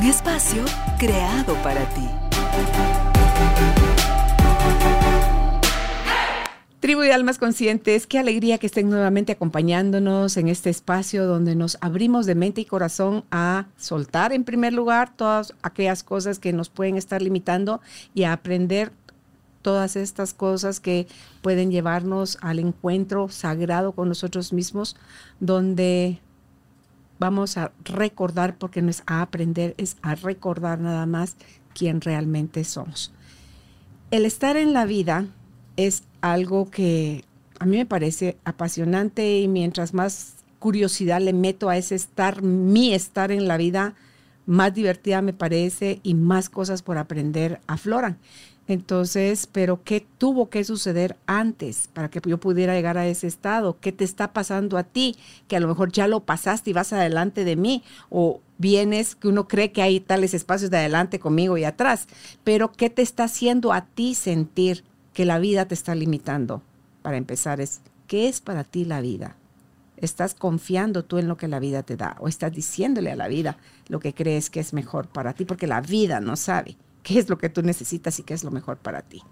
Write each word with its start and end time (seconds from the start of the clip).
Un 0.00 0.06
espacio 0.06 0.64
creado 0.96 1.54
para 1.64 1.84
ti. 1.92 2.06
Tribu 6.78 7.00
de 7.00 7.12
Almas 7.12 7.38
Conscientes, 7.38 8.06
qué 8.06 8.20
alegría 8.20 8.58
que 8.58 8.68
estén 8.68 8.90
nuevamente 8.90 9.32
acompañándonos 9.32 10.36
en 10.36 10.46
este 10.46 10.70
espacio 10.70 11.26
donde 11.26 11.56
nos 11.56 11.78
abrimos 11.80 12.26
de 12.26 12.36
mente 12.36 12.60
y 12.60 12.64
corazón 12.64 13.24
a 13.32 13.66
soltar 13.76 14.32
en 14.32 14.44
primer 14.44 14.72
lugar 14.72 15.16
todas 15.16 15.52
aquellas 15.62 16.04
cosas 16.04 16.38
que 16.38 16.52
nos 16.52 16.68
pueden 16.68 16.96
estar 16.96 17.20
limitando 17.20 17.80
y 18.14 18.22
a 18.22 18.32
aprender 18.32 18.92
todas 19.62 19.96
estas 19.96 20.32
cosas 20.32 20.78
que 20.78 21.08
pueden 21.42 21.72
llevarnos 21.72 22.38
al 22.40 22.60
encuentro 22.60 23.30
sagrado 23.30 23.90
con 23.90 24.08
nosotros 24.08 24.52
mismos, 24.52 24.94
donde 25.40 26.20
vamos 27.18 27.56
a 27.56 27.72
recordar, 27.84 28.56
porque 28.56 28.82
no 28.82 28.90
es 28.90 29.02
a 29.06 29.22
aprender, 29.22 29.74
es 29.78 29.96
a 30.02 30.14
recordar 30.14 30.80
nada 30.80 31.06
más 31.06 31.36
quién 31.74 32.00
realmente 32.00 32.64
somos. 32.64 33.12
El 34.10 34.24
estar 34.24 34.56
en 34.56 34.72
la 34.72 34.84
vida 34.84 35.26
es 35.76 36.04
algo 36.20 36.70
que 36.70 37.24
a 37.58 37.66
mí 37.66 37.76
me 37.76 37.86
parece 37.86 38.36
apasionante 38.44 39.38
y 39.38 39.48
mientras 39.48 39.94
más 39.94 40.34
curiosidad 40.58 41.20
le 41.20 41.32
meto 41.32 41.68
a 41.68 41.76
ese 41.76 41.94
estar, 41.94 42.42
mi 42.42 42.94
estar 42.94 43.30
en 43.30 43.48
la 43.48 43.56
vida, 43.56 43.94
más 44.46 44.74
divertida 44.74 45.22
me 45.22 45.32
parece 45.32 46.00
y 46.02 46.14
más 46.14 46.48
cosas 46.48 46.82
por 46.82 46.98
aprender 46.98 47.60
afloran. 47.66 48.18
Entonces, 48.68 49.48
pero 49.50 49.82
¿qué 49.82 50.06
tuvo 50.18 50.50
que 50.50 50.62
suceder 50.62 51.16
antes 51.26 51.88
para 51.94 52.10
que 52.10 52.20
yo 52.26 52.38
pudiera 52.38 52.74
llegar 52.74 52.98
a 52.98 53.06
ese 53.06 53.26
estado? 53.26 53.78
¿Qué 53.80 53.92
te 53.92 54.04
está 54.04 54.34
pasando 54.34 54.76
a 54.76 54.84
ti? 54.84 55.16
Que 55.48 55.56
a 55.56 55.60
lo 55.60 55.68
mejor 55.68 55.90
ya 55.90 56.06
lo 56.06 56.20
pasaste 56.20 56.68
y 56.68 56.74
vas 56.74 56.92
adelante 56.92 57.44
de 57.44 57.56
mí. 57.56 57.82
O 58.10 58.42
vienes 58.58 59.14
que 59.14 59.28
uno 59.28 59.48
cree 59.48 59.72
que 59.72 59.80
hay 59.80 60.00
tales 60.00 60.34
espacios 60.34 60.70
de 60.70 60.76
adelante 60.76 61.18
conmigo 61.18 61.56
y 61.56 61.64
atrás. 61.64 62.08
Pero 62.44 62.70
¿qué 62.70 62.90
te 62.90 63.00
está 63.00 63.24
haciendo 63.24 63.72
a 63.72 63.86
ti 63.86 64.14
sentir 64.14 64.84
que 65.14 65.24
la 65.24 65.38
vida 65.38 65.66
te 65.66 65.74
está 65.74 65.94
limitando? 65.94 66.60
Para 67.00 67.16
empezar, 67.16 67.62
es 67.62 67.80
¿qué 68.06 68.28
es 68.28 68.42
para 68.42 68.64
ti 68.64 68.84
la 68.84 69.00
vida? 69.00 69.36
¿Estás 69.96 70.34
confiando 70.34 71.06
tú 71.06 71.16
en 71.16 71.26
lo 71.26 71.38
que 71.38 71.48
la 71.48 71.58
vida 71.58 71.84
te 71.84 71.96
da? 71.96 72.16
¿O 72.20 72.28
estás 72.28 72.52
diciéndole 72.52 73.12
a 73.12 73.16
la 73.16 73.28
vida 73.28 73.56
lo 73.88 73.98
que 73.98 74.12
crees 74.12 74.50
que 74.50 74.60
es 74.60 74.74
mejor 74.74 75.08
para 75.08 75.32
ti? 75.32 75.46
Porque 75.46 75.66
la 75.66 75.80
vida 75.80 76.20
no 76.20 76.36
sabe 76.36 76.76
qué 77.02 77.18
es 77.18 77.28
lo 77.28 77.38
que 77.38 77.48
tú 77.48 77.62
necesitas 77.62 78.18
y 78.18 78.22
qué 78.22 78.34
es 78.34 78.44
lo 78.44 78.50
mejor 78.50 78.78
para 78.78 79.02
ti. 79.02 79.22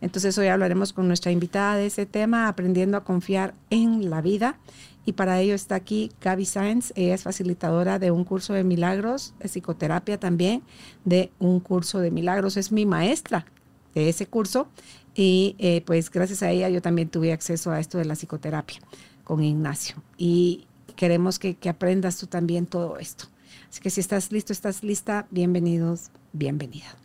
Entonces 0.00 0.36
hoy 0.38 0.48
hablaremos 0.48 0.92
con 0.92 1.06
nuestra 1.06 1.32
invitada 1.32 1.76
de 1.76 1.86
ese 1.86 2.06
tema, 2.06 2.48
aprendiendo 2.48 2.96
a 2.96 3.04
confiar 3.04 3.54
en 3.70 4.10
la 4.10 4.20
vida. 4.20 4.58
Y 5.04 5.12
para 5.12 5.40
ello 5.40 5.54
está 5.54 5.76
aquí 5.76 6.10
Gaby 6.20 6.46
Sáenz, 6.46 6.92
ella 6.96 7.14
es 7.14 7.22
facilitadora 7.22 7.98
de 7.98 8.10
un 8.10 8.24
curso 8.24 8.54
de 8.54 8.64
milagros, 8.64 9.34
de 9.38 9.48
psicoterapia 9.48 10.18
también, 10.18 10.62
de 11.04 11.30
un 11.38 11.60
curso 11.60 12.00
de 12.00 12.10
milagros. 12.10 12.56
Es 12.56 12.72
mi 12.72 12.86
maestra 12.86 13.46
de 13.94 14.08
ese 14.08 14.26
curso 14.26 14.68
y 15.14 15.54
eh, 15.58 15.82
pues 15.86 16.10
gracias 16.10 16.42
a 16.42 16.50
ella 16.50 16.68
yo 16.68 16.82
también 16.82 17.08
tuve 17.08 17.32
acceso 17.32 17.70
a 17.70 17.80
esto 17.80 17.98
de 17.98 18.04
la 18.04 18.14
psicoterapia 18.14 18.80
con 19.24 19.42
Ignacio. 19.42 19.96
Y 20.18 20.66
queremos 20.96 21.38
que, 21.38 21.54
que 21.54 21.68
aprendas 21.68 22.18
tú 22.18 22.26
también 22.26 22.66
todo 22.66 22.98
esto. 22.98 23.26
Así 23.68 23.80
que 23.80 23.90
si 23.90 24.00
estás 24.00 24.32
listo, 24.32 24.52
estás 24.52 24.82
lista, 24.82 25.26
bienvenidos, 25.30 26.10
bienvenida. 26.32 26.96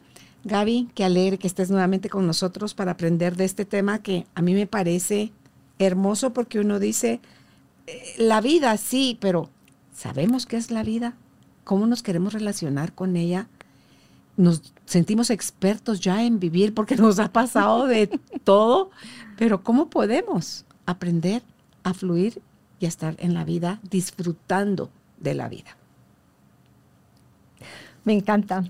Gaby, 0.44 0.90
qué 0.96 1.03
alegre 1.03 1.38
que 1.38 1.47
estés 1.47 1.69
nuevamente 1.69 2.09
con 2.09 2.25
nosotros 2.25 2.74
para 2.74 2.91
aprender 2.91 3.35
de 3.35 3.46
este 3.46 3.66
tema 3.66 4.02
que 4.02 4.25
a 4.34 4.41
mí 4.41 4.53
me 4.53 4.66
parece 4.66 5.31
hermoso 5.78 6.34
porque 6.34 6.59
uno 6.59 6.79
dice, 6.79 7.22
eh, 7.88 8.16
la 8.18 8.41
vida 8.41 8.75
sí, 8.78 9.18
pero 9.22 9.50
¿sabemos 9.94 10.46
qué 10.46 10.57
es 10.57 10.72
la 10.72 10.84
vida? 10.84 11.13
¿Cómo 11.63 11.85
nos 11.85 12.02
queremos 12.02 12.34
relacionar 12.34 12.94
con 12.94 13.16
ella? 13.16 13.47
Nos 14.35 14.74
sentimos 14.85 15.29
expertos 15.29 16.00
ya 16.00 16.24
en 16.24 16.40
vivir 16.40 16.73
porque 16.73 16.96
nos 16.97 17.19
ha 17.19 17.31
pasado 17.31 17.85
de 17.85 18.08
todo, 18.44 18.90
pero 19.38 19.63
¿cómo 19.63 19.90
podemos 19.90 20.66
aprender 20.88 21.44
a 21.84 21.94
fluir 21.94 22.41
y 22.79 22.85
a 22.85 22.90
estar 22.90 23.16
en 23.19 23.35
la 23.35 23.44
vida 23.44 23.79
disfrutando 23.91 24.90
de 25.19 25.35
la 25.35 25.50
vida? 25.50 25.78
Me 28.03 28.13
encanta. 28.13 28.63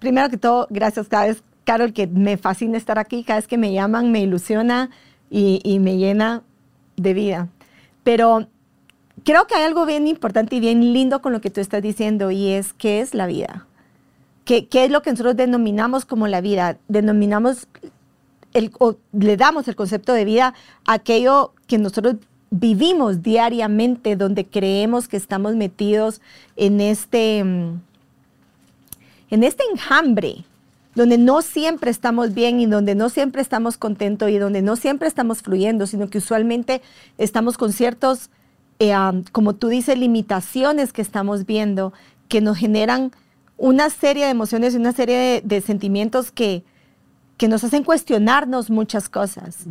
Primero 0.00 0.30
que 0.30 0.38
todo, 0.38 0.66
gracias 0.70 1.08
cada 1.08 1.26
vez, 1.26 1.44
Carol, 1.64 1.92
que 1.92 2.06
me 2.06 2.38
fascina 2.38 2.76
estar 2.76 2.98
aquí. 2.98 3.22
Cada 3.22 3.38
vez 3.38 3.46
que 3.46 3.58
me 3.58 3.72
llaman, 3.72 4.10
me 4.10 4.22
ilusiona 4.22 4.90
y, 5.30 5.78
me 5.78 5.98
llena 5.98 6.42
de 6.96 7.14
vida. 7.14 7.48
Pero 8.02 8.48
creo 9.24 9.46
que 9.46 9.54
hay 9.54 9.64
algo 9.64 9.86
bien 9.86 10.08
importante 10.08 10.56
y 10.56 10.60
bien 10.60 10.92
lindo 10.92 11.20
con 11.20 11.32
lo 11.32 11.40
que 11.40 11.50
tú 11.50 11.60
estás 11.60 11.82
diciendo 11.82 12.30
y 12.30 12.48
es 12.48 12.72
qué 12.72 13.00
es 13.00 13.14
la 13.14 13.26
vida. 13.26 13.66
¿Qué, 14.44 14.66
es 14.72 14.90
lo 14.90 15.02
que 15.02 15.10
nosotros 15.10 15.36
denominamos 15.36 16.06
como 16.06 16.26
la 16.26 16.40
vida? 16.40 16.78
Denominamos, 16.88 17.68
o 18.78 18.96
le 19.12 19.36
damos 19.36 19.68
el 19.68 19.76
concepto 19.76 20.12
de 20.12 20.24
vida 20.24 20.54
a 20.86 20.94
aquello 20.94 21.52
que 21.68 21.78
nosotros 21.78 22.16
vivimos 22.50 23.22
diariamente, 23.22 24.16
donde 24.16 24.46
creemos 24.46 25.06
que 25.06 25.18
estamos 25.18 25.54
metidos 25.54 26.20
en 26.56 26.80
este 26.80 27.44
mm, 27.44 27.80
en 29.30 29.44
este 29.44 29.62
enjambre, 29.72 30.44
donde 30.94 31.18
no 31.18 31.40
siempre 31.42 31.90
estamos 31.90 32.34
bien 32.34 32.60
y 32.60 32.66
donde 32.66 32.94
no 32.94 33.08
siempre 33.08 33.42
estamos 33.42 33.76
contentos 33.76 34.28
y 34.30 34.38
donde 34.38 34.60
no 34.60 34.76
siempre 34.76 35.08
estamos 35.08 35.42
fluyendo, 35.42 35.86
sino 35.86 36.08
que 36.10 36.18
usualmente 36.18 36.82
estamos 37.16 37.56
con 37.56 37.72
ciertos, 37.72 38.30
eh, 38.80 38.92
como 39.32 39.54
tú 39.54 39.68
dices, 39.68 39.96
limitaciones 39.96 40.92
que 40.92 41.02
estamos 41.02 41.46
viendo, 41.46 41.92
que 42.28 42.40
nos 42.40 42.58
generan 42.58 43.12
una 43.56 43.90
serie 43.90 44.24
de 44.24 44.30
emociones 44.30 44.74
y 44.74 44.78
una 44.78 44.92
serie 44.92 45.42
de, 45.44 45.60
sentimientos 45.60 46.32
que, 46.32 46.64
que 47.36 47.46
nos 47.46 47.62
hacen 47.62 47.84
cuestionarnos 47.84 48.70
muchas 48.70 49.08
cosas. 49.08 49.66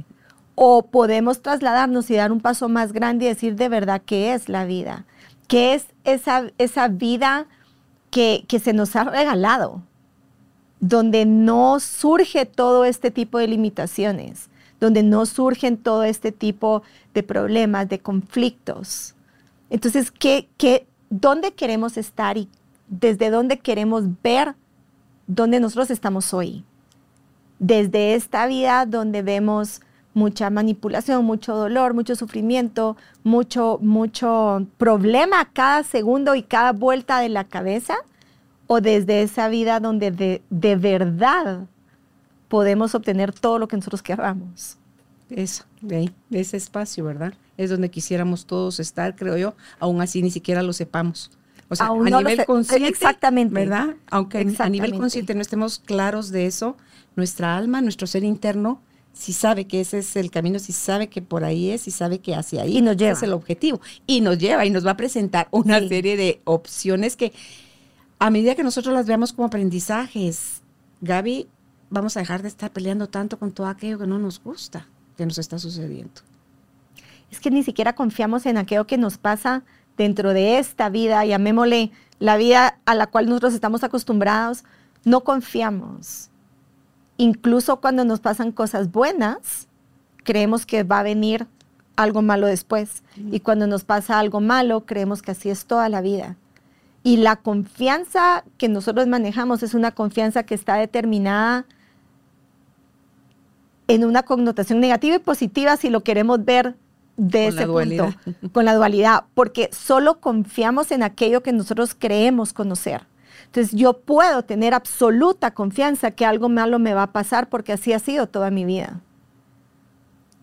O 0.56 0.84
podemos 0.84 1.42
trasladarnos 1.42 2.10
y 2.12 2.16
dar 2.16 2.32
un 2.32 2.40
paso 2.40 2.70
más 2.70 2.94
grande 2.94 3.26
y 3.26 3.30
decir 3.30 3.56
de 3.56 3.70
verdad 3.70 4.02
qué 4.06 4.34
es 4.34 4.48
la 4.48 4.66
vida, 4.66 5.06
qué 5.48 5.74
es 5.74 5.86
esa, 6.04 6.52
esa 6.58 6.88
vida 6.88 7.48
que, 8.10 8.46
se 8.62 8.74
nos 8.74 8.96
ha 8.96 9.04
regalado, 9.04 9.82
donde 10.80 11.26
no 11.26 11.80
surge 11.80 12.46
todo 12.46 12.86
este 12.86 13.12
tipo 13.12 13.38
de 13.38 13.48
limitaciones, 13.48 14.50
donde 14.80 15.04
no 15.04 15.26
surgen 15.26 15.78
todo 15.78 16.04
este 16.04 16.32
tipo 16.32 16.84
de 17.14 17.24
problemas, 17.24 17.90
de 17.90 18.00
conflictos. 18.00 19.16
Entonces, 19.70 20.12
¿qué, 20.12 20.48
qué, 20.58 20.88
¿dónde 21.10 21.54
queremos 21.54 21.98
estar 21.98 22.38
y 22.38 22.50
desde 22.88 23.30
dónde 23.30 23.60
queremos 23.60 24.06
ver 24.24 24.56
dónde 25.28 25.60
nosotros 25.60 25.92
estamos 25.92 26.34
hoy? 26.34 26.64
Desde 27.60 28.16
esta 28.16 28.48
vida 28.48 28.86
donde 28.86 29.22
vemos 29.22 29.82
mucha 30.20 30.50
manipulación, 30.50 31.26
mucho 31.26 31.56
dolor, 31.56 31.94
mucho 31.94 32.16
sufrimiento, 32.16 32.98
mucho, 33.24 33.80
mucho 33.82 34.68
problema 34.78 35.50
cada 35.52 35.84
segundo 35.84 36.36
y 36.36 36.44
cada 36.44 36.74
vuelta 36.74 37.20
de 37.20 37.30
la 37.30 37.46
cabeza, 37.46 37.96
o 38.68 38.82
desde 38.82 39.24
esa 39.24 39.48
vida 39.48 39.80
donde 39.80 40.12
de, 40.12 40.44
de 40.50 40.76
verdad 40.76 41.66
podemos 42.50 42.94
obtener 42.94 43.32
todo 43.34 43.58
lo 43.58 43.68
que 43.68 43.78
nosotros 43.78 44.04
queramos. 44.04 44.78
Eso, 45.30 45.64
de 45.82 45.96
ahí, 45.96 46.12
de 46.30 46.42
ese 46.42 46.58
espacio, 46.58 47.06
¿verdad? 47.06 47.34
Es 47.58 47.70
donde 47.70 47.90
quisiéramos 47.90 48.46
todos 48.46 48.80
estar, 48.80 49.16
creo 49.16 49.38
yo, 49.38 49.56
aún 49.80 50.02
así 50.02 50.22
ni 50.22 50.32
siquiera 50.32 50.62
lo 50.62 50.74
sepamos. 50.74 51.32
O 51.70 51.76
sea, 51.76 51.88
a 51.88 51.94
nivel 51.94 52.46
consciente, 52.46 52.90
exactamente, 52.90 53.54
¿verdad? 53.54 53.96
Aunque 54.10 54.40
a 54.58 54.70
nivel 54.70 54.96
consciente 54.98 55.34
no 55.36 55.42
estemos 55.42 55.80
claros 55.80 56.30
de 56.32 56.46
eso, 56.48 56.76
nuestra 57.16 57.56
alma, 57.56 57.82
nuestro 57.82 58.08
ser 58.08 58.24
interno, 58.24 58.82
si 59.20 59.34
sabe 59.34 59.68
que 59.68 59.82
ese 59.82 59.98
es 59.98 60.16
el 60.16 60.32
camino, 60.32 60.60
si 60.60 60.72
sabe 60.72 61.10
que 61.10 61.22
por 61.22 61.44
ahí 61.44 61.72
es, 61.72 61.82
si 61.82 61.92
sabe 61.92 62.20
que 62.20 62.36
hacia 62.36 62.62
ahí 62.62 62.78
y 62.78 62.82
nos 62.82 62.96
lleva. 62.96 63.12
es 63.12 63.22
el 63.22 63.34
objetivo. 63.34 63.82
Y 64.08 64.22
nos 64.22 64.38
lleva 64.38 64.66
y 64.66 64.70
nos 64.70 64.88
va 64.88 64.92
a 64.92 64.98
presentar 64.98 65.50
una 65.52 65.86
serie 65.86 66.16
de 66.16 66.40
opciones 66.46 67.18
que 67.18 67.34
a 68.18 68.30
medida 68.30 68.56
que 68.56 68.64
nosotros 68.64 68.94
las 68.94 69.08
veamos 69.08 69.34
como 69.34 69.48
aprendizajes, 69.48 70.62
Gaby, 71.02 71.50
vamos 71.90 72.16
a 72.16 72.22
dejar 72.22 72.44
de 72.44 72.48
estar 72.48 72.72
peleando 72.72 73.10
tanto 73.10 73.38
con 73.38 73.52
todo 73.52 73.68
aquello 73.68 74.00
que 74.00 74.08
no 74.08 74.20
nos 74.20 74.42
gusta, 74.42 74.88
que 75.18 75.26
nos 75.26 75.38
está 75.38 75.60
sucediendo. 75.60 76.22
Es 77.30 77.42
que 77.42 77.52
ni 77.52 77.62
siquiera 77.64 77.96
confiamos 77.96 78.46
en 78.46 78.58
aquello 78.58 78.88
que 78.88 78.98
nos 78.98 79.18
pasa 79.18 79.64
dentro 79.98 80.32
de 80.32 80.60
esta 80.60 80.88
vida, 80.88 81.26
llamémosle 81.26 81.92
la 82.20 82.38
vida 82.38 82.80
a 82.86 82.96
la 82.96 83.08
cual 83.08 83.26
nosotros 83.26 83.54
estamos 83.54 83.84
acostumbrados, 83.84 84.64
no 85.04 85.26
confiamos. 85.26 86.29
Incluso 87.20 87.82
cuando 87.82 88.06
nos 88.06 88.22
pasan 88.22 88.54
cosas 88.54 88.94
buenas, 88.94 89.68
creemos 90.24 90.66
que 90.66 90.84
va 90.84 91.00
a 91.00 91.04
venir 91.04 91.48
algo 91.98 92.22
malo 92.22 92.48
después. 92.48 93.04
Y 93.18 93.42
cuando 93.42 93.68
nos 93.68 93.84
pasa 93.84 94.20
algo 94.20 94.40
malo, 94.40 94.86
creemos 94.86 95.22
que 95.22 95.32
así 95.32 95.50
es 95.50 95.66
toda 95.66 95.90
la 95.90 96.00
vida. 96.00 96.38
Y 97.04 97.18
la 97.18 97.36
confianza 97.36 98.46
que 98.58 98.70
nosotros 98.70 99.08
manejamos 99.08 99.64
es 99.64 99.74
una 99.74 99.92
confianza 99.92 100.44
que 100.44 100.56
está 100.56 100.76
determinada 100.76 101.66
en 103.90 104.06
una 104.06 104.24
connotación 104.24 104.80
negativa 104.80 105.18
y 105.18 105.20
positiva 105.20 105.76
si 105.76 105.90
lo 105.90 106.06
queremos 106.06 106.46
ver 106.46 106.76
de 107.18 107.48
ese 107.48 107.68
punto, 107.68 108.16
con 108.54 108.64
la 108.64 108.76
dualidad, 108.76 109.26
porque 109.34 109.70
solo 109.74 110.22
confiamos 110.22 110.92
en 110.92 111.04
aquello 111.04 111.44
que 111.44 111.52
nosotros 111.52 111.98
creemos 112.00 112.54
conocer. 112.54 113.08
Entonces 113.50 113.74
yo 113.74 113.94
puedo 113.94 114.44
tener 114.44 114.76
absoluta 114.76 115.56
confianza 115.56 116.12
que 116.12 116.24
algo 116.24 116.50
malo 116.50 116.78
me 116.78 116.94
va 116.94 117.04
a 117.04 117.12
pasar 117.12 117.50
porque 117.50 117.74
así 117.74 117.94
ha 117.94 118.00
sido 118.00 118.28
toda 118.28 118.52
mi 118.52 118.64
vida. 118.64 119.02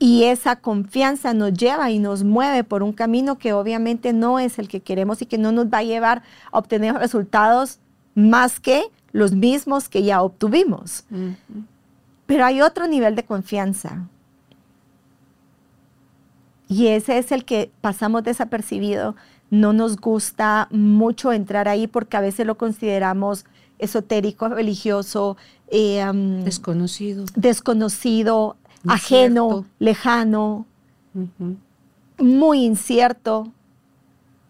Y 0.00 0.24
esa 0.24 0.56
confianza 0.56 1.32
nos 1.32 1.54
lleva 1.54 1.90
y 1.92 2.00
nos 2.00 2.24
mueve 2.24 2.64
por 2.64 2.82
un 2.82 2.92
camino 2.92 3.38
que 3.38 3.52
obviamente 3.52 4.12
no 4.12 4.40
es 4.40 4.58
el 4.58 4.66
que 4.66 4.80
queremos 4.80 5.22
y 5.22 5.26
que 5.26 5.38
no 5.38 5.52
nos 5.52 5.66
va 5.66 5.78
a 5.78 5.84
llevar 5.84 6.24
a 6.50 6.58
obtener 6.58 6.96
resultados 6.96 7.78
más 8.16 8.58
que 8.58 8.90
los 9.12 9.32
mismos 9.32 9.88
que 9.88 10.02
ya 10.02 10.20
obtuvimos. 10.20 11.04
Pero 12.26 12.44
hay 12.44 12.60
otro 12.60 12.88
nivel 12.88 13.14
de 13.14 13.24
confianza. 13.24 14.08
Y 16.68 16.88
ese 16.88 17.18
es 17.18 17.30
el 17.30 17.44
que 17.44 17.70
pasamos 17.80 18.24
desapercibido. 18.24 19.14
No 19.50 19.72
nos 19.72 19.96
gusta 19.96 20.68
mucho 20.70 21.32
entrar 21.32 21.68
ahí 21.68 21.86
porque 21.86 22.16
a 22.16 22.20
veces 22.20 22.46
lo 22.46 22.56
consideramos 22.56 23.44
esotérico, 23.78 24.48
religioso, 24.48 25.36
eh, 25.68 26.04
desconocido. 26.44 27.24
Desconocido, 27.34 28.56
ajeno, 28.86 29.66
lejano, 29.78 30.66
muy 32.18 32.64
incierto. 32.64 33.52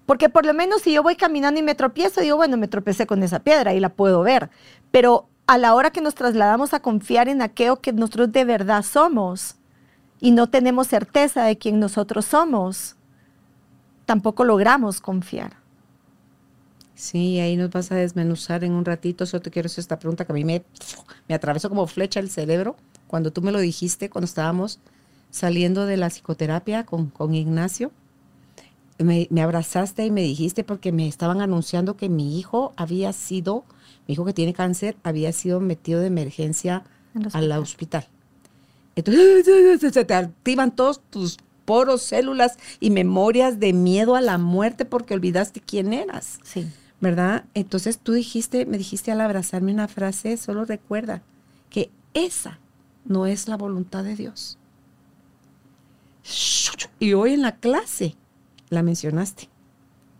Porque 0.07 0.29
por 0.29 0.47
lo 0.47 0.55
menos 0.55 0.83
si 0.83 0.93
yo 0.93 1.03
voy 1.03 1.17
caminando 1.17 1.59
y 1.59 1.65
me 1.65 1.75
tropiezo, 1.75 2.21
digo, 2.21 2.37
bueno, 2.37 2.57
me 2.57 2.69
tropecé 2.69 3.07
con 3.07 3.23
esa 3.23 3.41
piedra 3.41 3.75
y 3.75 3.81
la 3.81 3.89
puedo 3.89 4.23
ver. 4.23 4.51
Pero 4.93 5.29
a 5.47 5.59
la 5.59 5.75
hora 5.75 5.91
que 5.91 6.01
nos 6.01 6.15
trasladamos 6.15 6.75
a 6.75 6.81
confiar 6.81 7.29
en 7.29 7.43
aquello 7.43 7.81
que 7.81 7.93
nosotros 7.93 8.33
de 8.33 8.45
verdad 8.45 8.83
somos 8.83 9.57
y 10.21 10.31
no 10.31 10.49
tenemos 10.49 10.87
certeza 10.87 11.45
de 11.45 11.59
quién 11.59 11.81
nosotros 11.81 12.25
somos, 12.25 12.97
tampoco 14.07 14.45
logramos 14.45 15.01
confiar. 15.01 15.57
Sí, 16.95 17.39
ahí 17.41 17.57
nos 17.57 17.71
vas 17.71 17.93
a 17.93 17.97
desmenuzar 17.97 18.65
en 18.65 18.73
un 18.73 18.87
ratito. 18.87 19.27
Solo 19.27 19.43
te 19.43 19.51
quiero 19.51 19.67
hacer 19.67 19.83
esta 19.83 19.99
pregunta 19.99 20.25
que 20.25 20.33
a 20.33 20.35
mí 20.35 20.45
me, 20.45 20.65
me 21.29 21.35
atravesó 21.35 21.69
como 21.69 21.87
flecha 21.87 22.21
el 22.21 22.31
cerebro 22.31 22.77
cuando 23.07 23.31
tú 23.31 23.43
me 23.43 23.53
lo 23.53 23.59
dijiste, 23.59 24.09
cuando 24.09 24.25
estábamos 24.25 24.81
saliendo 25.31 25.85
de 25.85 25.99
la 25.99 26.09
psicoterapia 26.09 26.87
con, 26.87 27.11
con 27.11 27.35
Ignacio. 27.35 27.93
Me, 28.99 29.29
me, 29.31 29.43
abrazaste 29.43 30.07
y 30.07 30.11
me 30.11 30.23
dijiste 30.23 30.65
porque 30.65 30.91
me 30.91 31.07
estaban 31.07 31.43
anunciando 31.43 31.99
que 31.99 32.09
mi 32.09 32.39
hijo 32.39 32.73
había 32.77 33.13
sido 33.13 33.65
mi 34.07 34.15
hijo 34.15 34.25
que 34.25 34.33
tiene 34.33 34.55
cáncer 34.55 34.97
había 35.03 35.33
sido 35.33 35.61
metido 35.61 36.01
de 36.01 36.07
emergencia 36.07 36.85
al 37.33 37.51
hospital. 37.53 38.07
Entonces 38.95 39.81
se 39.93 40.05
te 40.05 40.15
activan 40.15 40.75
todos 40.75 41.01
tus 41.11 41.39
poros, 41.67 42.01
células 42.01 42.57
y 42.81 42.91
memorias 42.91 43.61
de 43.61 43.75
miedo 43.75 44.17
a 44.17 44.23
la 44.23 44.39
muerte 44.39 44.87
porque 44.87 45.13
olvidaste 45.13 45.61
quién 45.61 45.93
eras. 45.93 46.39
Sí. 46.43 46.67
¿Verdad? 47.01 47.45
Entonces 47.53 47.99
tú 47.99 48.13
dijiste, 48.13 48.65
me 48.65 48.79
dijiste 48.79 49.13
al 49.13 49.21
abrazarme 49.21 49.73
una 49.73 49.89
frase, 49.89 50.39
solo 50.39 50.65
recuerda 50.65 51.21
que 51.69 51.91
esa 52.15 52.59
no 53.05 53.27
es 53.27 53.49
la 53.49 53.59
voluntad 53.59 54.03
de 54.03 54.17
Dios. 54.17 54.57
Y 56.99 57.13
hoy 57.13 57.35
en 57.35 57.43
la 57.43 57.57
clase 57.57 58.17
la 58.71 58.83
mencionaste 58.83 59.51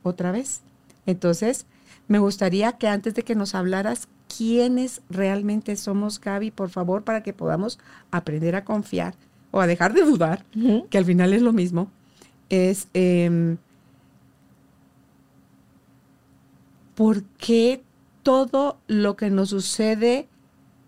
otra 0.03 0.33
vez. 0.33 0.61
Entonces, 1.07 1.67
me 2.09 2.19
gustaría 2.19 2.73
que 2.73 2.89
antes 2.89 3.15
de 3.15 3.23
que 3.23 3.35
nos 3.35 3.55
hablaras 3.55 4.09
quiénes 4.37 5.01
realmente 5.09 5.77
somos, 5.77 6.21
Gaby, 6.21 6.51
por 6.51 6.69
favor, 6.69 7.03
para 7.03 7.23
que 7.23 7.33
podamos 7.33 7.79
aprender 8.11 8.55
a 8.55 8.65
confiar 8.65 9.15
o 9.57 9.61
a 9.61 9.67
dejar 9.67 9.93
de 9.93 10.03
dudar, 10.03 10.45
que 10.91 10.99
al 10.99 11.05
final 11.05 11.33
es 11.33 11.43
lo 11.43 11.53
mismo, 11.53 11.91
es 12.49 12.89
em, 12.95 13.57
por 16.95 17.23
qué 17.39 17.83
todo 18.23 18.79
lo 18.87 19.17
que 19.17 19.31
nos 19.31 19.51
sucede 19.51 20.29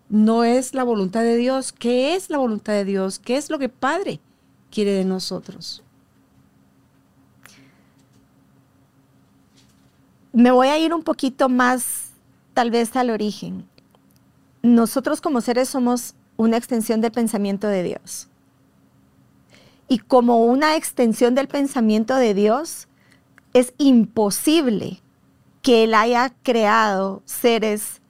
no 0.08 0.44
es 0.44 0.74
la 0.74 0.84
voluntad 0.84 1.22
de 1.22 1.36
Dios. 1.36 1.72
¿Qué 1.72 2.14
es 2.14 2.30
la 2.30 2.38
voluntad 2.38 2.72
de 2.72 2.84
Dios? 2.84 3.18
¿Qué 3.18 3.36
es 3.36 3.50
lo 3.50 3.58
que 3.58 3.68
Padre 3.68 4.20
quiere 4.70 4.92
de 4.92 5.04
nosotros? 5.04 5.82
me 10.38 10.52
voy 10.52 10.68
a 10.68 10.78
ir 10.78 10.94
un 10.94 11.02
poquito 11.02 11.48
más 11.48 12.10
tal 12.54 12.70
vez 12.70 12.94
al 12.94 13.10
origen. 13.10 13.66
Nosotros 14.62 15.20
como 15.20 15.40
seres 15.40 15.68
somos 15.68 16.14
una 16.36 16.56
extensión 16.56 17.00
del 17.00 17.10
pensamiento 17.10 17.66
de 17.66 17.82
Dios. 17.82 18.27
Y 19.88 19.98
como 19.98 20.44
una 20.44 20.76
extensión 20.76 21.34
del 21.34 21.48
pensamiento 21.48 22.14
de 22.16 22.34
Dios, 22.34 22.88
es 23.54 23.72
imposible 23.78 25.00
que 25.62 25.84
Él 25.84 25.94
haya 25.94 26.32
creado 26.42 27.22
seres 27.24 28.00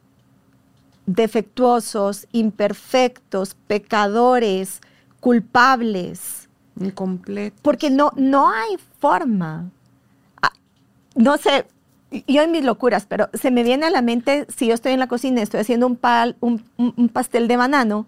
defectuosos, 1.07 2.27
imperfectos, 2.33 3.55
pecadores, 3.67 4.81
culpables. 5.21 6.49
Incompletos. 6.79 7.59
Porque 7.63 7.91
no, 7.91 8.13
no 8.17 8.51
hay 8.51 8.77
forma. 9.01 9.71
Ah, 10.43 10.53
no 11.15 11.39
sé, 11.39 11.67
yo 12.27 12.43
en 12.43 12.53
mis 12.53 12.65
locuras, 12.65 13.07
pero 13.07 13.29
se 13.35 13.51
me 13.51 13.63
viene 13.63 13.87
a 13.87 13.91
la 13.91 14.03
mente 14.03 14.47
si 14.55 14.67
yo 14.67 14.75
estoy 14.75 14.93
en 14.93 15.01
la 15.01 15.09
cocina, 15.09 15.43
estoy 15.43 15.61
haciendo 15.61 15.87
un, 15.87 15.99
un, 16.77 17.09
pastel 17.09 17.49
de 17.49 17.57
banano 17.57 18.07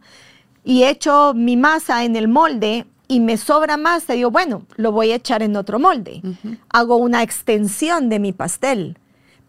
y 0.64 0.84
echo 0.84 1.32
mi 1.34 1.56
masa 1.56 2.04
en 2.04 2.16
el 2.16 2.28
molde 2.28 2.86
y 3.10 3.18
me 3.18 3.36
sobra 3.36 3.76
masa, 3.76 4.12
digo, 4.12 4.30
bueno, 4.30 4.62
lo 4.76 4.92
voy 4.92 5.10
a 5.10 5.16
echar 5.16 5.42
en 5.42 5.56
otro 5.56 5.80
molde. 5.80 6.22
Hago 6.68 6.96
una 6.96 7.24
extensión 7.24 8.08
de 8.08 8.20
mi 8.20 8.32
pastel, 8.32 8.98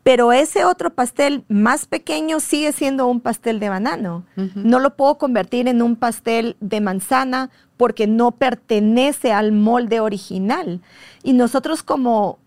pero 0.02 0.32
ese 0.32 0.66
otro 0.66 0.90
pastel 0.96 1.44
más 1.48 1.86
pequeño 1.86 2.40
sigue 2.40 2.72
siendo 2.72 3.06
un 3.06 3.20
pastel 3.20 3.60
de 3.60 3.70
banano. 3.70 4.26
No 4.56 4.80
lo 4.80 4.96
puedo 4.96 5.20
convertir 5.20 5.68
en 5.68 5.84
un 5.84 5.96
pastel 5.96 6.58
de 6.60 6.82
manzana 6.82 7.52
porque 7.78 8.08
no 8.08 8.32
pertenece 8.32 9.32
al 9.32 9.52
molde 9.52 10.00
original. 10.00 10.82
Y 11.22 11.34
nosotros 11.34 11.84
como 11.84 12.40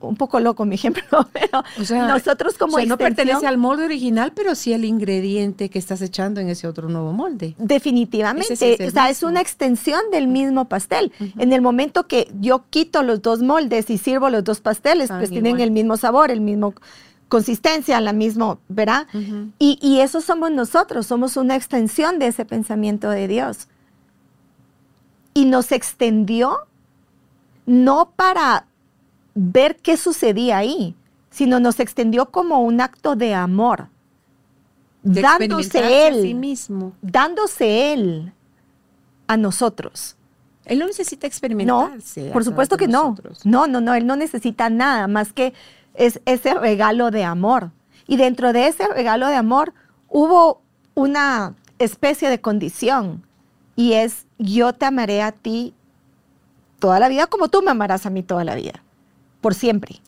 un 0.00 0.16
poco 0.16 0.40
loco 0.40 0.64
mi 0.64 0.76
ejemplo, 0.76 1.02
pero 1.32 1.64
nosotros 2.06 2.56
como 2.56 2.76
o 2.76 2.84
no 2.84 2.96
pertenece 2.96 3.46
al 3.46 3.58
molde 3.58 3.84
original, 3.84 4.32
pero 4.34 4.54
sí 4.54 4.72
el 4.72 4.84
ingrediente 4.84 5.68
que 5.70 5.78
estás 5.78 6.00
echando 6.02 6.40
en 6.40 6.48
ese 6.48 6.66
otro 6.66 6.88
nuevo 6.88 7.12
molde. 7.12 7.54
Definitivamente, 7.58 8.86
o 8.86 8.90
sea, 8.90 9.10
es 9.10 9.22
una 9.22 9.40
extensión 9.40 10.00
del 10.12 10.28
mismo 10.28 10.66
pastel. 10.66 11.12
En 11.38 11.52
el 11.52 11.62
momento 11.62 12.06
que 12.06 12.28
yo 12.40 12.64
quito 12.70 13.02
los 13.02 13.22
dos 13.22 13.42
moldes 13.42 13.90
y 13.90 13.98
sirvo 13.98 14.30
los 14.30 14.44
dos 14.44 14.60
pasteles, 14.60 15.10
pues 15.10 15.30
tienen 15.30 15.60
el 15.60 15.70
mismo 15.70 15.96
sabor, 15.96 16.30
el 16.30 16.40
mismo 16.40 16.74
consistencia, 17.28 18.00
la 18.00 18.12
misma, 18.12 18.58
¿verdad? 18.68 19.06
y, 19.58 19.78
y 19.82 20.00
eso 20.00 20.20
somos 20.20 20.50
nosotros, 20.50 21.06
somos 21.06 21.36
una 21.36 21.56
extensión 21.56 22.18
de 22.18 22.28
ese 22.28 22.44
pensamiento 22.44 23.10
de 23.10 23.28
Dios. 23.28 23.68
Y 25.34 25.44
nos 25.44 25.72
extendió 25.72 26.66
no 27.66 28.12
para 28.16 28.64
ver 29.40 29.76
qué 29.76 29.96
sucedía 29.96 30.58
ahí, 30.58 30.96
sino 31.30 31.60
nos 31.60 31.78
extendió 31.78 32.26
como 32.26 32.60
un 32.60 32.80
acto 32.80 33.14
de 33.14 33.34
amor, 33.34 33.88
dándose 35.04 36.08
él, 36.08 36.34
mismo. 36.34 36.92
dándose 37.02 37.92
él 37.92 38.32
a 39.28 39.36
nosotros. 39.36 40.16
Él 40.64 40.80
no 40.80 40.86
necesita 40.86 41.28
experimentarse. 41.28 42.26
No, 42.26 42.32
por 42.32 42.44
supuesto 42.44 42.76
que 42.76 42.88
no. 42.88 43.14
No, 43.44 43.68
no, 43.68 43.80
no, 43.80 43.94
él 43.94 44.06
no 44.06 44.16
necesita 44.16 44.70
nada 44.70 45.06
más 45.06 45.32
que 45.32 45.54
es 45.94 46.20
ese 46.26 46.54
regalo 46.54 47.12
de 47.12 47.22
amor. 47.22 47.70
Y 48.08 48.16
dentro 48.16 48.52
de 48.52 48.66
ese 48.66 48.88
regalo 48.88 49.28
de 49.28 49.36
amor 49.36 49.72
hubo 50.08 50.62
una 50.94 51.54
especie 51.78 52.28
de 52.28 52.40
condición 52.40 53.24
y 53.76 53.92
es 53.92 54.26
yo 54.38 54.72
te 54.72 54.86
amaré 54.86 55.22
a 55.22 55.30
ti 55.30 55.74
toda 56.80 56.98
la 56.98 57.08
vida 57.08 57.28
como 57.28 57.48
tú 57.48 57.62
me 57.62 57.70
amarás 57.70 58.04
a 58.04 58.10
mí 58.10 58.24
toda 58.24 58.42
la 58.42 58.56
vida 58.56 58.82
por 59.40 59.54
siempre. 59.54 60.00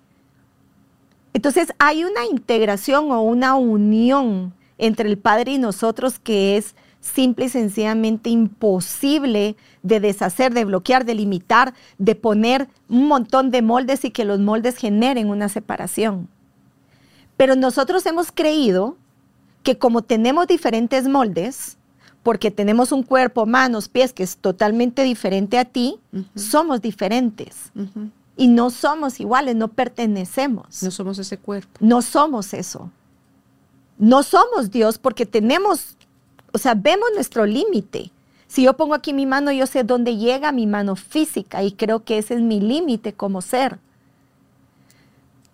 Entonces 1.33 1.73
hay 1.79 2.05
una 2.05 2.27
integración 2.27 3.11
o 3.11 3.23
una 3.23 3.55
unión 3.55 4.53
entre 4.79 5.09
el 5.09 5.19
Padre 5.19 5.53
y 5.53 5.59
nosotros 5.59 6.19
que 6.19 6.57
es 6.57 6.75
simple 7.01 7.47
y 7.47 7.49
sencillamente 7.49 8.31
imposible 8.31 9.57
de 9.83 10.01
deshacer, 10.01 10.53
de 10.53 10.65
bloquear, 10.65 11.05
de 11.05 11.15
limitar, 11.15 11.75
de 11.99 12.15
poner 12.15 12.69
un 12.89 13.09
montón 13.09 13.51
de 13.51 13.63
moldes 13.63 14.05
y 14.05 14.11
que 14.11 14.25
los 14.25 14.39
moldes 14.39 14.77
generen 14.77 15.31
una 15.31 15.49
separación. 15.49 16.29
Pero 17.37 17.57
nosotros 17.57 18.05
hemos 18.07 18.33
creído 18.33 18.97
que 19.63 19.79
como 19.79 20.03
tenemos 20.03 20.47
diferentes 20.47 21.09
moldes, 21.09 21.79
porque 22.23 22.51
tenemos 22.51 22.93
un 22.93 23.03
cuerpo, 23.03 23.47
manos, 23.47 23.89
pies 23.89 24.13
que 24.13 24.23
es 24.23 24.37
totalmente 24.37 25.05
diferente 25.05 25.59
a 25.59 25.65
ti, 25.65 25.99
somos 26.35 26.83
diferentes. 26.83 27.73
Y 28.40 28.49
no 28.49 28.70
somos 28.70 29.20
iguales, 29.20 29.54
no 29.54 29.68
pertenecemos. 29.68 30.82
No 30.82 30.90
somos 30.90 31.18
ese 31.18 31.37
cuerpo. 31.37 31.73
No 31.78 32.00
somos 32.00 32.54
eso. 32.54 32.90
No 33.99 34.23
somos 34.23 34.70
Dios 34.70 34.97
porque 34.97 35.26
tenemos, 35.26 35.99
o 36.50 36.56
sea, 36.56 36.75
vemos 36.75 37.11
nuestro 37.14 37.44
límite. 37.44 38.11
Si 38.47 38.62
yo 38.62 38.78
pongo 38.78 38.94
aquí 38.94 39.12
mi 39.12 39.26
mano, 39.26 39.52
yo 39.52 39.66
sé 39.66 39.85
dónde 39.85 40.16
llega 40.16 40.52
mi 40.52 40.66
mano 40.66 40.97
física 40.97 41.62
y 41.62 41.73
creo 41.73 42.02
que 42.02 42.16
ese 42.16 42.32
es 42.32 42.40
mi 42.40 42.62
límite 42.62 43.12
como 43.12 43.42
ser. 43.42 43.78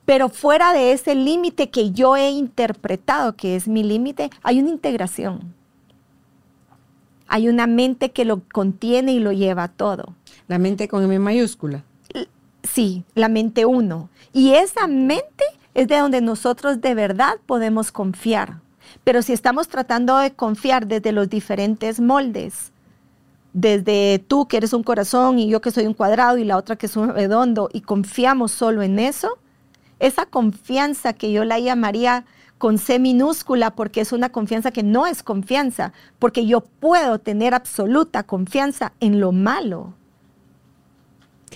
Pero 0.04 0.28
fuera 0.28 0.72
de 0.72 0.92
ese 0.92 1.16
límite 1.16 1.70
que 1.70 1.90
yo 1.90 2.16
he 2.16 2.30
interpretado 2.30 3.34
que 3.34 3.56
es 3.56 3.66
mi 3.66 3.82
límite, 3.82 4.30
hay 4.44 4.60
una 4.60 4.70
integración. 4.70 5.52
Hay 7.26 7.48
una 7.48 7.66
mente 7.66 8.12
que 8.12 8.24
lo 8.24 8.42
contiene 8.52 9.12
y 9.12 9.18
lo 9.18 9.32
lleva 9.32 9.66
todo. 9.66 10.14
La 10.46 10.60
mente 10.60 10.86
con 10.86 11.02
M 11.02 11.18
mayúscula. 11.18 11.82
Sí, 12.66 13.04
la 13.14 13.28
mente 13.28 13.64
uno. 13.66 14.08
Y 14.32 14.54
esa 14.54 14.86
mente 14.86 15.44
es 15.74 15.88
de 15.88 15.98
donde 15.98 16.20
nosotros 16.20 16.80
de 16.80 16.94
verdad 16.94 17.36
podemos 17.46 17.92
confiar. 17.92 18.60
Pero 19.04 19.22
si 19.22 19.32
estamos 19.32 19.68
tratando 19.68 20.18
de 20.18 20.32
confiar 20.32 20.86
desde 20.86 21.12
los 21.12 21.28
diferentes 21.28 22.00
moldes, 22.00 22.72
desde 23.52 24.18
tú 24.18 24.48
que 24.48 24.58
eres 24.58 24.72
un 24.72 24.82
corazón 24.82 25.38
y 25.38 25.48
yo 25.48 25.60
que 25.60 25.70
soy 25.70 25.86
un 25.86 25.94
cuadrado 25.94 26.38
y 26.38 26.44
la 26.44 26.56
otra 26.56 26.76
que 26.76 26.86
es 26.86 26.96
un 26.96 27.08
redondo 27.08 27.70
y 27.72 27.80
confiamos 27.80 28.52
solo 28.52 28.82
en 28.82 28.98
eso, 28.98 29.38
esa 29.98 30.26
confianza 30.26 31.14
que 31.14 31.32
yo 31.32 31.44
la 31.44 31.58
llamaría 31.58 32.24
con 32.58 32.78
C 32.78 32.98
minúscula 32.98 33.70
porque 33.70 34.00
es 34.00 34.12
una 34.12 34.30
confianza 34.30 34.70
que 34.70 34.82
no 34.82 35.06
es 35.06 35.22
confianza, 35.22 35.92
porque 36.18 36.46
yo 36.46 36.62
puedo 36.62 37.18
tener 37.18 37.54
absoluta 37.54 38.22
confianza 38.24 38.92
en 39.00 39.20
lo 39.20 39.32
malo. 39.32 39.94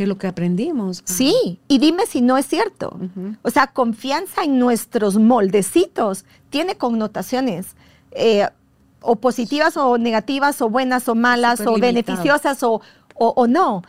Que 0.01 0.05
es 0.05 0.09
lo 0.09 0.17
que 0.17 0.29
aprendimos. 0.29 1.03
Sí, 1.05 1.61
y 1.69 1.79
dime 1.79 2.07
si 2.07 2.23
no 2.23 2.39
es 2.39 2.47
cierto. 2.47 2.99
O 3.43 3.51
sea, 3.51 3.67
confianza 3.67 4.45
en 4.45 4.59
nuestros 4.59 5.19
moldecitos 5.19 6.25
tiene 6.49 6.77
connotaciones. 6.77 7.77
Eh, 8.13 8.49
o 9.03 9.17
positivas 9.17 9.77
o 9.77 9.99
negativas 9.99 10.63
o 10.63 10.71
buenas 10.71 11.07
o 11.11 11.15
malas 11.15 11.61
o 11.67 11.79
beneficiosas 11.79 12.63
o, 12.63 12.81
o, 13.13 13.47
no. 13.47 13.83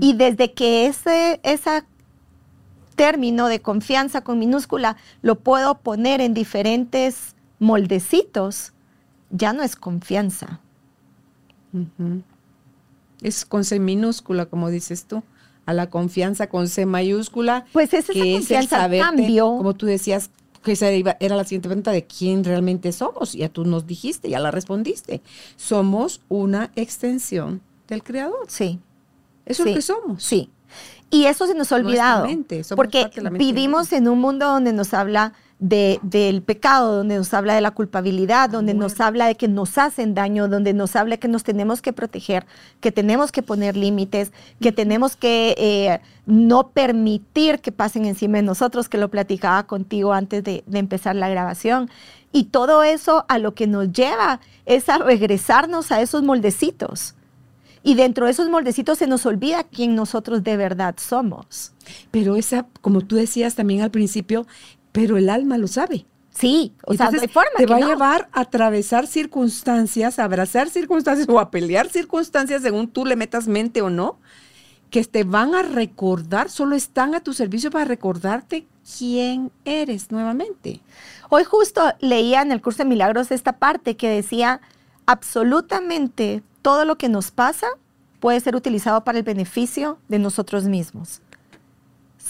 Y 0.00 0.12
desde 0.12 0.52
que 0.52 0.84
ese 0.84 1.40
esa 1.42 1.86
término 2.94 3.46
de 3.46 3.62
confianza 3.62 4.20
con 4.20 4.38
minúscula 4.38 4.98
lo 5.22 5.36
puedo 5.36 5.76
poner 5.76 6.20
en 6.20 6.34
diferentes 6.34 7.36
moldecitos, 7.58 8.74
ya 9.30 9.54
no 9.54 9.62
es 9.62 9.76
confianza. 9.76 10.60
Es 13.22 13.46
con 13.46 13.64
C 13.64 13.78
minúscula, 13.78 14.44
como 14.44 14.68
dices 14.68 15.06
tú. 15.06 15.22
A 15.66 15.72
la 15.72 15.88
confianza 15.88 16.48
con 16.48 16.68
C 16.68 16.86
mayúscula. 16.86 17.64
Pues 17.72 17.94
es 17.94 18.10
esa 18.10 18.18
confianza 18.18 18.86
es 18.86 19.02
cambio. 19.02 19.46
Como 19.56 19.74
tú 19.74 19.86
decías, 19.86 20.30
que 20.64 20.72
esa 20.72 20.90
era 20.90 21.36
la 21.36 21.44
siguiente 21.44 21.68
pregunta 21.68 21.92
de 21.92 22.04
quién 22.04 22.42
realmente 22.42 22.90
somos. 22.92 23.34
Ya 23.34 23.48
tú 23.48 23.64
nos 23.64 23.86
dijiste, 23.86 24.28
ya 24.28 24.40
la 24.40 24.50
respondiste. 24.50 25.22
Somos 25.56 26.22
una 26.28 26.72
extensión 26.74 27.60
del 27.86 28.02
Creador. 28.02 28.46
Sí. 28.48 28.80
Eso 29.46 29.62
es 29.62 29.68
lo 29.68 29.74
que 29.74 29.82
somos. 29.82 30.24
Sí. 30.24 30.50
Y 31.10 31.26
eso 31.26 31.46
se 31.46 31.54
nos 31.54 31.70
ha 31.70 31.76
olvidado. 31.76 32.26
porque 32.74 33.10
vivimos 33.32 33.92
en 33.92 34.08
un 34.08 34.20
mundo 34.20 34.46
donde 34.46 34.72
nos 34.72 34.94
habla 34.94 35.34
del 35.58 36.42
pecado, 36.42 36.96
donde 36.96 37.16
nos 37.16 37.32
habla 37.32 37.54
de 37.54 37.60
la 37.60 37.70
culpabilidad, 37.70 38.50
donde 38.50 38.74
nos 38.74 39.00
habla 39.00 39.26
de 39.26 39.36
que 39.36 39.48
nos 39.48 39.78
hacen 39.78 40.14
daño, 40.14 40.48
donde 40.48 40.74
nos 40.74 40.96
habla 40.96 41.16
que 41.16 41.28
nos 41.28 41.44
tenemos 41.44 41.80
que 41.80 41.92
proteger, 41.92 42.44
que 42.80 42.92
tenemos 42.92 43.32
que 43.32 43.42
poner 43.42 43.76
límites, 43.76 44.32
que 44.60 44.72
tenemos 44.72 45.16
que 45.16 45.54
eh, 45.56 46.00
no 46.26 46.68
permitir 46.68 47.60
que 47.60 47.72
pasen 47.72 48.04
encima 48.04 48.38
de 48.38 48.42
nosotros, 48.42 48.88
que 48.88 48.98
lo 48.98 49.10
platicaba 49.10 49.66
contigo 49.66 50.12
antes 50.12 50.42
de, 50.42 50.64
de 50.66 50.78
empezar 50.78 51.16
la 51.16 51.28
grabación. 51.28 51.88
Y 52.32 52.44
todo 52.44 52.82
eso 52.82 53.24
a 53.28 53.38
lo 53.38 53.54
que 53.54 53.66
nos 53.66 53.92
lleva 53.92 54.40
es 54.66 54.88
a 54.88 54.98
regresarnos 54.98 55.92
a 55.92 56.00
esos 56.02 56.22
moldecitos. 56.24 57.14
Y 57.86 57.94
dentro 57.94 58.24
de 58.24 58.32
esos 58.32 58.48
moldecitos 58.48 58.98
se 58.98 59.06
nos 59.06 59.26
olvida 59.26 59.62
quién 59.62 59.94
nosotros 59.94 60.42
de 60.42 60.56
verdad 60.56 60.94
somos. 60.98 61.74
Pero 62.10 62.34
esa, 62.34 62.66
como 62.80 63.02
tú 63.02 63.16
decías 63.16 63.54
también 63.54 63.82
al 63.82 63.90
principio, 63.90 64.46
pero 64.94 65.16
el 65.16 65.28
alma 65.28 65.58
lo 65.58 65.66
sabe. 65.66 66.06
Sí, 66.30 66.72
o 66.86 66.94
sea, 66.94 67.10
de 67.10 67.26
forma 67.26 67.50
te 67.56 67.66
va 67.66 67.76
a 67.76 67.80
llevar 67.80 68.28
a 68.32 68.42
atravesar 68.42 69.08
circunstancias, 69.08 70.20
a 70.20 70.24
abrazar 70.24 70.70
circunstancias 70.70 71.28
o 71.28 71.40
a 71.40 71.50
pelear 71.50 71.88
circunstancias 71.88 72.62
según 72.62 72.86
tú 72.86 73.04
le 73.04 73.16
metas 73.16 73.48
mente 73.48 73.82
o 73.82 73.90
no, 73.90 74.20
que 74.90 75.02
te 75.02 75.24
van 75.24 75.56
a 75.56 75.62
recordar, 75.62 76.48
solo 76.48 76.76
están 76.76 77.16
a 77.16 77.20
tu 77.20 77.32
servicio 77.32 77.72
para 77.72 77.86
recordarte 77.86 78.68
quién 78.96 79.50
eres 79.64 80.12
nuevamente. 80.12 80.80
Hoy 81.28 81.42
justo 81.42 81.82
leía 81.98 82.42
en 82.42 82.52
el 82.52 82.62
curso 82.62 82.84
de 82.84 82.88
milagros 82.88 83.32
esta 83.32 83.54
parte 83.54 83.96
que 83.96 84.08
decía, 84.08 84.60
absolutamente 85.06 86.44
todo 86.62 86.84
lo 86.84 86.96
que 86.98 87.08
nos 87.08 87.32
pasa 87.32 87.66
puede 88.20 88.38
ser 88.38 88.54
utilizado 88.54 89.02
para 89.02 89.18
el 89.18 89.24
beneficio 89.24 89.98
de 90.06 90.20
nosotros 90.20 90.64
mismos 90.64 91.20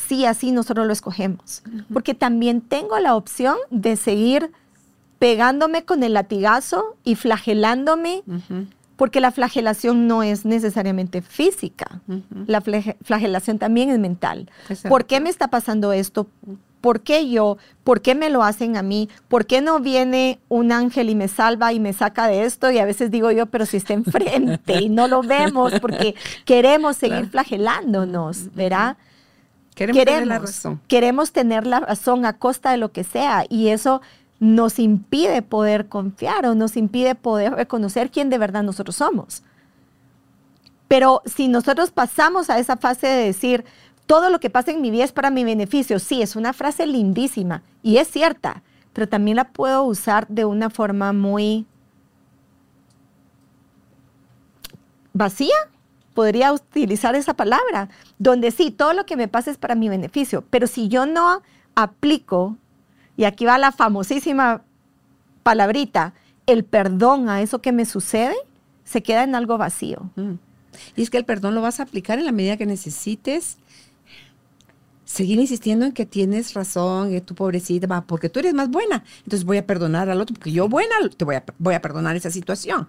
sí 0.06 0.24
así 0.26 0.52
nosotros 0.52 0.86
lo 0.86 0.92
escogemos. 0.92 1.62
Porque 1.92 2.14
también 2.14 2.60
tengo 2.60 2.98
la 2.98 3.16
opción 3.16 3.56
de 3.70 3.96
seguir 3.96 4.50
pegándome 5.18 5.84
con 5.84 6.02
el 6.02 6.14
latigazo 6.14 6.96
y 7.04 7.14
flagelándome, 7.14 8.22
porque 8.96 9.20
la 9.20 9.30
flagelación 9.30 10.06
no 10.06 10.22
es 10.22 10.44
necesariamente 10.44 11.22
física. 11.22 12.02
La 12.46 12.60
flagelación 12.60 13.58
también 13.58 13.90
es 13.90 13.98
mental. 13.98 14.50
¿Por 14.88 15.06
qué 15.06 15.20
me 15.20 15.30
está 15.30 15.48
pasando 15.48 15.92
esto? 15.92 16.28
¿Por 16.84 17.00
qué 17.00 17.30
yo? 17.30 17.56
¿Por 17.82 18.02
qué 18.02 18.14
me 18.14 18.28
lo 18.28 18.42
hacen 18.42 18.76
a 18.76 18.82
mí? 18.82 19.08
¿Por 19.28 19.46
qué 19.46 19.62
no 19.62 19.80
viene 19.80 20.38
un 20.50 20.70
ángel 20.70 21.08
y 21.08 21.14
me 21.14 21.28
salva 21.28 21.72
y 21.72 21.80
me 21.80 21.94
saca 21.94 22.26
de 22.26 22.44
esto? 22.44 22.70
Y 22.70 22.78
a 22.78 22.84
veces 22.84 23.10
digo 23.10 23.30
yo, 23.30 23.46
pero 23.46 23.64
si 23.64 23.78
está 23.78 23.94
enfrente 23.94 24.82
y 24.82 24.90
no 24.90 25.08
lo 25.08 25.22
vemos 25.22 25.72
porque 25.80 26.14
queremos 26.44 26.98
seguir 26.98 27.30
flagelándonos, 27.30 28.54
¿verdad? 28.54 28.98
Queremos, 29.74 30.04
tener 30.04 30.26
la 30.26 30.38
razón. 30.38 30.80
Queremos 30.86 31.32
tener 31.32 31.66
la 31.66 31.80
razón 31.80 32.24
a 32.26 32.38
costa 32.38 32.70
de 32.70 32.76
lo 32.76 32.92
que 32.92 33.04
sea 33.04 33.44
y 33.48 33.68
eso 33.68 34.00
nos 34.40 34.78
impide 34.78 35.42
poder 35.42 35.88
confiar 35.88 36.46
o 36.46 36.54
nos 36.54 36.76
impide 36.76 37.14
poder 37.14 37.54
reconocer 37.54 38.10
quién 38.10 38.30
de 38.30 38.38
verdad 38.38 38.62
nosotros 38.62 38.96
somos. 38.96 39.42
Pero 40.86 41.22
si 41.24 41.48
nosotros 41.48 41.90
pasamos 41.90 42.50
a 42.50 42.58
esa 42.58 42.76
fase 42.76 43.06
de 43.06 43.24
decir, 43.24 43.64
todo 44.06 44.30
lo 44.30 44.38
que 44.38 44.50
pasa 44.50 44.70
en 44.70 44.82
mi 44.82 44.90
vida 44.90 45.04
es 45.04 45.12
para 45.12 45.30
mi 45.30 45.44
beneficio, 45.44 45.98
sí, 45.98 46.22
es 46.22 46.36
una 46.36 46.52
frase 46.52 46.86
lindísima 46.86 47.62
y 47.82 47.96
es 47.96 48.08
cierta, 48.08 48.62
pero 48.92 49.08
también 49.08 49.36
la 49.36 49.48
puedo 49.48 49.82
usar 49.82 50.28
de 50.28 50.44
una 50.44 50.70
forma 50.70 51.12
muy 51.12 51.66
vacía 55.12 55.56
podría 56.14 56.52
utilizar 56.52 57.14
esa 57.14 57.34
palabra, 57.34 57.90
donde 58.18 58.50
sí, 58.50 58.70
todo 58.70 58.94
lo 58.94 59.04
que 59.04 59.16
me 59.16 59.28
pasa 59.28 59.50
es 59.50 59.58
para 59.58 59.74
mi 59.74 59.88
beneficio, 59.88 60.44
pero 60.48 60.66
si 60.66 60.88
yo 60.88 61.06
no 61.06 61.42
aplico, 61.74 62.56
y 63.16 63.24
aquí 63.24 63.44
va 63.44 63.58
la 63.58 63.72
famosísima 63.72 64.62
palabrita, 65.42 66.14
el 66.46 66.64
perdón 66.64 67.28
a 67.28 67.42
eso 67.42 67.60
que 67.60 67.72
me 67.72 67.84
sucede, 67.84 68.34
se 68.84 69.02
queda 69.02 69.24
en 69.24 69.34
algo 69.34 69.58
vacío. 69.58 70.10
Mm. 70.16 70.34
Y 70.96 71.02
es 71.02 71.10
que 71.10 71.18
el 71.18 71.24
perdón 71.24 71.54
lo 71.54 71.62
vas 71.62 71.80
a 71.80 71.84
aplicar 71.84 72.18
en 72.18 72.26
la 72.26 72.32
medida 72.32 72.56
que 72.56 72.66
necesites 72.66 73.58
seguir 75.04 75.38
insistiendo 75.38 75.84
en 75.84 75.92
que 75.92 76.06
tienes 76.06 76.54
razón, 76.54 77.10
que 77.10 77.20
tu 77.20 77.34
pobrecita, 77.34 77.86
va, 77.86 78.00
porque 78.02 78.28
tú 78.28 78.40
eres 78.40 78.54
más 78.54 78.70
buena, 78.70 79.04
entonces 79.18 79.44
voy 79.44 79.58
a 79.58 79.66
perdonar 79.66 80.08
al 80.10 80.20
otro, 80.20 80.34
porque 80.34 80.50
yo 80.50 80.68
buena, 80.68 80.94
te 81.16 81.24
voy 81.24 81.36
a, 81.36 81.44
voy 81.58 81.74
a 81.74 81.82
perdonar 81.82 82.16
esa 82.16 82.30
situación 82.30 82.88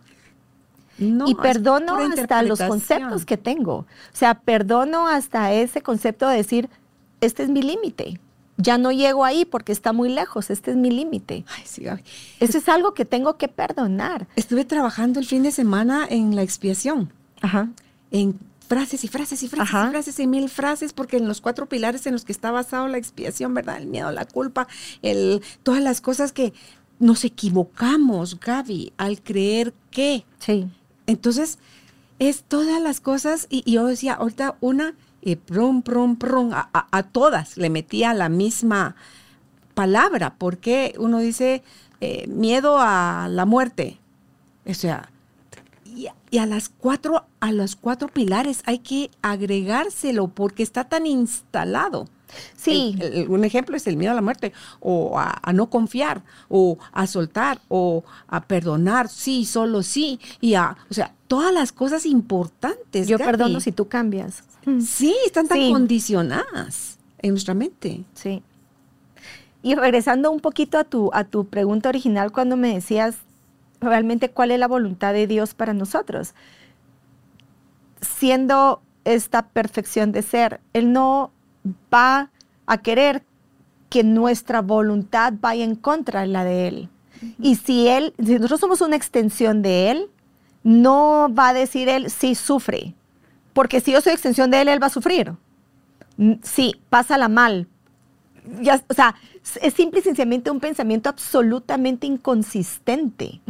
y 0.97 1.35
perdono 1.35 1.97
hasta 1.97 2.41
los 2.43 2.59
conceptos 2.59 3.25
que 3.25 3.37
tengo. 3.37 3.73
O 3.75 3.85
sea, 4.13 4.35
perdono 4.35 5.07
hasta 5.07 5.53
ese 5.53 5.81
concepto 5.81 6.27
de 6.27 6.37
decir, 6.37 6.69
este 7.21 7.43
es 7.43 7.49
mi 7.49 7.61
límite. 7.61 8.19
Ya 8.57 8.77
no 8.77 8.91
llego 8.91 9.25
ahí 9.25 9.43
porque 9.43 9.73
está 9.73 9.91
muy 9.91 10.09
lejos, 10.09 10.49
este 10.49 10.71
es 10.71 10.77
mi 10.77 10.89
límite. 10.89 11.43
Eso 12.39 12.57
es 12.57 12.69
algo 12.69 12.93
que 12.93 13.03
tengo 13.03 13.37
que 13.37 13.49
perdonar. 13.49 14.27
Estuve 14.35 14.63
trabajando 14.63 15.19
el 15.19 15.25
fin 15.25 15.43
de 15.43 15.51
semana 15.51 16.07
en 16.09 16.35
la 16.35 16.43
expiación. 16.43 17.11
Ajá. 17.41 17.69
En 18.11 18.39
frases 18.67 19.03
y 19.03 19.07
frases 19.07 19.43
y 19.43 19.47
frases 19.47 19.73
y 19.73 19.89
frases 19.89 20.19
y 20.19 20.27
mil 20.27 20.49
frases, 20.49 20.93
porque 20.93 21.17
en 21.17 21.27
los 21.27 21.41
cuatro 21.41 21.67
pilares 21.67 22.05
en 22.07 22.13
los 22.13 22.25
que 22.25 22.31
está 22.31 22.51
basado 22.51 22.87
la 22.87 22.97
expiación, 22.97 23.53
¿verdad? 23.53 23.77
El 23.77 23.87
miedo, 23.87 24.11
la 24.11 24.25
culpa, 24.25 24.67
el, 25.01 25.41
todas 25.63 25.81
las 25.81 26.01
cosas 26.01 26.31
que 26.31 26.53
nos 26.99 27.25
equivocamos, 27.25 28.39
Gaby, 28.39 28.93
al 28.97 29.21
creer 29.21 29.73
que. 29.91 30.25
Sí. 30.39 30.67
Entonces, 31.07 31.59
es 32.19 32.43
todas 32.43 32.81
las 32.81 33.01
cosas, 33.01 33.47
y, 33.49 33.69
yo 33.69 33.85
decía, 33.85 34.13
ahorita 34.13 34.57
una, 34.61 34.95
y 35.21 35.35
prum, 35.35 35.81
prum, 35.81 36.15
prum, 36.17 36.51
a, 36.53 37.03
todas 37.03 37.57
le 37.57 37.69
metía 37.69 38.13
la 38.13 38.29
misma 38.29 38.95
palabra, 39.73 40.35
¿por 40.35 40.57
qué 40.57 40.95
uno 40.97 41.19
dice 41.19 41.63
eh, 41.99 42.27
miedo 42.27 42.77
a 42.79 43.27
la 43.29 43.45
muerte? 43.45 43.99
O 44.65 44.73
sea, 44.73 45.09
y, 45.83 46.07
y 46.29 46.37
a 46.37 46.45
las 46.45 46.69
cuatro, 46.69 47.25
a 47.39 47.51
los 47.51 47.75
cuatro 47.75 48.07
pilares 48.07 48.61
hay 48.65 48.79
que 48.79 49.09
agregárselo 49.21 50.27
porque 50.27 50.63
está 50.63 50.85
tan 50.85 51.05
instalado. 51.05 52.07
Sí. 52.55 52.95
El- 52.99 53.13
el- 53.13 53.29
un 53.29 53.43
ejemplo 53.43 53.75
es 53.75 53.87
el 53.87 53.97
miedo 53.97 54.11
a 54.11 54.15
la 54.15 54.21
muerte, 54.21 54.53
o 54.79 55.17
a, 55.19 55.39
a 55.41 55.53
no 55.53 55.69
confiar, 55.69 56.21
o 56.49 56.77
a 56.91 57.07
soltar, 57.07 57.59
o 57.67 58.03
a 58.27 58.41
perdonar, 58.41 59.09
sí, 59.09 59.45
solo 59.45 59.83
sí, 59.83 60.19
y 60.41 60.55
a, 60.55 60.75
o 60.89 60.93
sea, 60.93 61.13
todas 61.27 61.53
las 61.53 61.71
cosas 61.71 62.05
importantes. 62.05 63.07
Yo 63.07 63.17
Gaby. 63.17 63.31
perdono 63.31 63.59
si 63.59 63.71
tú 63.71 63.87
cambias. 63.87 64.43
Mm, 64.65 64.81
Sí, 64.81 65.15
están 65.25 65.47
tan 65.47 65.57
Sí. 65.59 65.71
condicionadas 65.71 66.97
en 67.19 67.31
nuestra 67.31 67.53
mente. 67.53 68.03
Sí. 68.13 68.41
Y 69.63 69.73
regresando 69.75 70.29
un 70.31 70.39
poquito 70.41 70.77
a 70.77 70.83
tu, 70.83 71.09
a 71.13 71.23
tu 71.23 71.45
pregunta 71.47 71.89
original 71.89 72.31
cuando 72.31 72.55
me 72.57 72.73
decías 72.73 73.15
realmente 73.81 74.29
cuál 74.29 74.51
es 74.51 74.59
la 74.59 74.67
voluntad 74.67 75.13
de 75.13 75.25
Dios 75.27 75.53
para 75.55 75.73
nosotros. 75.73 76.33
Siendo 78.01 78.81
esta 79.05 79.47
perfección 79.47 80.11
de 80.11 80.21
ser, 80.21 80.59
Él 80.73 80.91
no 80.93 81.31
va 81.93 82.31
a 82.65 82.77
querer 82.77 83.23
que 83.89 84.03
nuestra 84.03 84.61
voluntad 84.61 85.33
vaya 85.39 85.63
en 85.63 85.75
contra 85.75 86.21
de 86.21 86.27
la 86.27 86.43
de 86.43 86.67
Él. 86.67 86.89
Y 87.39 87.55
si 87.55 87.87
Él, 87.87 88.13
si 88.17 88.33
nosotros 88.35 88.59
somos 88.59 88.81
una 88.81 88.95
extensión 88.95 89.61
de 89.61 89.91
Él, 89.91 90.09
no 90.63 91.29
va 91.33 91.49
a 91.49 91.53
decir 91.53 91.89
Él, 91.89 92.09
sí, 92.09 92.35
sufre. 92.35 92.93
Porque 93.53 93.81
si 93.81 93.91
yo 93.91 94.01
soy 94.01 94.13
extensión 94.13 94.51
de 94.51 94.61
Él, 94.61 94.67
Él 94.67 94.81
va 94.81 94.87
a 94.87 94.91
sufrir. 94.91 95.33
Sí, 96.43 96.75
pásala 96.89 97.27
mal, 97.27 97.67
ya, 98.61 98.81
o 98.87 98.93
sea, 98.93 99.15
es 99.61 99.73
simple 99.73 99.99
y 99.99 100.03
sencillamente 100.03 100.51
un 100.51 100.59
pensamiento 100.59 101.09
absolutamente 101.09 102.07
inconsistente, 102.07 103.41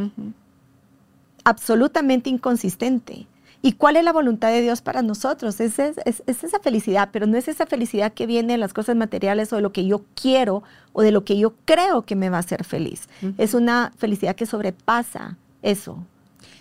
absolutamente 1.44 2.30
inconsistente. 2.30 3.26
¿Y 3.66 3.72
cuál 3.72 3.96
es 3.96 4.04
la 4.04 4.12
voluntad 4.12 4.48
de 4.50 4.60
Dios 4.62 4.80
para 4.80 5.02
nosotros? 5.02 5.58
Es, 5.60 5.78
es- 5.78 5.96
es- 6.04 6.22
es 6.26 6.44
esa 6.44 6.60
felicidad, 6.60 7.08
pero 7.12 7.26
no 7.26 7.36
es 7.36 7.48
esa 7.48 7.66
felicidad 7.66 8.12
que 8.12 8.26
viene 8.26 8.52
de 8.52 8.58
las 8.58 8.72
cosas 8.72 8.94
materiales 8.96 9.52
o 9.52 9.56
de 9.56 9.62
lo 9.62 9.72
que 9.72 9.84
yo 9.86 10.04
quiero 10.14 10.62
o 10.92 11.02
de 11.02 11.10
lo 11.10 11.24
que 11.24 11.36
yo 11.36 11.54
creo 11.64 12.02
que 12.02 12.14
me 12.16 12.30
va 12.30 12.36
a 12.36 12.40
hacer 12.40 12.62
feliz. 12.64 13.08
Es 13.38 13.54
una 13.54 13.92
felicidad 13.98 14.36
que 14.36 14.46
sobrepasa 14.46 15.36
eso 15.62 15.98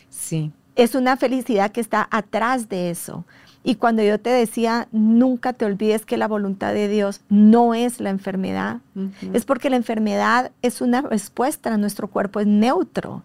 Sí. 0.10 0.52
es 0.76 0.96
una 0.96 1.16
felicidad 1.18 1.72
que 1.72 1.82
está 1.82 2.08
atrás 2.10 2.70
de 2.70 2.90
eso. 2.90 3.24
Y 3.64 3.76
cuando 3.76 4.02
yo 4.04 4.20
te 4.20 4.30
decía, 4.30 4.88
nunca 4.92 5.54
te 5.54 5.66
olvides 5.66 6.06
que 6.06 6.18
la 6.18 6.28
voluntad 6.28 6.74
de 6.74 6.88
Dios 6.88 7.22
no 7.30 7.74
es 7.74 8.00
la 8.00 8.10
enfermedad, 8.12 8.78
es 9.34 9.46
porque 9.46 9.70
la 9.70 9.76
enfermedad 9.76 10.52
es 10.62 10.82
una 10.82 11.02
respuesta 11.02 11.74
a 11.74 11.78
nuestro 11.78 12.08
cuerpo, 12.08 12.40
es 12.40 12.48
neutro. 12.48 13.24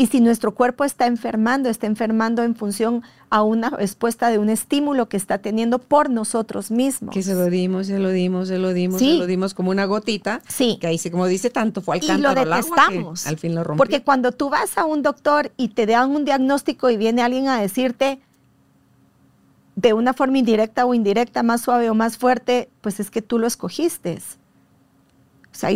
Y 0.00 0.06
si 0.06 0.22
nuestro 0.22 0.54
cuerpo 0.54 0.84
está 0.84 1.06
enfermando, 1.06 1.68
está 1.68 1.86
enfermando 1.86 2.42
en 2.42 2.54
función 2.56 3.02
a 3.28 3.42
una 3.42 3.68
respuesta 3.68 4.30
de 4.30 4.38
un 4.38 4.48
estímulo 4.48 5.10
que 5.10 5.18
está 5.18 5.36
teniendo 5.38 5.78
por 5.78 6.08
nosotros 6.08 6.70
mismos. 6.70 7.12
Que 7.12 7.22
se 7.22 7.34
lo 7.34 7.44
dimos, 7.50 7.88
se 7.88 7.98
lo 7.98 8.08
dimos, 8.08 8.48
se 8.48 8.56
lo 8.56 8.72
dimos, 8.72 8.98
Sí. 8.98 9.12
se 9.12 9.18
lo 9.18 9.26
dimos 9.26 9.52
como 9.52 9.70
una 9.70 9.84
gotita. 9.84 10.40
Sí. 10.48 10.78
Que 10.80 10.86
ahí, 10.86 10.96
se- 10.96 11.10
como 11.10 11.26
dice, 11.26 11.50
tanto 11.50 11.82
fue 11.82 11.96
al 11.98 12.02
y 12.02 12.06
lo 12.06 12.12
cántaro 12.14 12.40
al 12.40 12.52
agua 12.54 12.60
que 12.62 12.80
detestamos. 12.94 13.26
al 13.26 13.36
fin 13.36 13.54
lo 13.54 13.62
rompió. 13.62 13.76
Porque 13.76 14.02
cuando 14.02 14.32
tú 14.32 14.48
vas 14.48 14.78
a 14.78 14.86
un 14.86 15.02
doctor 15.02 15.52
y 15.58 15.68
te 15.68 15.84
dan 15.84 16.10
un 16.12 16.24
diagnóstico 16.24 16.88
y 16.88 16.96
viene 16.96 17.20
alguien 17.20 17.48
a 17.48 17.60
decirte 17.60 18.20
de 19.76 19.92
una 19.92 20.14
forma 20.14 20.38
indirecta 20.38 20.86
o 20.86 20.94
indirecta, 20.94 21.42
más 21.42 21.60
suave 21.60 21.90
o 21.90 21.94
más 21.94 22.16
fuerte, 22.16 22.70
pues 22.80 23.00
es 23.00 23.10
que 23.10 23.20
tú 23.20 23.38
lo 23.38 23.46
escogiste. 23.46 24.18
O 25.52 25.54
sea, 25.54 25.70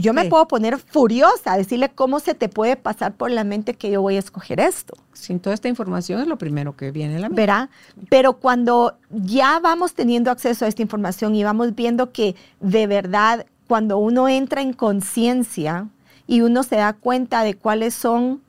yo, 0.00 0.12
me 0.12 0.22
Sí. 0.24 0.28
puedo 0.28 0.46
poner 0.48 0.78
furiosa 0.78 1.52
a 1.52 1.56
decirle 1.56 1.88
cómo 1.90 2.20
se 2.20 2.34
te 2.34 2.48
puede 2.48 2.76
pasar 2.76 3.12
por 3.14 3.30
la 3.30 3.44
mente 3.44 3.74
que 3.74 3.90
yo 3.90 4.02
voy 4.02 4.16
a 4.16 4.18
escoger 4.18 4.60
esto. 4.60 4.94
Sin 5.12 5.40
toda 5.40 5.54
esta 5.54 5.68
información 5.68 6.20
es 6.20 6.26
lo 6.26 6.38
primero 6.38 6.76
que 6.76 6.90
viene 6.90 7.16
a 7.16 7.20
la 7.20 7.28
mente. 7.28 7.40
¿verdad? 7.42 7.68
Pero 8.08 8.34
cuando 8.34 8.96
ya 9.10 9.58
vamos 9.60 9.94
teniendo 9.94 10.30
acceso 10.30 10.64
a 10.64 10.68
esta 10.68 10.82
información 10.82 11.34
y 11.34 11.44
vamos 11.44 11.74
viendo 11.74 12.12
que 12.12 12.34
de 12.60 12.86
verdad, 12.86 13.46
cuando 13.68 13.98
uno 13.98 14.28
entra 14.28 14.62
en 14.62 14.72
conciencia 14.72 15.88
y 16.26 16.40
uno 16.42 16.62
se 16.62 16.76
da 16.76 16.92
cuenta 16.92 17.42
de 17.42 17.54
cuáles 17.54 17.94
son 17.94 18.40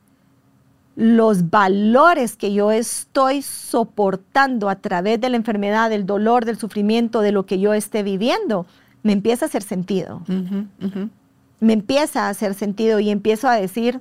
los 0.94 1.48
valores 1.50 2.36
que 2.36 2.52
yo 2.52 2.70
estoy 2.70 3.40
soportando 3.42 4.68
a 4.68 4.76
través 4.76 5.20
de 5.20 5.30
la 5.30 5.36
enfermedad, 5.36 5.88
del 5.88 6.04
dolor, 6.04 6.44
del 6.44 6.58
sufrimiento, 6.58 7.20
de 7.22 7.32
lo 7.32 7.46
que 7.46 7.58
yo 7.58 7.72
esté 7.72 8.02
viviendo, 8.02 8.66
me 9.02 9.12
empieza 9.12 9.46
a 9.46 9.48
hacer 9.48 9.62
sentido. 9.62 10.22
Ujú, 10.28 10.66
ujú. 10.86 11.08
Me 11.62 11.72
empieza 11.72 12.26
a 12.26 12.28
hacer 12.30 12.54
sentido 12.54 12.98
y 12.98 13.08
empiezo 13.10 13.48
a 13.48 13.54
decir, 13.54 14.00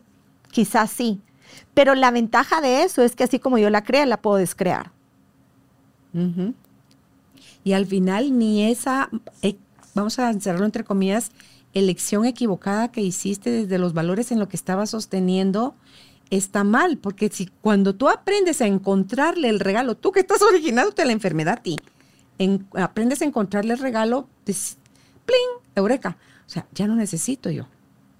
quizás 0.51 0.89
sí. 0.89 1.21
Pero 1.73 1.93
la 1.95 2.09
ventaja 2.11 2.59
de 2.59 2.83
eso 2.83 3.03
es 3.03 3.15
que 3.15 3.23
así 3.23 3.37
como 3.39 3.57
yo 3.57 3.69
la 3.69 3.83
crea, 3.83 4.05
la 4.05 4.21
puedo 4.21 4.37
descrear. 4.37 4.91
Y 7.63 7.73
al 7.73 7.85
final 7.85 8.37
ni 8.37 8.69
esa, 8.71 9.09
eh, 9.41 9.57
vamos 9.93 10.17
a 10.19 10.29
encerrarlo 10.31 10.65
entre 10.65 10.83
comillas, 10.83 11.31
elección 11.73 12.25
equivocada 12.25 12.91
que 12.91 13.01
hiciste 13.01 13.49
desde 13.51 13.77
los 13.77 13.93
valores 13.93 14.31
en 14.31 14.39
lo 14.39 14.47
que 14.49 14.57
estabas 14.57 14.89
sosteniendo 14.89 15.75
está 16.31 16.63
mal, 16.63 16.97
porque 16.97 17.29
si 17.29 17.47
cuando 17.61 17.93
tú 17.93 18.09
aprendes 18.09 18.61
a 18.61 18.65
encontrarle 18.67 19.49
el 19.49 19.59
regalo, 19.59 19.95
tú 19.95 20.11
que 20.11 20.21
estás 20.21 20.41
originándote 20.41 21.05
la 21.05 21.11
enfermedad 21.11 21.59
a 21.59 21.61
ti, 21.61 21.75
en- 22.39 22.65
aprendes 22.73 23.21
a 23.21 23.25
encontrarle 23.25 23.73
el 23.73 23.79
regalo, 23.79 24.27
pues, 24.45 24.77
¡pling! 25.25 25.65
Eureka. 25.75 26.17
O 26.51 26.53
sea, 26.53 26.65
ya 26.73 26.85
no 26.85 26.97
necesito 26.97 27.49
yo 27.49 27.65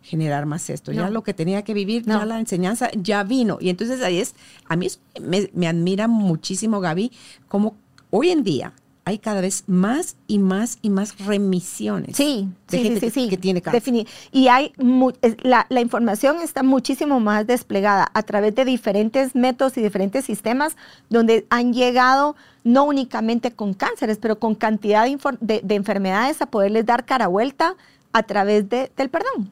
generar 0.04 0.46
más 0.46 0.70
esto. 0.70 0.94
Ya 0.94 1.10
lo 1.10 1.22
que 1.22 1.34
tenía 1.34 1.64
que 1.64 1.74
vivir, 1.74 2.08
No. 2.08 2.18
ya 2.20 2.26
la 2.26 2.40
enseñanza 2.40 2.90
ya 2.96 3.24
vino. 3.26 3.58
Y 3.60 3.68
entonces 3.68 4.02
ahí 4.02 4.20
es, 4.20 4.36
a 4.70 4.78
mí 4.78 4.86
eso 4.86 5.00
me, 5.22 5.50
me 5.54 5.68
admira 5.68 6.08
muchísimo, 6.08 6.80
Gaby, 6.80 7.12
como 7.50 7.76
hoy 8.10 8.30
en 8.30 8.44
día 8.46 8.72
hay 9.04 9.18
cada 9.20 9.42
vez 9.42 9.66
más 9.68 10.16
y 10.28 10.40
más 10.40 10.78
y 10.82 10.92
más 10.92 11.20
remisiones. 11.26 12.16
Sí, 12.16 12.48
de 12.70 12.78
sí, 12.78 12.84
gente 12.84 13.00
sí, 13.02 13.06
que- 13.06 13.12
sí, 13.12 13.24
sí. 13.24 13.30
que 13.30 13.38
tiene 13.38 13.62
cáncer. 13.62 13.84
Defini- 13.84 14.08
Y 14.32 14.48
hay 14.48 14.72
mu- 14.78 15.12
es- 15.22 15.36
la, 15.44 15.66
la 15.70 15.82
información 15.82 16.38
está 16.42 16.64
muchísimo 16.64 17.20
más 17.20 17.46
desplegada 17.46 18.10
a 18.14 18.24
través 18.24 18.56
de 18.56 18.64
diferentes 18.64 19.36
métodos 19.36 19.76
y 19.78 19.82
diferentes 19.82 20.24
sistemas 20.24 20.78
donde 21.10 21.46
han 21.50 21.74
llegado 21.74 22.38
no 22.64 22.86
únicamente 22.86 23.52
con 23.52 23.74
cánceres, 23.74 24.20
pero 24.22 24.40
con 24.40 24.56
cantidad 24.56 25.04
de, 25.04 25.12
infor- 25.18 25.38
de- 25.42 25.62
de 25.64 25.76
enfermedades 25.76 26.42
a 26.42 26.46
poderles 26.46 26.86
dar 26.86 27.06
cara 27.06 27.28
vuelta 27.28 27.76
a 28.14 28.24
través 28.24 28.68
de- 28.70 28.92
del 28.96 29.10
perdón. 29.10 29.52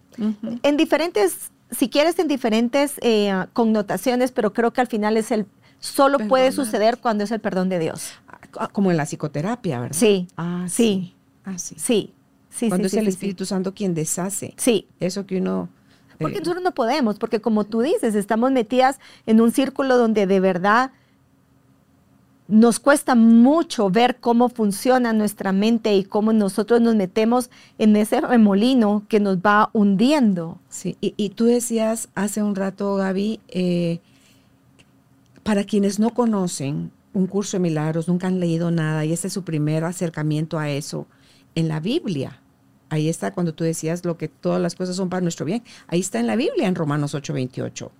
En 0.63 0.77
diferentes, 0.77 1.51
si 1.71 1.89
quieres, 1.89 2.19
en 2.19 2.27
diferentes 2.27 2.95
eh, 3.01 3.33
connotaciones, 3.53 4.31
pero 4.31 4.53
creo 4.53 4.71
que 4.71 4.81
al 4.81 4.87
final 4.87 5.17
es 5.17 5.31
el, 5.31 5.45
solo 5.79 6.17
puede 6.27 6.51
suceder 6.51 6.97
cuando 6.97 7.23
es 7.23 7.31
el 7.31 7.39
perdón 7.39 7.69
de 7.69 7.79
Dios. 7.79 8.11
Ah, 8.57 8.67
Como 8.71 8.91
en 8.91 8.97
la 8.97 9.05
psicoterapia, 9.05 9.79
¿verdad? 9.79 9.95
Sí, 9.97 10.27
Ah, 10.35 10.65
sí. 10.67 10.73
sí. 10.73 11.15
Ah, 11.45 11.57
sí. 11.57 11.75
Sí, 11.77 12.13
sí, 12.49 12.67
Cuando 12.69 12.89
sí, 12.89 12.97
es 12.97 13.01
el 13.01 13.07
Espíritu 13.07 13.45
Santo 13.45 13.73
quien 13.73 13.93
deshace. 13.93 14.53
Sí, 14.57 14.87
Eso 14.99 15.25
que 15.25 15.37
uno... 15.37 15.69
Porque 16.19 16.37
eh, 16.37 16.41
nosotros 16.41 16.63
no 16.63 16.73
podemos, 16.73 17.17
porque 17.17 17.39
como 17.39 17.63
tú 17.63 17.79
dices, 17.81 18.13
estamos 18.15 18.51
metidas 18.51 18.99
en 19.25 19.39
un 19.39 19.51
círculo 19.51 19.97
donde 19.97 20.27
de 20.27 20.39
verdad 20.41 20.91
nos 22.49 22.79
cuesta 22.79 23.13
mucho 23.13 23.89
ver 23.89 24.17
cómo 24.19 24.49
funciona 24.49 25.13
nuestra 25.13 25.51
mente 25.53 25.95
y 25.95 26.03
cómo 26.03 26.33
nosotros 26.33 26.81
nos 26.81 26.95
metemos 26.95 27.51
en 27.77 27.95
ese 27.95 28.19
remolino 28.19 29.03
que 29.07 29.19
nos 29.19 29.37
va 29.37 29.69
hundiendo. 29.71 30.57
Sí, 30.67 30.97
y, 30.99 31.13
y 31.15 31.29
tú 31.29 31.45
decías 31.45 32.09
hace 32.15 32.41
un 32.41 32.55
rato, 32.55 32.95
Gaby, 32.95 33.39
eh, 33.49 33.99
para 35.43 35.63
quienes 35.63 35.99
no 35.99 36.09
conocen 36.09 36.91
un 37.13 37.27
curso 37.27 37.57
de 37.57 37.61
milagros, 37.61 38.07
nunca 38.07 38.27
han 38.27 38.39
leído 38.39 38.71
nada 38.71 39.05
y 39.05 39.13
este 39.13 39.27
es 39.27 39.33
su 39.33 39.43
primer 39.43 39.83
acercamiento 39.83 40.57
a 40.57 40.69
eso, 40.69 41.07
en 41.55 41.67
la 41.67 41.79
Biblia, 41.79 42.41
ahí 42.89 43.09
está 43.09 43.31
cuando 43.31 43.53
tú 43.53 43.63
decías 43.63 44.05
lo 44.05 44.17
que 44.17 44.27
todas 44.27 44.61
las 44.61 44.75
cosas 44.75 44.95
son 44.95 45.09
para 45.09 45.21
nuestro 45.21 45.45
bien, 45.45 45.63
ahí 45.87 45.99
está 45.99 46.19
en 46.19 46.27
la 46.27 46.35
Biblia 46.35 46.67
en 46.67 46.75
Romanos 46.75 47.13
8:28, 47.13 47.91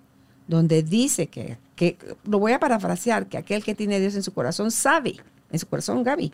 donde 0.48 0.84
dice 0.84 1.28
que, 1.28 1.58
que, 1.80 1.98
lo 2.26 2.40
voy 2.40 2.52
a 2.52 2.60
parafrasear, 2.60 3.28
que 3.28 3.38
aquel 3.38 3.64
que 3.64 3.74
tiene 3.74 4.02
Dios 4.02 4.14
en 4.14 4.22
su 4.22 4.34
corazón 4.34 4.70
sabe, 4.70 5.16
en 5.50 5.60
su 5.60 5.66
corazón, 5.66 6.04
Gaby, 6.04 6.34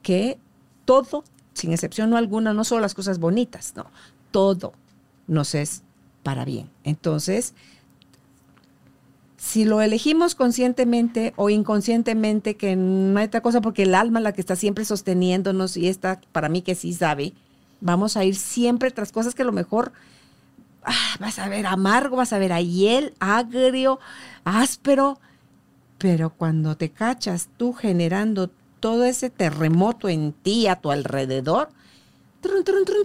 que 0.00 0.38
todo, 0.86 1.22
sin 1.52 1.70
excepción 1.72 2.08
no 2.08 2.16
alguna, 2.16 2.54
no 2.54 2.64
solo 2.64 2.80
las 2.80 2.94
cosas 2.94 3.18
bonitas, 3.18 3.74
no, 3.76 3.90
todo 4.30 4.72
nos 5.26 5.54
es 5.54 5.82
para 6.22 6.46
bien. 6.46 6.70
Entonces, 6.82 7.52
si 9.36 9.66
lo 9.66 9.82
elegimos 9.82 10.34
conscientemente 10.34 11.34
o 11.36 11.50
inconscientemente, 11.50 12.56
que 12.56 12.74
no 12.74 13.18
hay 13.18 13.26
otra 13.26 13.42
cosa 13.42 13.60
porque 13.60 13.82
el 13.82 13.94
alma 13.94 14.20
es 14.20 14.22
la 14.22 14.32
que 14.32 14.40
está 14.40 14.56
siempre 14.56 14.86
sosteniéndonos 14.86 15.76
y 15.76 15.88
esta 15.88 16.22
para 16.32 16.48
mí 16.48 16.62
que 16.62 16.74
sí 16.74 16.94
sabe, 16.94 17.34
vamos 17.82 18.16
a 18.16 18.24
ir 18.24 18.34
siempre 18.34 18.90
tras 18.92 19.12
cosas 19.12 19.34
que 19.34 19.42
a 19.42 19.44
lo 19.44 19.52
mejor 19.52 19.92
ah, 20.86 21.16
vas 21.20 21.38
a 21.38 21.48
ver 21.48 21.66
amargo, 21.66 22.16
vas 22.16 22.32
a 22.32 22.38
ver 22.38 22.52
a 22.52 22.60
hiel, 22.60 23.12
agrio, 23.20 23.98
áspero, 24.44 25.18
pero 25.98 26.30
cuando 26.30 26.76
te 26.76 26.90
cachas 26.90 27.48
tú 27.56 27.72
generando 27.72 28.50
todo 28.80 29.04
ese 29.04 29.30
terremoto 29.30 30.08
en 30.08 30.32
ti, 30.32 30.66
a 30.66 30.76
tu 30.76 30.90
alrededor, 30.90 31.68
trun, 32.40 32.64
trun, 32.64 32.84
trun, 32.84 32.96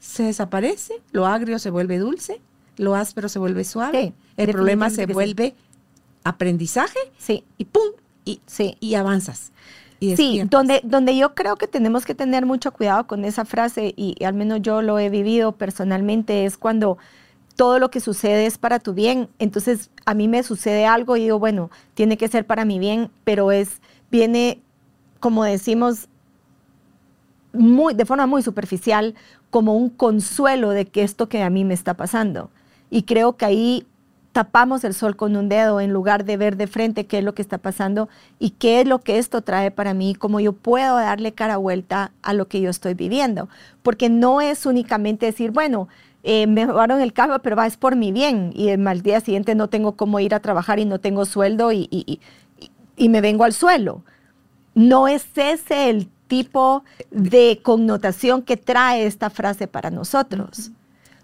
se 0.00 0.22
desaparece, 0.24 1.02
lo 1.12 1.26
agrio 1.26 1.58
se 1.58 1.70
vuelve 1.70 1.98
dulce, 1.98 2.40
lo 2.76 2.94
áspero 2.94 3.28
se 3.28 3.38
vuelve 3.38 3.64
suave, 3.64 4.02
Sí, 4.02 4.14
el 4.36 4.50
problema 4.50 4.90
se 4.90 5.06
sí. 5.06 5.12
vuelve 5.12 5.54
aprendizaje 6.24 6.98
Sí, 7.18 7.44
y 7.58 7.64
pum, 7.64 7.92
y, 8.24 8.40
sí. 8.46 8.76
y 8.80 8.94
avanzas. 8.94 9.52
Y 10.04 10.16
Sí, 10.16 10.42
donde, 10.48 10.80
donde 10.84 11.16
yo 11.16 11.34
creo 11.34 11.56
que 11.56 11.66
tenemos 11.66 12.04
que 12.04 12.14
tener 12.14 12.46
mucho 12.46 12.72
cuidado 12.72 13.06
con 13.06 13.24
esa 13.24 13.44
frase, 13.44 13.94
y, 13.96 14.14
y 14.18 14.24
al 14.24 14.34
menos 14.34 14.60
yo 14.62 14.82
lo 14.82 14.98
he 14.98 15.10
vivido 15.10 15.52
personalmente, 15.52 16.44
es 16.44 16.56
cuando 16.56 16.98
todo 17.56 17.78
lo 17.78 17.90
que 17.90 18.00
sucede 18.00 18.46
es 18.46 18.58
para 18.58 18.78
tu 18.78 18.94
bien. 18.94 19.28
Entonces, 19.38 19.90
a 20.04 20.14
mí 20.14 20.28
me 20.28 20.42
sucede 20.42 20.86
algo 20.86 21.16
y 21.16 21.22
digo, 21.22 21.38
bueno, 21.38 21.70
tiene 21.94 22.16
que 22.16 22.28
ser 22.28 22.46
para 22.46 22.64
mi 22.64 22.78
bien, 22.78 23.10
pero 23.24 23.52
es, 23.52 23.80
viene, 24.10 24.60
como 25.20 25.44
decimos, 25.44 26.08
muy, 27.52 27.94
de 27.94 28.04
forma 28.04 28.26
muy 28.26 28.42
superficial, 28.42 29.14
como 29.50 29.76
un 29.76 29.88
consuelo 29.88 30.70
de 30.70 30.86
que 30.86 31.02
esto 31.02 31.28
que 31.28 31.42
a 31.42 31.50
mí 31.50 31.64
me 31.64 31.74
está 31.74 31.94
pasando. 31.94 32.50
Y 32.90 33.04
creo 33.04 33.36
que 33.36 33.44
ahí 33.44 33.86
tapamos 34.34 34.82
el 34.82 34.94
sol 34.94 35.14
con 35.14 35.36
un 35.36 35.48
dedo 35.48 35.80
en 35.80 35.92
lugar 35.92 36.24
de 36.24 36.36
ver 36.36 36.56
de 36.56 36.66
frente 36.66 37.06
qué 37.06 37.18
es 37.18 37.24
lo 37.24 37.34
que 37.34 37.40
está 37.40 37.58
pasando 37.58 38.08
y 38.40 38.50
qué 38.50 38.80
es 38.80 38.86
lo 38.86 38.98
que 39.00 39.18
esto 39.18 39.42
trae 39.42 39.70
para 39.70 39.94
mí, 39.94 40.16
cómo 40.16 40.40
yo 40.40 40.52
puedo 40.52 40.96
darle 40.96 41.32
cara 41.32 41.56
vuelta 41.56 42.10
a 42.22 42.34
lo 42.34 42.48
que 42.48 42.60
yo 42.60 42.68
estoy 42.68 42.94
viviendo. 42.94 43.48
Porque 43.84 44.10
no 44.10 44.40
es 44.40 44.66
únicamente 44.66 45.26
decir, 45.26 45.52
bueno, 45.52 45.88
eh, 46.24 46.48
me 46.48 46.66
robaron 46.66 47.00
el 47.00 47.12
carro, 47.12 47.38
pero 47.42 47.54
va, 47.54 47.66
es 47.66 47.76
por 47.76 47.94
mi 47.94 48.10
bien. 48.10 48.50
Y 48.56 48.70
el 48.70 48.84
al 48.88 49.02
día 49.02 49.20
siguiente 49.20 49.54
no 49.54 49.68
tengo 49.68 49.92
cómo 49.92 50.18
ir 50.18 50.34
a 50.34 50.40
trabajar 50.40 50.80
y 50.80 50.84
no 50.84 50.98
tengo 50.98 51.26
sueldo 51.26 51.70
y, 51.70 51.86
y- 51.92 52.04
y- 52.06 52.20
y 52.96 53.08
me 53.08 53.20
vengo 53.20 53.44
al 53.44 53.52
suelo. 53.52 54.02
No 54.74 55.06
es 55.06 55.24
ese 55.36 55.90
el 55.90 56.08
tipo 56.26 56.82
de 57.12 57.60
connotación 57.62 58.42
que 58.42 58.56
trae 58.56 59.06
esta 59.06 59.30
frase 59.30 59.68
para 59.68 59.90
nosotros. 59.90 60.72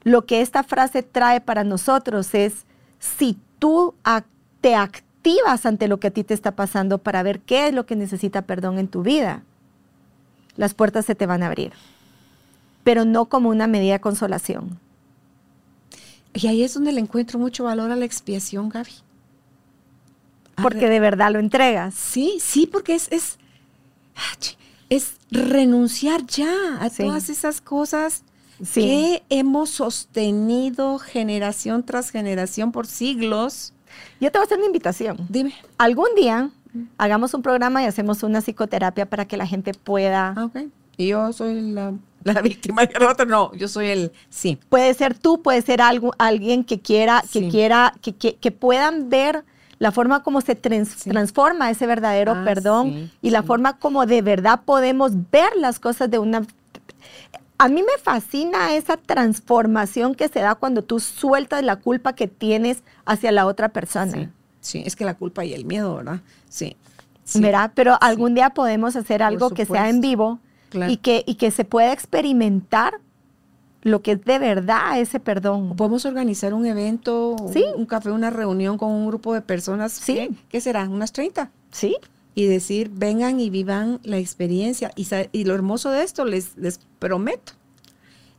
Lo 0.05 0.27
que 0.27 0.43
esta 0.43 0.63
frase 0.63 1.03
trae 1.03 1.41
para 1.41 1.65
nosotros 1.65 2.35
es 2.35 2.67
si 3.01 3.37
tú 3.59 3.95
te 4.61 4.77
activas 4.77 5.67
ante 5.67 5.89
lo 5.89 5.99
que 5.99 6.07
a 6.09 6.11
ti 6.13 6.23
te 6.23 6.35
está 6.35 6.55
pasando 6.55 6.99
para 6.99 7.23
ver 7.25 7.41
qué 7.41 7.67
es 7.69 7.75
lo 7.75 7.87
que 7.87 7.97
necesita 7.97 8.43
perdón 8.43 8.79
en 8.79 8.87
tu 8.89 9.03
vida, 9.03 9.43
las 10.57 10.75
puertas 10.75 11.07
se 11.07 11.15
te 11.17 11.27
van 11.27 11.43
a 11.43 11.47
abrir, 11.47 11.73
pero 12.85 13.05
no 13.05 13.27
como 13.27 13.49
una 13.49 13.67
medida 13.67 13.95
de 13.95 14.01
consolación. 14.01 14.79
Y 16.33 16.47
ahí 16.47 16.63
es 16.63 16.75
donde 16.75 16.93
le 16.93 17.01
encuentro 17.01 17.39
mucho 17.41 17.65
valor 17.65 17.91
a 17.91 17.97
la 17.97 18.05
expiación, 18.05 18.69
Gaby. 18.69 18.93
A 20.57 20.63
Porque 20.63 20.89
de 20.89 21.01
verdad 21.01 21.33
lo 21.33 21.39
entregas. 21.41 21.95
Sí, 21.95 22.39
sí, 22.41 22.67
porque 22.67 22.95
es, 22.95 23.11
es, 23.11 23.39
es 24.89 25.15
renunciar 25.31 26.27
ya 26.27 26.77
a 26.81 26.89
Sí. 26.91 27.03
todas 27.05 27.31
esas 27.31 27.61
cosas 27.61 28.23
Sí. 28.65 28.81
que 28.81 29.23
hemos 29.39 29.71
sostenido 29.71 30.99
generación 30.99 31.83
tras 31.83 32.11
generación 32.11 32.73
por 32.73 32.87
siglos. 32.87 33.73
Yo 34.21 34.31
te 34.31 34.39
voy 34.39 34.45
a 34.45 34.47
hacer 34.47 34.59
una 34.59 34.67
invitación. 34.67 35.17
Dime. 35.29 35.55
Algún 35.79 36.09
día 36.17 36.51
hagamos 36.99 37.35
un 37.35 37.43
programa 37.43 37.83
y 37.83 37.87
hacemos 37.87 38.23
una 38.23 38.41
psicoterapia 38.41 39.07
para 39.07 39.25
que 39.27 39.37
la 39.37 39.47
gente 39.47 39.73
pueda 39.75 40.35
Ah, 40.37 40.45
ok. 40.45 40.59
Y 40.97 41.09
yo 41.09 41.33
soy 41.33 41.61
la, 41.73 41.95
la 42.23 42.41
víctima 42.43 42.85
y 42.85 42.89
el 42.95 43.03
otro 43.05 43.25
no, 43.27 43.53
yo 43.55 43.67
soy 43.69 43.87
el 43.89 44.13
sí. 44.29 44.59
puede 44.69 44.93
ser 44.95 45.17
tú, 45.19 45.41
puede 45.43 45.63
ser 45.63 45.81
algo, 45.81 46.13
alguien 46.19 46.63
que 46.65 46.79
quiera, 46.81 47.23
que 47.33 47.41
Sí. 47.41 47.49
quiera, 47.51 47.95
que, 48.03 48.15
que- 48.15 48.37
que 48.37 48.51
puedan 48.53 49.09
ver 49.09 49.45
la 49.79 49.91
forma 49.93 50.23
como 50.23 50.43
se 50.43 50.55
trans- 50.55 50.95
Sí. 50.99 51.09
transforma 51.11 51.71
ese 51.71 51.87
verdadero 51.87 52.33
Ah, 52.33 52.43
perdón 52.45 52.91
sí, 52.93 53.11
y 53.23 53.31
la 53.31 53.43
forma 53.43 53.79
como 53.79 54.05
de 54.05 54.21
verdad 54.21 54.61
podemos 54.65 55.13
ver 55.33 55.51
las 55.57 55.81
cosas 55.81 56.11
de 56.11 56.19
una... 56.19 56.43
A 57.63 57.69
mí 57.69 57.83
me 57.83 58.03
fascina 58.03 58.75
esa 58.75 58.97
transformación 58.97 60.15
que 60.15 60.29
se 60.29 60.41
da 60.41 60.55
cuando 60.55 60.83
tú 60.83 60.99
sueltas 61.01 61.63
la 61.63 61.77
culpa 61.77 62.15
que 62.15 62.27
tienes 62.27 62.83
hacia 63.05 63.33
la 63.33 63.47
otra 63.47 63.69
persona. 63.71 64.13
Sí, 64.13 64.29
sí, 64.61 64.83
es 64.87 64.97
que 64.97 65.05
la 65.05 65.15
culpa 65.15 65.45
y 65.45 65.53
el 65.53 65.65
miedo, 65.65 65.97
¿verdad? 65.97 66.21
Sí. 66.49 66.77
sí. 67.25 67.41
¿verdad? 67.41 67.73
Pero 67.75 67.97
algún 68.01 68.35
día 68.35 68.51
podemos 68.51 68.97
hacer 68.97 69.23
algo 69.23 69.51
que 69.51 69.67
sea 69.67 69.89
en 69.89 70.01
vivo 70.01 70.39
Claro. 70.71 70.93
y, 70.93 70.99
que, 70.99 71.25
y 71.27 71.35
que 71.35 71.51
se 71.51 71.65
pueda 71.65 71.93
experimentar 71.93 72.95
lo 73.83 74.03
que 74.03 74.13
es 74.13 74.25
de 74.25 74.39
verdad 74.39 74.99
ese 75.01 75.19
perdón. 75.21 75.75
Podemos 75.77 76.05
organizar 76.05 76.55
un 76.55 76.65
evento, 76.67 77.31
un- 77.41 77.53
Sí. 77.53 77.65
un 77.77 77.87
café, 77.87 78.11
una 78.11 78.31
reunión 78.31 78.79
con 78.79 78.91
un 78.93 79.07
grupo 79.07 79.35
de 79.35 79.41
personas. 79.43 79.93
Sí. 79.93 80.15
¿qué, 80.15 80.31
qué 80.49 80.61
será? 80.61 80.89
¿Unas 80.89 81.13
30? 81.13 81.51
Sí, 81.73 81.97
y 82.41 82.47
decir, 82.47 82.91
vengan 82.93 83.39
y 83.41 83.51
vivan 83.51 84.01
la 84.03 84.17
experiencia. 84.19 84.91
Y, 84.97 85.45
lo 85.45 85.55
hermoso 85.55 85.91
de 85.91 86.03
esto, 86.05 86.25
les, 86.25 86.57
les 86.57 86.81
prometo, 86.99 87.53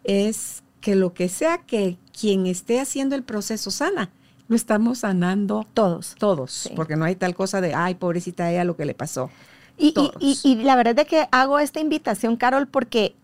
es 0.03 0.63
que 0.79 0.95
lo 0.95 1.13
que 1.13 1.29
sea 1.29 1.59
que 1.59 1.97
quien 2.19 2.47
esté 2.47 2.79
haciendo 2.79 3.15
el 3.15 3.23
proceso 3.23 3.69
sana, 3.69 4.09
lo 4.47 4.55
estamos 4.55 4.99
sanando 4.99 5.65
todos. 5.73 6.15
todos, 6.17 6.51
Sí. 6.51 6.71
porque 6.75 6.95
no 6.95 7.05
hay 7.05 7.15
tal 7.15 7.35
cosa 7.35 7.61
de, 7.61 7.73
ay, 7.75 7.95
pobrecita 7.95 8.49
ella, 8.51 8.63
lo 8.63 8.75
que 8.75 8.85
le 8.85 8.93
pasó. 8.95 9.29
Y, 9.77 9.89
y- 9.89 9.93
Todos. 9.93 10.15
y- 10.19 10.37
y 10.43 10.55
la 10.55 10.75
verdad 10.75 10.97
es 10.99 11.07
que 11.07 11.27
hago 11.31 11.59
esta 11.59 11.79
invitación, 11.79 12.35
Carol, 12.37 12.67
porque 12.67 13.15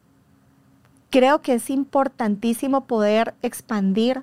creo 1.10 1.42
que 1.42 1.56
es 1.56 1.70
importantísimo 1.70 2.86
poder 2.86 3.34
expandir 3.42 4.22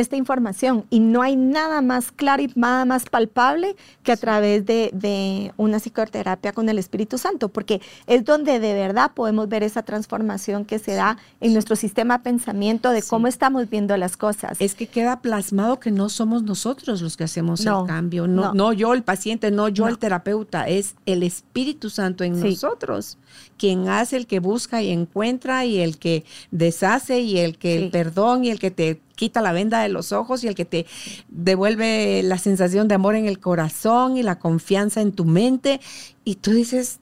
esta 0.00 0.16
información 0.16 0.84
y 0.90 1.00
no 1.00 1.22
hay 1.22 1.36
nada 1.36 1.80
más 1.82 2.12
claro 2.12 2.42
y 2.42 2.52
nada 2.54 2.84
más 2.84 3.04
palpable 3.04 3.76
que 4.02 4.12
a 4.12 4.16
través 4.16 4.64
de, 4.66 4.90
de 4.92 5.52
una 5.56 5.78
psicoterapia 5.78 6.52
con 6.52 6.68
el 6.68 6.78
Espíritu 6.78 7.18
Santo, 7.18 7.48
porque 7.48 7.80
es 8.06 8.24
donde 8.24 8.58
de 8.60 8.74
verdad 8.74 9.12
podemos 9.14 9.48
ver 9.48 9.62
esa 9.62 9.82
transformación 9.82 10.64
que 10.64 10.78
se 10.78 10.94
da 10.94 11.18
en 11.40 11.52
nuestro 11.52 11.76
sistema 11.76 12.18
de 12.18 12.24
pensamiento 12.24 12.90
de 12.90 13.02
Sí. 13.02 13.08
cómo 13.10 13.26
estamos 13.26 13.68
viendo 13.70 13.96
las 13.96 14.16
cosas. 14.16 14.56
Es 14.60 14.74
que 14.74 14.86
queda 14.86 15.20
plasmado 15.20 15.80
que 15.80 15.90
no 15.90 16.08
somos 16.08 16.42
nosotros 16.42 17.00
los 17.02 17.16
que 17.16 17.24
hacemos 17.24 17.64
No, 17.64 17.82
el 17.82 17.86
cambio, 17.86 18.26
no, 18.26 18.42
no. 18.46 18.54
no 18.54 18.72
yo 18.72 18.92
el 18.94 19.02
paciente, 19.02 19.50
no 19.50 19.68
yo 19.68 19.84
No. 19.84 19.90
el 19.90 19.98
terapeuta, 19.98 20.68
es 20.68 20.94
el 21.06 21.22
Espíritu 21.22 21.90
Santo 21.90 22.24
en 22.24 22.40
Sí. 22.40 22.50
nosotros, 22.50 23.18
quien 23.58 23.88
hace 23.88 24.16
el 24.16 24.26
que 24.26 24.40
busca 24.40 24.82
y 24.82 24.90
encuentra 24.90 25.64
y 25.64 25.78
el 25.78 25.98
que 25.98 26.24
deshace 26.50 27.20
y 27.20 27.38
el 27.38 27.58
que 27.58 27.76
Sí. 27.78 27.84
el 27.84 27.90
perdón 27.90 28.44
y 28.44 28.50
el 28.50 28.58
que 28.58 28.70
te 28.70 29.00
quita 29.16 29.42
la 29.42 29.50
venda 29.52 29.80
de 29.80 29.88
los 29.88 30.12
ojos 30.12 30.44
y 30.44 30.48
el 30.48 30.54
que 30.54 30.64
te 30.64 30.86
devuelve 31.28 32.22
la 32.22 32.38
sensación 32.38 32.86
de 32.86 32.94
amor 32.94 33.16
en 33.16 33.26
el 33.26 33.40
corazón 33.40 34.16
y 34.16 34.22
la 34.22 34.38
confianza 34.38 35.00
en 35.00 35.10
tu 35.12 35.24
mente 35.24 35.80
y 36.24 36.36
tú 36.36 36.52
dices, 36.52 37.00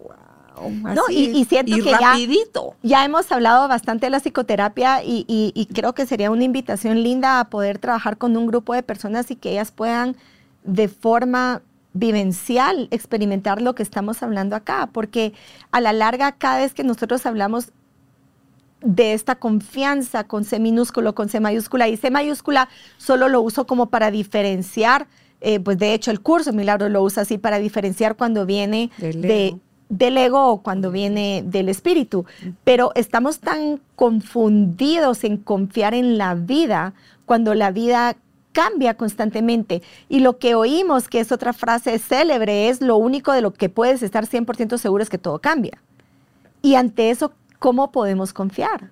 wow, 0.00 0.70
No, 0.94 1.02
y- 1.10 1.36
y 1.36 1.44
siento 1.46 1.76
y 1.76 1.82
que 1.82 1.90
ya- 1.90 1.98
rapidito. 2.12 2.74
Ya 2.82 3.04
hemos 3.04 3.30
hablado 3.32 3.66
bastante 3.66 4.06
de 4.06 4.10
la 4.10 4.20
psicoterapia 4.20 5.00
y 5.04 5.68
creo 5.74 5.94
que 5.94 6.06
sería 6.06 6.30
una 6.30 6.44
invitación 6.44 7.02
linda 7.02 7.40
a 7.40 7.50
poder 7.50 7.78
trabajar 7.78 8.18
con 8.18 8.36
un 8.36 8.46
grupo 8.46 8.74
de 8.74 8.82
personas 8.84 9.30
y 9.30 9.36
que 9.36 9.50
ellas 9.52 9.72
puedan 9.72 10.16
de 10.62 10.88
forma 10.88 11.62
vivencial 11.96 12.88
experimentar 12.90 13.62
lo 13.62 13.74
que 13.74 13.82
estamos 13.84 14.22
hablando 14.22 14.56
acá, 14.56 14.88
porque 14.92 15.32
a 15.70 15.80
la 15.80 15.92
larga 15.92 16.32
cada 16.32 16.58
vez 16.58 16.74
que 16.74 16.82
nosotros 16.84 17.24
hablamos 17.24 17.70
de 18.84 19.14
esta 19.14 19.34
confianza 19.34 20.24
con 20.24 20.44
C 20.44 20.60
minúsculo, 20.60 21.14
con 21.14 21.28
C 21.28 21.40
mayúscula 21.40 21.88
y 21.88 21.96
C 21.96 22.10
mayúscula 22.10 22.68
solo 22.98 23.28
lo 23.28 23.40
uso 23.40 23.66
como 23.66 23.86
para 23.86 24.10
diferenciar, 24.10 25.06
eh, 25.40 25.58
pues 25.58 25.78
de 25.78 25.94
hecho 25.94 26.10
el 26.10 26.20
curso 26.20 26.52
Milagro 26.52 26.88
lo 26.88 27.02
usa 27.02 27.22
así 27.22 27.38
para 27.38 27.58
diferenciar 27.58 28.16
cuando 28.16 28.46
viene 28.46 28.90
Del 28.98 29.22
de, 29.22 29.46
ego. 29.48 29.60
del 29.88 30.16
ego 30.18 30.48
o 30.48 30.62
cuando 30.62 30.90
viene 30.90 31.42
del 31.46 31.68
espíritu. 31.70 32.26
Pero 32.62 32.92
estamos 32.94 33.40
tan 33.40 33.80
confundidos 33.96 35.24
en 35.24 35.38
confiar 35.38 35.94
en 35.94 36.18
la 36.18 36.34
vida 36.34 36.92
cuando 37.24 37.54
la 37.54 37.70
vida 37.70 38.16
cambia 38.52 38.94
constantemente. 38.94 39.82
Y 40.08 40.20
lo 40.20 40.38
que 40.38 40.54
oímos, 40.54 41.08
que 41.08 41.20
es 41.20 41.32
otra 41.32 41.52
frase 41.52 41.98
célebre, 41.98 42.68
es 42.68 42.80
lo 42.80 42.96
único 42.96 43.32
de 43.32 43.40
lo 43.40 43.52
que 43.52 43.68
puedes 43.68 44.02
estar 44.02 44.26
100% 44.26 44.78
seguro 44.78 45.02
es 45.02 45.10
que 45.10 45.18
todo 45.18 45.38
cambia. 45.40 45.80
Y 46.62 46.76
ante 46.76 47.10
eso, 47.10 47.32
¿cómo 47.64 47.90
podemos 47.92 48.34
confiar? 48.34 48.90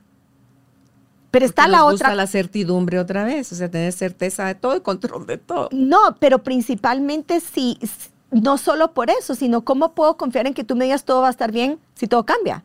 Pero 1.31 1.45
está 1.45 1.65
Porque 1.65 1.73
la 1.73 1.79
nos 1.81 1.93
otra 1.93 2.09
gusta 2.09 2.15
la 2.15 2.27
certidumbre 2.27 2.99
otra 2.99 3.23
vez, 3.23 3.53
o 3.53 3.55
sea, 3.55 3.71
tener 3.71 3.93
certeza 3.93 4.47
de 4.47 4.55
todo 4.55 4.75
y 4.75 4.81
control 4.81 5.27
de 5.27 5.37
todo. 5.37 5.69
No, 5.73 6.17
pero 6.19 6.43
principalmente 6.43 7.41
si, 7.41 7.79
no 8.31 8.57
solo 8.57 8.95
por 8.95 9.11
eso, 9.11 9.35
sino 9.35 9.61
cómo 9.61 9.93
puedo 9.93 10.17
confiar 10.17 10.47
en 10.47 10.55
que 10.55 10.65
tú 10.65 10.75
me 10.75 10.87
digas 10.87 11.05
todo 11.05 11.21
va 11.21 11.27
a 11.27 11.31
estar 11.33 11.53
bien 11.53 11.81
si 11.93 12.07
todo 12.07 12.25
cambia. 12.25 12.65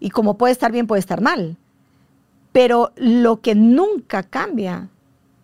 Y 0.00 0.10
como 0.10 0.36
puede 0.36 0.52
estar 0.52 0.70
bien, 0.70 0.86
puede 0.86 1.00
estar 1.00 1.22
mal. 1.22 1.56
Pero 2.52 2.92
lo 2.96 3.40
que 3.40 3.54
nunca 3.54 4.24
cambia 4.24 4.90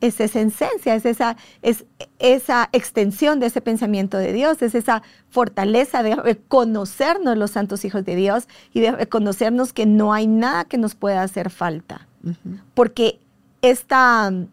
es 0.06 0.20
esa 0.20 0.40
esencia, 0.40 0.94
es 0.94 1.04
esa, 1.06 1.36
es 1.62 1.84
esa 2.18 2.68
extensión 2.72 3.40
de 3.40 3.46
ese 3.46 3.60
pensamiento 3.60 4.18
de 4.18 4.32
Dios, 4.32 4.60
es 4.62 4.74
esa 4.74 5.02
fortaleza 5.30 6.02
de 6.02 6.14
reconocernos 6.16 7.36
los 7.36 7.52
santos 7.52 7.84
hijos 7.84 8.04
de 8.04 8.16
Dios 8.16 8.48
y 8.72 8.80
de 8.80 8.92
reconocernos 8.92 9.72
que 9.72 9.86
no 9.86 10.12
hay 10.12 10.26
nada 10.26 10.64
que 10.64 10.78
nos 10.78 10.94
pueda 10.94 11.22
hacer 11.22 11.50
falta 11.50 12.06
porque 12.74 13.20
esta 13.62 14.30
mm, 14.30 14.46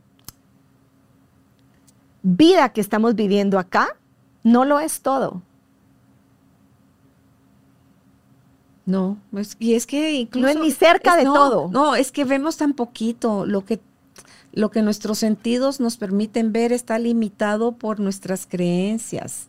vida 2.24 2.70
que 2.70 2.82
estamos 2.82 3.16
viviendo 3.16 3.58
acá 3.60 3.96
no 4.44 4.66
lo 4.66 4.80
es 4.80 5.02
todo. 5.02 5.42
No, 8.86 9.18
es- 9.38 9.56
y 9.60 9.76
es 9.76 9.86
que 9.86 10.14
incluso... 10.14 10.46
No 10.46 10.50
es 10.52 10.60
ni 10.60 10.72
cerca 10.72 11.16
de 11.16 11.24
no, 11.24 11.34
todo. 11.34 11.70
No, 11.72 11.96
es 11.96 12.12
que 12.12 12.26
vemos 12.26 12.58
tan 12.58 12.74
poquito. 12.74 13.46
Lo 13.46 13.64
que, 13.64 13.80
lo 14.54 14.72
que 14.72 14.82
nuestros 14.82 15.20
sentidos 15.20 15.80
nos 15.80 15.98
permiten 15.98 16.52
ver 16.52 16.72
está 16.74 17.00
limitado 17.00 17.74
por 17.74 18.00
nuestras 18.00 18.46
creencias, 18.46 19.48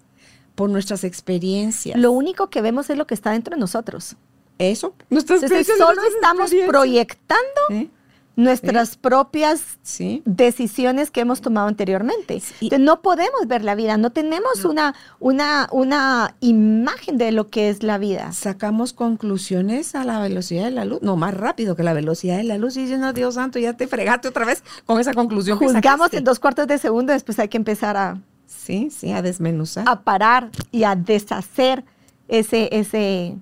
por 0.54 0.70
nuestras 0.70 1.04
experiencias. 1.04 1.98
Lo 1.98 2.12
único 2.12 2.50
que 2.50 2.62
vemos 2.62 2.88
es 2.90 2.96
lo 2.96 3.06
que 3.06 3.14
está 3.14 3.32
dentro 3.32 3.54
de 3.54 3.60
nosotros. 3.60 4.16
Eso. 4.58 4.94
Nuestras 5.10 5.42
Entonces 5.42 5.76
solo 5.76 6.02
estamos 6.14 6.52
proyectando 6.68 7.60
¿Eh? 7.70 7.88
Nuestras 8.34 8.96
propias 8.96 9.62
Sí. 9.82 10.22
decisiones 10.24 11.10
que 11.10 11.20
hemos 11.20 11.40
tomado 11.40 11.68
anteriormente. 11.68 12.40
Sí. 12.40 12.54
Entonces, 12.62 12.80
no 12.86 13.02
podemos 13.02 13.46
ver 13.46 13.62
la 13.64 13.74
vida, 13.74 13.96
no 13.98 14.10
tenemos 14.10 14.64
Una, 14.64 14.94
una, 15.20 15.68
una 15.72 16.34
imagen 16.40 17.18
de 17.18 17.32
lo 17.32 17.50
que 17.50 17.68
es 17.68 17.82
la 17.82 17.98
vida. 17.98 18.32
Sacamos 18.32 18.92
conclusiones 18.92 19.94
a 19.94 20.04
la 20.04 20.18
velocidad 20.20 20.64
de 20.64 20.70
la 20.70 20.84
luz, 20.84 21.00
no 21.02 21.16
más 21.16 21.34
rápido 21.34 21.76
que 21.76 21.82
la 21.82 21.92
velocidad 21.92 22.36
de 22.38 22.44
la 22.44 22.58
luz. 22.58 22.76
Y 22.76 22.82
dicen, 22.82 23.00
no, 23.00 23.12
Dios 23.12 23.34
santo, 23.34 23.58
ya 23.58 23.74
te 23.74 23.86
fregaste 23.86 24.28
otra 24.28 24.44
vez 24.44 24.62
con 24.86 24.98
esa 25.00 25.12
conclusión. 25.14 25.58
Juzgamos 25.58 25.82
sacaste". 25.82 26.18
en 26.18 26.24
dos 26.24 26.38
cuartos 26.38 26.66
de 26.66 26.78
segundo, 26.78 27.12
después 27.12 27.38
hay 27.38 27.48
que 27.48 27.56
empezar 27.58 27.96
a, 27.96 28.18
Sí, 28.46 28.90
sí, 28.90 29.12
a 29.12 29.20
desmenuzar. 29.22 29.84
a 29.88 30.00
parar 30.02 30.50
y 30.70 30.84
a 30.84 30.94
deshacer 30.94 31.84
ese, 32.28 32.68
ese, 32.72 33.36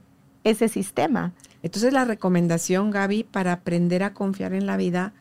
ese 0.45 0.69
sistema. 0.69 1.33
Entonces 1.63 1.93
la 1.93 2.05
recomendación, 2.05 2.91
Gaby, 2.91 3.25
para 3.25 3.53
aprender 3.53 4.03
a 4.03 4.15
confiar 4.15 4.55
en 4.55 4.67
la 4.67 4.77
vida, 4.77 5.13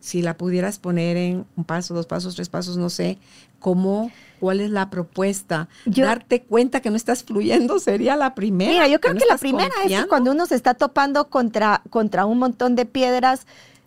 si 0.00 0.22
la 0.22 0.36
pudieras 0.36 0.78
poner 0.78 1.16
en 1.16 1.44
un 1.56 1.64
paso, 1.64 1.92
dos 1.94 2.06
pasos, 2.06 2.36
tres 2.36 2.48
pasos, 2.48 2.76
no 2.76 2.88
sé, 2.88 3.18
cómo, 3.58 4.12
cuál 4.38 4.60
es 4.60 4.70
la 4.70 4.90
propuesta. 4.90 5.68
Yo- 5.86 6.04
Darte 6.06 6.42
cuenta 6.42 6.80
que 6.80 6.90
no 6.90 6.96
estás 6.96 7.24
fluyendo 7.24 7.78
sería 7.80 8.14
la 8.16 8.34
primera. 8.36 8.70
Mira, 8.70 8.86
yo 8.88 9.00
creo 9.00 9.14
que 9.16 9.24
la 9.28 9.38
primera 9.38 9.66
es 9.68 9.72
confiando. 9.80 10.08
cuando 10.08 10.30
uno 10.32 10.46
se 10.46 10.54
está 10.54 10.74
topando 10.74 11.28
contra, 11.28 11.82
contra 11.90 12.26
un 12.26 12.38
montón 12.38 12.76
de 12.76 12.86
piedras 12.86 13.46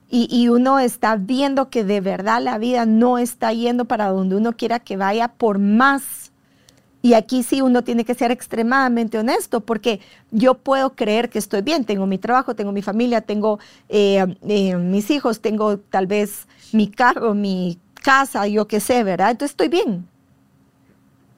y, 0.09 0.27
y 0.29 0.49
uno 0.49 0.79
está 0.79 1.15
viendo 1.15 1.69
que 1.69 1.85
de 1.85 2.01
verdad 2.01 2.41
la 2.41 2.57
vida 2.57 2.85
no 2.85 3.17
está 3.17 3.53
yendo 3.53 3.85
para 3.85 4.07
donde 4.09 4.35
uno 4.35 4.51
quiera 4.51 4.79
que 4.79 4.97
vaya 4.97 5.29
por 5.29 5.59
más. 5.59 6.20
Y 7.01 7.13
aquí 7.15 7.43
sí 7.43 7.61
uno 7.61 7.83
tiene 7.83 8.05
que 8.05 8.13
ser 8.13 8.31
extremadamente 8.31 9.17
honesto 9.17 9.61
porque 9.61 9.99
yo 10.29 10.53
puedo 10.55 10.91
creer 10.95 11.29
que 11.29 11.39
estoy 11.39 11.61
bien, 11.61 11.83
tengo 11.85 12.05
mi 12.05 12.17
trabajo, 12.19 12.55
tengo 12.55 12.71
mi 12.71 12.81
familia, 12.83 13.21
tengo 13.21 13.59
eh, 13.89 14.25
eh, 14.47 14.75
mis 14.75 15.09
hijos, 15.09 15.41
tengo 15.41 15.77
tal 15.79 16.05
vez 16.07 16.47
mi 16.71 16.87
carro, 16.87 17.33
mi 17.33 17.79
casa, 18.03 18.47
yo 18.47 18.67
qué 18.67 18.79
sé, 18.79 19.03
¿verdad? 19.03 19.31
Entonces 19.31 19.53
estoy 19.53 19.69
bien 19.69 20.07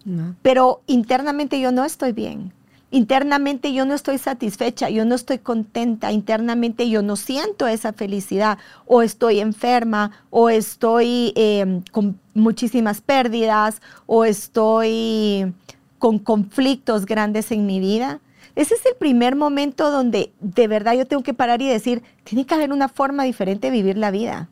No. 0.06 0.36
pero 0.42 0.82
internamente 0.88 1.60
yo 1.60 1.72
no 1.72 1.86
estoy 1.86 2.12
bien. 2.12 2.52
Internamente 2.94 3.74
yo 3.74 3.88
no 3.88 3.96
estoy 3.96 4.20
satisfecha, 4.20 4.88
yo 4.88 5.04
no 5.04 5.16
estoy 5.16 5.40
contenta, 5.40 6.12
internamente 6.12 6.88
yo 6.92 7.02
no 7.02 7.16
siento 7.16 7.66
esa 7.66 7.92
felicidad, 7.92 8.60
o 8.86 9.02
estoy 9.02 9.40
enferma, 9.40 10.12
o 10.30 10.52
estoy 10.52 11.34
eh, 11.36 11.82
con 11.92 12.20
muchísimas 12.36 13.02
pérdidas, 13.02 13.82
o 14.06 14.26
estoy 14.26 15.52
con 15.98 16.20
conflictos 16.20 17.08
grandes 17.08 17.52
en 17.52 17.66
mi 17.66 17.80
vida. 17.80 18.20
Ese 18.56 18.76
es 18.76 18.86
el 18.86 18.94
primer 18.96 19.36
momento 19.36 19.90
donde 19.90 20.32
de 20.40 20.68
verdad 20.68 20.94
yo 20.94 21.08
tengo 21.08 21.24
que 21.24 21.34
parar 21.34 21.64
y 21.64 21.68
decir, 21.68 22.04
tiene 22.24 22.46
que 22.46 22.54
haber 22.54 22.72
una 22.72 22.90
forma 22.90 23.24
diferente 23.24 23.72
de 23.72 23.72
vivir 23.72 23.98
la 23.98 24.12
vida. 24.12 24.50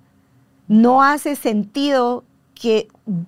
No 0.67 1.03
hace 1.03 1.35
sentido 1.35 2.23
que 2.55 2.87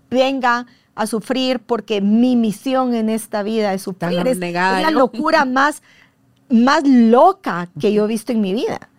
venga 0.10 0.66
a 0.96 1.08
sufrir 1.08 1.60
porque 1.60 2.02
mi 2.02 2.36
misión 2.36 2.94
en 2.94 3.10
esta 3.10 3.44
vida 3.44 3.74
es 3.74 3.84
sufrir. 3.84 4.28
Es, 4.28 4.38
la 4.38 4.92
locura 4.92 5.46
más, 5.46 5.82
más 6.50 6.88
loca 6.88 7.70
que 7.80 7.94
yo 7.94 8.06
he 8.06 8.08
visto 8.08 8.32
en 8.32 8.42
mi 8.42 8.54
vida. 8.54 8.90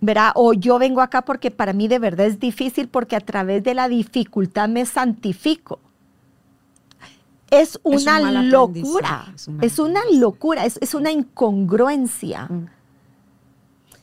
¿Verdad? 0.00 0.32
O 0.34 0.52
yo 0.52 0.78
vengo 0.78 1.00
acá 1.00 1.22
porque 1.22 1.50
para 1.50 1.72
mí 1.72 1.88
de 1.88 1.98
verdad 1.98 2.26
es 2.26 2.38
difícil 2.38 2.88
porque 2.88 3.16
a 3.16 3.20
través 3.20 3.62
de 3.64 3.74
la 3.74 3.88
dificultad 3.88 4.68
me 4.68 4.84
santifico. 4.86 5.80
Es 7.50 7.78
un 7.82 8.00
una 8.00 8.42
locura, 8.42 9.32
un 9.46 9.62
es 9.62 9.78
una 9.78 10.00
locura, 10.12 10.64
es, 10.64 10.78
es 10.80 10.94
una 10.94 11.12
incongruencia. 11.12 12.46
Mm. 12.46 12.66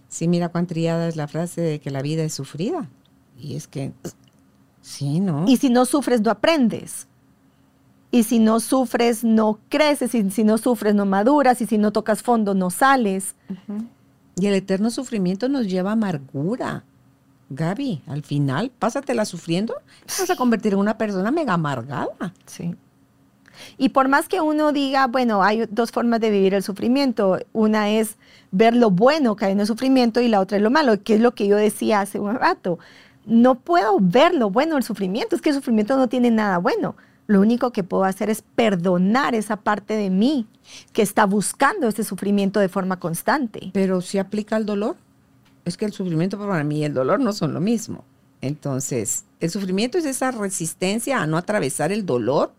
Sí, 0.08 0.28
mira 0.28 0.50
cuán 0.50 0.68
triada 0.68 1.08
es 1.08 1.16
la 1.16 1.28
frase 1.28 1.62
de 1.62 1.80
que 1.80 1.92
la 1.92 2.02
vida 2.02 2.24
es 2.24 2.34
sufrida. 2.34 2.90
Y 3.38 3.56
es 3.56 3.68
que, 3.68 3.94
sí, 4.82 5.20
¿no? 5.20 5.46
Y 5.48 5.58
si 5.58 5.70
no 5.70 5.86
sufres, 5.86 6.22
no 6.22 6.32
aprendes. 6.32 7.08
Y 8.12 8.24
si 8.24 8.40
no 8.40 8.60
sufres, 8.60 9.24
no 9.24 9.60
creces. 9.70 10.14
Y 10.14 10.30
si 10.32 10.44
no 10.44 10.58
sufres, 10.58 10.94
no 10.94 11.06
maduras. 11.06 11.62
Y 11.62 11.66
si 11.66 11.78
no 11.78 11.92
tocas 11.92 12.22
fondo, 12.22 12.54
no 12.54 12.70
sales. 12.70 13.36
Y 14.36 14.48
el 14.48 14.54
eterno 14.54 14.90
sufrimiento 14.90 15.48
nos 15.48 15.68
lleva 15.68 15.92
a 15.92 15.94
amargura. 15.94 16.84
Gaby, 17.50 18.04
al 18.08 18.24
final, 18.24 18.72
pásatela 18.80 19.26
sufriendo, 19.26 19.76
te 20.06 20.22
vas 20.22 20.30
a 20.30 20.36
convertir 20.38 20.74
en 20.74 20.80
una 20.80 20.98
persona 20.98 21.32
mega 21.32 21.54
amargada. 21.54 22.34
Sí. 22.46 22.76
Y 23.78 23.90
por 23.90 24.08
más 24.08 24.28
que 24.28 24.42
uno 24.42 24.72
diga, 24.72 25.08
bueno, 25.08 25.44
hay 25.44 25.66
dos 25.70 25.92
formas 25.92 26.22
de 26.22 26.30
vivir 26.30 26.54
el 26.54 26.64
sufrimiento. 26.64 27.40
Una 27.52 27.90
es 27.90 28.18
ver 28.52 28.76
lo 28.76 28.90
bueno 28.90 29.36
que 29.36 29.46
hay 29.46 29.52
en 29.52 29.60
el 29.60 29.68
sufrimiento 29.68 30.22
y 30.22 30.30
la 30.30 30.40
otra 30.40 30.58
es 30.58 30.64
lo 30.64 30.72
malo, 30.72 31.02
que 31.04 31.16
es 31.16 31.22
lo 31.22 31.36
que 31.36 31.48
yo 31.48 31.58
decía 31.58 32.02
hace 32.02 32.20
un 32.20 32.36
rato. 32.36 32.80
No 33.26 33.56
puedo 33.56 33.98
ver 34.00 34.34
lo 34.34 34.50
bueno 34.50 34.76
del 34.76 34.84
sufrimiento, 34.84 35.36
es 35.36 35.42
que 35.42 35.50
el 35.50 35.56
sufrimiento 35.56 35.98
no 35.98 36.10
tiene 36.10 36.32
nada 36.32 36.58
bueno. 36.58 36.96
Lo 37.28 37.40
único 37.40 37.72
que 37.72 37.84
puedo 37.84 38.04
hacer 38.04 38.30
es 38.30 38.42
perdonar 38.42 39.36
esa 39.36 39.58
parte 39.58 39.96
de 39.96 40.10
mí 40.10 40.48
que 40.92 41.02
está 41.02 41.26
buscando 41.26 41.88
ese 41.88 42.04
sufrimiento 42.04 42.60
de 42.60 42.68
forma 42.68 43.00
constante. 43.00 43.72
Pero 43.74 44.02
si 44.02 44.18
aplica 44.18 44.58
el 44.58 44.66
dolor, 44.66 44.98
es 45.64 45.78
que 45.78 45.86
el 45.86 45.94
sufrimiento 45.94 46.38
para 46.38 46.64
mí 46.64 46.80
y 46.80 46.84
el 46.84 46.94
dolor 46.94 47.20
no 47.20 47.32
son 47.34 47.54
lo 47.54 47.62
mismo. 47.62 48.04
Entonces, 48.42 49.26
el 49.40 49.52
sufrimiento 49.52 49.98
es 49.98 50.06
esa 50.06 50.32
resistencia 50.32 51.22
a 51.22 51.28
no 51.28 51.38
atravesar 51.38 51.92
el 51.92 52.06
dolor, 52.06 52.52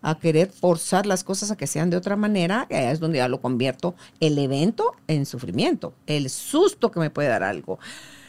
a 0.00 0.18
querer 0.18 0.50
forzar 0.50 1.06
las 1.06 1.24
cosas 1.24 1.50
a 1.50 1.56
que 1.56 1.66
sean 1.66 1.90
de 1.90 1.96
otra 1.96 2.14
manera, 2.14 2.66
que 2.68 2.90
es 2.90 3.00
donde 3.00 3.18
ya 3.18 3.28
lo 3.28 3.40
convierto 3.40 3.94
el 4.20 4.38
evento 4.38 4.94
en 5.08 5.26
sufrimiento, 5.26 5.94
el 6.06 6.30
susto 6.30 6.90
que 6.90 7.00
me 7.00 7.10
puede 7.10 7.28
dar 7.28 7.42
algo, 7.42 7.78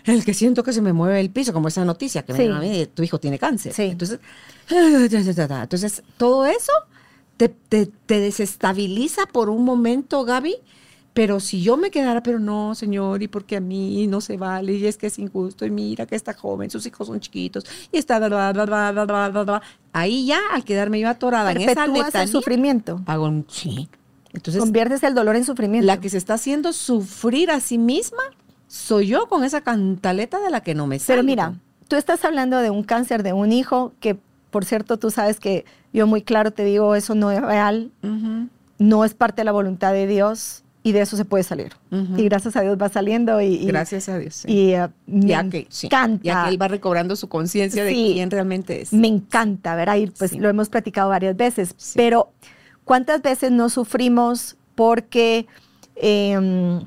el 0.06 0.24
que 0.24 0.34
siento 0.34 0.64
que 0.64 0.74
se 0.74 0.82
me 0.82 0.94
mueve 0.94 1.20
el 1.20 1.30
piso, 1.30 1.54
como 1.54 1.68
esa 1.68 1.84
noticia 1.86 2.24
que 2.24 2.34
sí. 2.34 2.48
me 2.48 2.54
a 2.54 2.60
mí, 2.60 2.88
tu 2.94 3.04
hijo 3.04 3.20
tiene 3.20 3.40
cáncer. 3.40 3.74
Sí. 3.74 3.84
Entonces, 3.84 4.20
entonces, 4.70 6.04
todo 6.18 6.46
eso 6.46 6.72
te, 7.38 7.50
te, 7.50 7.90
desestabiliza 8.08 9.26
por 9.26 9.50
un 9.50 9.64
momento, 9.64 10.24
Gaby, 10.24 10.56
pero 11.14 11.40
si 11.40 11.62
yo 11.62 11.78
me 11.78 11.92
quedara, 11.92 12.22
pero 12.22 12.40
no, 12.40 12.76
señor, 12.76 13.24
y 13.24 13.28
porque 13.28 13.56
a 13.56 13.62
mí 13.62 14.06
no 14.08 14.22
se 14.22 14.38
vale, 14.38 14.74
y 14.74 14.86
es 14.86 14.98
que 14.98 15.08
es 15.08 15.18
injusto, 15.18 15.66
y 15.66 15.72
mira 15.72 16.06
que 16.06 16.16
está 16.16 16.34
joven, 16.34 16.70
sus 16.70 16.86
hijos 16.86 17.08
son 17.08 17.20
chiquitos, 17.20 17.66
y 17.92 17.98
está, 17.98 18.20
bla, 18.20 18.52
bla, 18.52 18.92
bla, 18.92 19.30
bla 19.30 19.62
Ahí 19.94 20.26
ya, 20.26 20.40
al 20.52 20.66
quedarme 20.66 21.00
yo 21.00 21.10
atorada 21.10 21.52
en 21.52 21.62
esa 21.62 21.88
letanía, 21.88 22.22
el 22.22 22.28
sufrimiento. 22.28 23.02
Hago 23.06 23.26
un 23.26 23.46
sí. 23.50 23.88
Entonces, 24.34 24.62
Conviertes 24.62 25.02
el 25.04 25.16
dolor 25.16 25.38
en 25.38 25.46
sufrimiento. 25.46 25.86
La 25.86 26.02
que 26.02 26.10
se 26.10 26.18
está 26.18 26.34
haciendo 26.34 26.74
sufrir 26.74 27.50
a 27.50 27.62
sí 27.62 27.78
misma 27.78 28.24
soy 28.76 29.08
yo 29.08 29.28
con 29.28 29.44
esa 29.44 29.62
cantaleta 29.62 30.40
de 30.40 30.50
la 30.50 30.62
que 30.62 30.76
no 30.76 30.86
me 30.88 31.00
salgo. 31.00 31.22
Pero 31.22 31.26
mira, 31.26 31.54
tú 31.88 31.96
estás 31.96 32.26
hablando 32.26 32.58
de 32.60 32.70
un 32.70 32.84
cáncer 32.84 33.24
de 33.24 33.32
un 33.34 33.52
hijo 33.54 33.94
que, 34.00 34.18
por 34.52 34.66
cierto, 34.66 34.98
tú 34.98 35.12
sabes 35.12 35.40
que 35.40 35.66
yo 35.94 36.08
muy 36.08 36.22
claro 36.22 36.52
te 36.52 36.66
digo, 36.66 36.94
eso 36.96 37.16
no 37.16 37.32
es 37.32 37.42
real, 37.42 37.92
no 38.78 39.06
es 39.06 39.14
parte 39.14 39.42
de 39.42 39.46
la 39.46 39.52
voluntad 39.54 39.94
de 39.94 40.08
Dios 40.08 40.64
y 40.84 40.92
de 40.92 41.02
eso 41.02 41.16
se 41.18 41.24
puede 41.26 41.44
salir. 41.44 41.72
Y 42.18 42.24
gracias 42.26 42.56
a 42.58 42.62
Dios 42.62 42.78
va 42.80 42.90
saliendo 42.90 43.42
y, 43.42 43.46
y- 43.56 43.66
Gracias 43.66 44.10
a 44.10 44.18
Dios. 44.20 44.36
sí. 44.36 44.52
y, 44.52 44.74
eh, 44.74 44.88
me 45.08 45.26
ya 45.28 45.50
que, 45.50 45.66
sí, 45.70 45.88
encanta. 45.88 46.24
ya 46.24 46.44
que 46.44 46.50
él 46.50 46.62
va 46.62 46.68
recobrando 46.68 47.16
su 47.16 47.28
conciencia 47.30 47.84
de 47.84 47.92
Sí. 47.92 48.12
quién 48.16 48.30
realmente 48.30 48.82
es. 48.82 48.92
Me 48.94 49.08
encanta, 49.08 49.76
¿verdad? 49.76 49.96
Y 49.96 50.08
pues 50.08 50.32
Sí. 50.32 50.38
lo 50.40 50.50
hemos 50.50 50.68
platicado 50.70 51.10
varias 51.10 51.36
veces. 51.38 51.74
Sí. 51.78 51.94
Pero, 51.96 52.30
¿cuántas 52.84 53.22
veces 53.22 53.52
no 53.52 53.70
sufrimos 53.70 54.58
porque 54.76 55.48
em, 55.96 56.86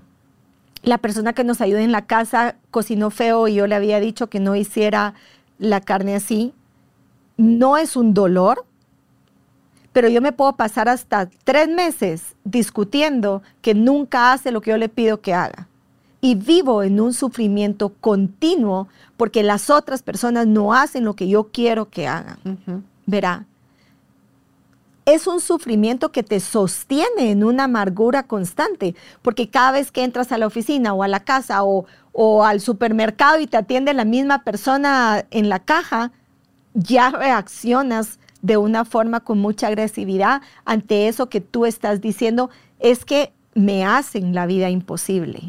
la 0.83 0.99
persona 0.99 1.33
que 1.33 1.45
nos 1.45 1.61
ayuda 1.61 1.83
en 1.83 1.93
la 1.93 2.07
casa 2.07 2.57
cocinó 2.71 3.11
feo 3.11 3.49
y 3.49 3.55
yo 3.55 3.67
le 3.67 3.75
había 3.75 4.01
dicho 4.01 4.29
que 4.29 4.41
no 4.41 4.57
hiciera 4.57 5.15
la 5.59 5.81
carne 5.81 6.15
así? 6.15 6.53
No 7.37 7.77
es 7.77 7.97
un 7.97 8.15
dolor, 8.15 8.65
pero 9.93 10.09
yo 10.09 10.21
me 10.21 10.33
puedo 10.33 10.55
pasar 10.55 10.89
hasta 10.89 11.29
tres 11.45 11.69
meses 11.69 12.37
discutiendo 12.45 13.43
que 13.63 13.75
nunca 13.75 14.33
hace 14.33 14.53
lo 14.53 14.61
que 14.61 14.71
yo 14.71 14.77
le 14.77 14.89
pido 14.89 15.21
que 15.21 15.35
haga. 15.35 15.69
Y 16.21 16.35
vivo 16.35 16.83
en 16.83 17.01
un 17.01 17.15
sufrimiento 17.15 17.91
continuo 18.01 18.89
porque 19.17 19.43
las 19.43 19.71
otras 19.71 20.03
personas 20.03 20.47
no 20.47 20.75
hacen 20.75 21.05
lo 21.05 21.15
que 21.15 21.29
yo 21.29 21.49
quiero 21.53 21.91
que 21.91 22.09
hagan. 22.09 22.39
Verá, 23.07 23.47
es 25.09 25.27
un 25.27 25.41
sufrimiento 25.41 26.13
que 26.13 26.23
te 26.23 26.39
sostiene 26.39 27.31
en 27.31 27.43
una 27.43 27.65
amargura 27.65 28.25
constante, 28.25 28.95
porque 29.23 29.49
cada 29.49 29.73
vez 29.73 29.91
que 29.91 30.05
entras 30.05 30.33
a 30.33 30.39
la 30.39 30.47
oficina 30.47 30.93
o 30.93 31.03
a 31.03 31.09
la 31.09 31.21
casa 31.21 31.65
o, 31.65 31.87
o 32.13 32.45
al 32.45 32.61
supermercado 32.61 33.41
y 33.41 33.47
te 33.47 33.57
atiende 33.57 33.95
la 33.95 34.05
misma 34.05 34.45
persona 34.45 35.25
en 35.31 35.49
la 35.49 35.61
caja, 35.61 36.13
ya 36.75 37.11
reaccionas 37.11 38.19
de 38.43 38.59
una 38.59 38.85
forma 38.85 39.21
con 39.21 39.39
mucha 39.39 39.69
agresividad 39.69 40.43
ante 40.67 41.09
eso 41.09 41.31
que 41.31 41.41
tú 41.41 41.65
estás 41.65 42.03
diciendo, 42.03 42.51
es 42.79 43.07
que 43.07 43.33
me 43.55 43.87
hacen 43.87 44.35
la 44.35 44.45
vida 44.45 44.69
imposible. 44.69 45.41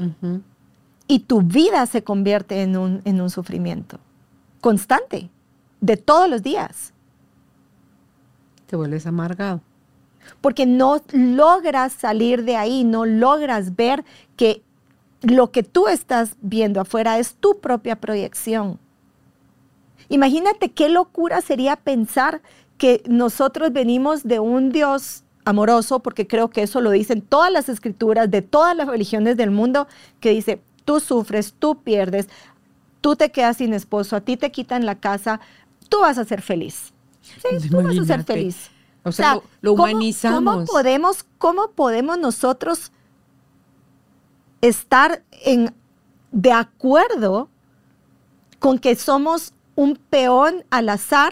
Y 1.06 1.19
tu 1.19 1.41
vida 1.41 1.86
se 1.86 2.02
convierte 2.02 2.62
en 2.62 2.78
un, 2.78 3.02
en 3.04 3.19
un 3.19 3.30
sufrimiento 3.30 4.00
constante, 4.62 5.30
de 5.82 5.98
todos 5.98 6.30
los 6.30 6.43
días. 6.43 6.93
Te 8.69 8.75
vuelves 8.75 9.08
amargado. 9.08 9.62
Porque 10.41 10.67
no 10.67 11.01
logras 11.12 11.91
salir 11.91 12.43
de 12.43 12.55
ahí, 12.55 12.84
no 12.84 13.03
logras 13.03 13.75
ver 13.75 14.05
que 14.36 14.62
lo 15.23 15.51
que 15.51 15.63
tú 15.63 15.88
estás 15.88 16.36
viendo 16.39 16.79
afuera 16.79 17.17
es 17.17 17.34
tu 17.34 17.60
propia 17.60 17.95
proyección. 17.95 18.77
Imagínate 20.08 20.69
qué 20.69 20.88
locura 20.88 21.41
sería 21.41 21.77
pensar 21.77 22.43
que 22.77 23.01
nosotros 23.08 23.73
venimos 23.73 24.23
de 24.23 24.39
un 24.39 24.71
Dios 24.71 25.23
amoroso, 25.45 26.01
porque 26.01 26.27
creo 26.27 26.51
que 26.51 26.62
eso 26.62 26.79
lo 26.79 26.91
dicen 26.91 27.21
todas 27.23 27.51
las 27.51 27.69
escrituras 27.69 28.29
de 28.29 28.43
todas 28.43 28.77
las 28.77 28.88
religiones 28.88 29.36
del 29.36 29.49
mundo, 29.49 29.88
que 30.19 30.29
dice, 30.29 30.62
tú 30.86 30.99
sufres, 30.99 31.55
tú 31.58 31.82
pierdes, 31.82 32.29
tú 33.01 33.15
te 33.15 33.32
quedas 33.32 33.58
sin 33.58 33.73
esposo, 33.73 34.15
a 34.15 34.21
ti 34.21 34.38
te 34.38 34.51
quitan 34.51 34.86
la 34.86 34.99
casa, 34.99 35.39
tú 35.89 36.01
vas 36.01 36.19
a 36.19 36.25
ser 36.25 36.43
feliz. 36.43 36.93
Sí, 37.59 37.69
tú 37.69 37.81
vas 37.81 37.97
a 37.97 38.05
ser 38.05 38.23
feliz. 38.23 38.69
O 39.03 39.11
sea, 39.11 39.39
lo, 39.61 39.73
humanizamos. 39.73 40.53
¿cómo, 40.53 40.65
podemos, 40.65 41.25
¿Cómo 41.37 41.71
podemos 41.71 42.17
nosotros 42.17 42.91
estar 44.61 45.23
en, 45.43 45.73
de 46.31 46.51
acuerdo 46.51 47.49
con 48.59 48.77
que 48.77 48.95
somos 48.95 49.53
un 49.75 49.95
peón 49.95 50.65
al 50.69 50.89
azar 50.89 51.31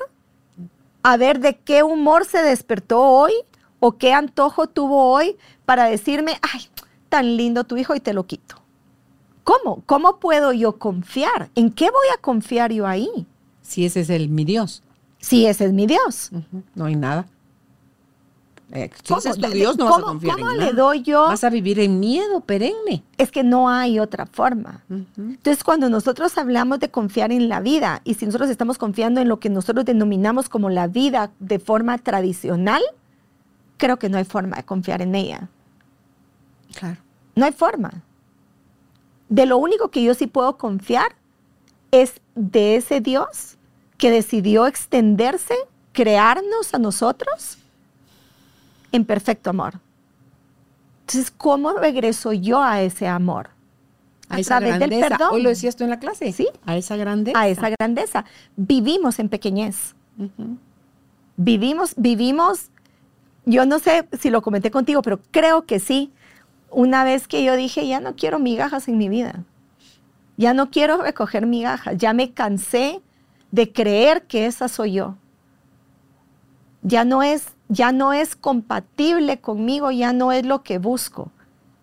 a 1.03 1.17
ver 1.17 1.39
de 1.39 1.57
qué 1.57 1.83
humor 1.83 2.25
se 2.25 2.41
despertó 2.41 3.01
hoy 3.01 3.33
o 3.79 3.97
qué 3.97 4.13
antojo 4.13 4.67
tuvo 4.67 5.11
hoy 5.11 5.37
para 5.65 5.85
decirme, 5.85 6.39
ay, 6.53 6.61
tan 7.09 7.37
lindo 7.37 7.65
tu 7.65 7.77
hijo 7.77 7.95
y 7.95 7.99
te 7.99 8.13
lo 8.13 8.25
quito. 8.25 8.55
¿Cómo? 9.43 9.83
¿Cómo 9.85 10.19
puedo 10.19 10.51
yo 10.51 10.77
confiar? 10.77 11.49
¿En 11.55 11.71
qué 11.71 11.85
voy 11.85 12.07
a 12.13 12.21
confiar 12.21 12.71
yo 12.71 12.85
ahí? 12.85 13.25
Si 13.61 13.85
ese 13.85 14.01
es 14.01 14.09
el 14.09 14.29
mi 14.29 14.43
Dios. 14.43 14.83
Si 15.19 15.45
ese 15.45 15.65
es 15.65 15.73
mi 15.73 15.87
Dios. 15.87 16.31
No 16.75 16.85
hay 16.85 16.95
nada. 16.95 17.27
Eh, 18.71 18.89
¿Cómo, 19.07 19.21
Dios, 19.53 19.77
no 19.77 19.85
vas 19.85 19.99
a 19.99 20.01
confiar 20.01 20.35
¿cómo 20.35 20.51
le 20.51 20.73
doy 20.73 21.01
yo? 21.01 21.27
Vas 21.27 21.45
a 21.45 21.49
vivir 21.49 21.79
en 21.79 22.01
miedo 22.01 22.41
perenne. 22.41 23.01
Es 23.17 23.31
que 23.31 23.41
no 23.41 23.69
hay 23.69 23.97
otra 23.97 24.25
forma. 24.25 24.83
Entonces, 24.89 25.63
cuando 25.63 25.89
nosotros 25.89 26.37
hablamos 26.37 26.81
de 26.81 26.89
confiar 26.89 27.31
en 27.31 27.47
la 27.47 27.61
vida 27.61 28.01
y 28.03 28.15
si 28.15 28.25
nosotros 28.25 28.49
estamos 28.49 28.77
confiando 28.77 29.21
en 29.21 29.29
lo 29.29 29.39
que 29.39 29.49
nosotros 29.49 29.85
denominamos 29.85 30.49
como 30.49 30.69
la 30.69 30.87
vida 30.87 31.31
de 31.39 31.59
forma 31.59 31.97
tradicional, 31.97 32.81
creo 33.77 33.97
que 33.97 34.09
no 34.09 34.17
hay 34.17 34.25
forma 34.25 34.57
de 34.57 34.63
confiar 34.63 35.01
en 35.01 35.15
ella. 35.15 35.49
Claro. 36.77 36.99
No 37.35 37.45
hay 37.45 37.53
forma. 37.53 38.03
De 39.29 39.45
lo 39.45 39.57
único 39.57 39.91
que 39.91 40.03
yo 40.03 40.13
sí 40.13 40.27
puedo 40.27 40.57
confiar 40.57 41.15
es 41.91 42.19
de 42.35 42.75
ese 42.75 42.99
Dios 42.99 43.56
que 43.97 44.11
decidió 44.11 44.67
extenderse, 44.67 45.55
crearnos 45.91 46.73
a 46.73 46.79
nosotros 46.79 47.57
en 48.91 49.05
perfecto 49.05 49.49
amor. 49.49 49.79
Entonces, 51.01 51.31
¿cómo 51.31 51.73
regreso 51.73 52.33
yo 52.33 52.61
a 52.61 52.81
ese 52.81 53.07
amor? 53.07 53.49
A, 54.29 54.39
esa 54.39 54.59
través 54.59 54.77
grandeza. 54.77 54.99
del 54.99 55.09
perdón. 55.09 55.29
Hoy 55.31 55.41
lo 55.41 55.49
decías 55.49 55.75
tú 55.75 55.85
en 55.85 55.89
la 55.89 55.99
clase. 55.99 56.31
Sí. 56.33 56.47
A 56.65 56.75
esa 56.75 56.97
grandeza. 56.97 57.39
A 57.39 57.47
esa 57.47 57.69
grandeza. 57.69 58.25
Vivimos 58.57 59.19
en 59.19 59.29
pequeñez. 59.29 59.95
Vivimos, 61.37 61.93
vivimos, 61.95 62.69
yo 63.45 63.65
no 63.65 63.79
sé 63.79 64.07
si 64.19 64.29
lo 64.29 64.41
comenté 64.41 64.69
contigo, 64.69 65.01
pero 65.01 65.19
creo 65.31 65.65
que 65.65 65.79
sí. 65.79 66.11
Una 66.69 67.05
vez 67.05 67.27
que 67.27 67.43
yo 67.43 67.55
dije, 67.55 67.87
ya 67.87 68.01
no 68.01 68.15
quiero 68.15 68.39
migajas 68.39 68.89
en 68.89 68.97
mi 68.97 69.07
vida. 69.07 69.45
Ya 70.35 70.53
no 70.53 70.69
quiero 70.69 71.01
recoger 71.01 71.45
migajas. 71.45 71.97
Ya 71.97 72.11
me 72.13 72.33
cansé 72.33 73.01
de 73.57 73.73
creer 73.73 74.27
que 74.27 74.45
esa 74.45 74.67
soy 74.67 74.93
yo. 74.93 75.15
Ya 76.83 77.05
no 77.05 77.23
es 77.23 77.47
ya 77.69 77.91
no 77.91 78.13
es 78.13 78.35
compatible 78.35 79.39
conmigo, 79.39 79.89
ya 79.89 80.13
no 80.13 80.31
es 80.31 80.45
lo 80.45 80.61
que 80.61 80.77
busco. 80.77 81.31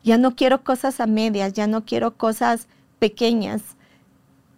Ya 0.04 0.16
no 0.16 0.36
quiero 0.36 0.62
cosas 0.62 1.00
a 1.00 1.06
medias, 1.06 1.52
ya 1.52 1.66
no 1.66 1.84
quiero 1.84 2.16
cosas 2.16 2.68
pequeñas. 3.00 3.62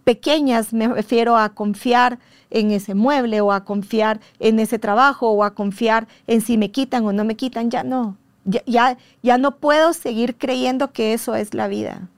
Pequeñas 0.05 0.75
me 0.75 0.89
refiero 0.89 1.39
a 1.39 1.49
confiar 1.49 2.19
en 2.51 2.71
ese 2.71 2.95
mueble 2.95 3.41
o 3.41 3.51
a 3.51 3.65
confiar 3.65 4.21
en 4.39 4.61
ese 4.61 4.79
trabajo 4.79 5.31
o 5.31 5.43
a 5.43 5.55
confiar 5.55 6.07
en 6.27 6.43
si 6.43 6.59
me 6.59 6.71
quitan 6.71 7.07
o 7.07 7.15
no 7.15 7.25
me 7.25 7.35
quitan, 7.35 7.71
ya 7.71 7.83
no. 7.83 8.19
Ya, 8.45 8.63
ya, 8.67 8.99
ya 9.23 9.39
no 9.39 9.57
puedo 9.57 9.95
seguir 9.95 10.37
creyendo 10.37 10.93
que 10.93 11.15
eso 11.15 11.35
es 11.35 11.55
la 11.55 11.67
vida. 11.67 12.11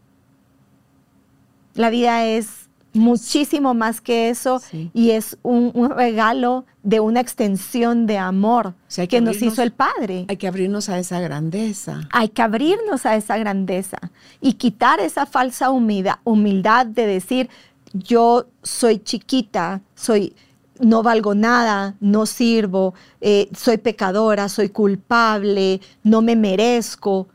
La 1.75 1.89
vida 1.89 2.25
es 2.25 2.68
muchísimo 2.99 3.75
más 3.75 4.01
que 4.01 4.29
eso 4.29 4.61
y 4.93 5.11
es 5.13 5.39
un, 5.43 5.73
regalo 5.91 6.67
de 6.83 7.01
una 7.01 7.21
extensión 7.21 8.07
de 8.07 8.19
amor 8.19 8.75
que, 9.09 9.21
nos 9.21 9.41
hizo 9.41 9.63
el 9.63 9.73
Padre. 9.73 10.27
Hay 10.29 10.37
que 10.37 10.49
abrirnos 10.49 10.89
a 10.89 10.99
esa 10.99 11.21
grandeza. 11.21 12.03
Hay 12.11 12.29
que 12.29 12.43
abrirnos 12.43 13.07
a 13.07 13.17
esa 13.17 13.39
grandeza 13.39 13.99
y 14.41 14.55
quitar 14.55 15.01
esa 15.01 15.27
falsa 15.27 15.71
humildad, 15.71 16.17
humildad 16.25 16.87
de 16.87 17.07
decir, 17.07 17.49
yo 17.93 18.47
soy 18.63 18.99
chiquita, 18.99 19.81
soy, 19.95 20.35
no 20.81 21.03
valgo 21.03 21.35
nada, 21.35 21.95
no 22.01 22.27
sirvo, 22.27 22.95
eh, 23.21 23.49
soy 23.57 23.79
pecadora, 23.79 24.49
soy 24.49 24.69
culpable, 24.69 25.81
no 26.03 26.23
me 26.23 26.37
merezco, 26.37 27.29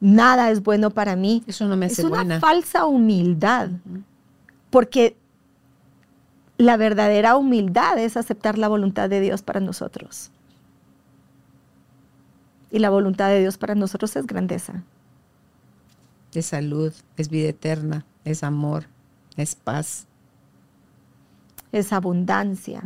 nada 0.00 0.50
es 0.50 0.62
bueno 0.62 0.90
para 0.90 1.16
mí. 1.16 1.42
Eso 1.46 1.66
no 1.66 1.76
me 1.76 1.86
hace 1.86 2.02
Es 2.02 2.08
una 2.08 2.40
falsa 2.40 2.86
humildad. 2.86 3.70
Porque 4.70 5.16
la 6.58 6.76
verdadera 6.76 7.36
humildad 7.36 7.98
es 7.98 8.16
aceptar 8.16 8.58
la 8.58 8.68
voluntad 8.68 9.08
de 9.08 9.20
Dios 9.20 9.42
para 9.42 9.60
nosotros. 9.60 10.30
Y 12.70 12.78
la 12.78 12.90
voluntad 12.90 13.28
de 13.28 13.40
Dios 13.40 13.58
para 13.58 13.74
nosotros 13.74 14.16
es 14.16 14.26
grandeza. 14.26 14.82
Es 16.32 16.46
salud, 16.46 16.92
es 17.16 17.28
vida 17.28 17.48
eterna, 17.48 18.04
es 18.24 18.42
amor, 18.42 18.86
es 19.36 19.54
paz. 19.54 20.06
Es 21.72 21.92
abundancia. 21.92 22.82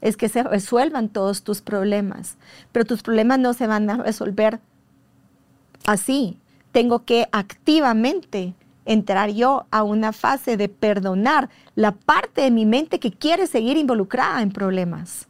Es 0.00 0.16
que 0.16 0.28
se 0.28 0.42
resuelvan 0.42 1.08
todos 1.08 1.42
tus 1.42 1.62
problemas. 1.62 2.36
Pero 2.72 2.84
tus 2.84 3.02
problemas 3.02 3.38
no 3.38 3.54
se 3.54 3.66
van 3.66 3.88
a 3.90 3.96
resolver 3.98 4.60
así. 5.86 6.38
Tengo 6.72 7.04
que 7.04 7.28
activamente 7.32 8.54
entrar 8.86 9.30
yo 9.30 9.66
a 9.70 9.82
una 9.82 10.12
fase 10.12 10.56
de 10.56 10.68
perdonar 10.68 11.50
la 11.74 11.92
parte 11.92 12.42
de 12.42 12.50
mi 12.50 12.64
mente 12.64 12.98
que 12.98 13.12
quiere 13.12 13.46
seguir 13.46 13.76
involucrada 13.76 14.42
en 14.42 14.50
problemas. 14.50 15.28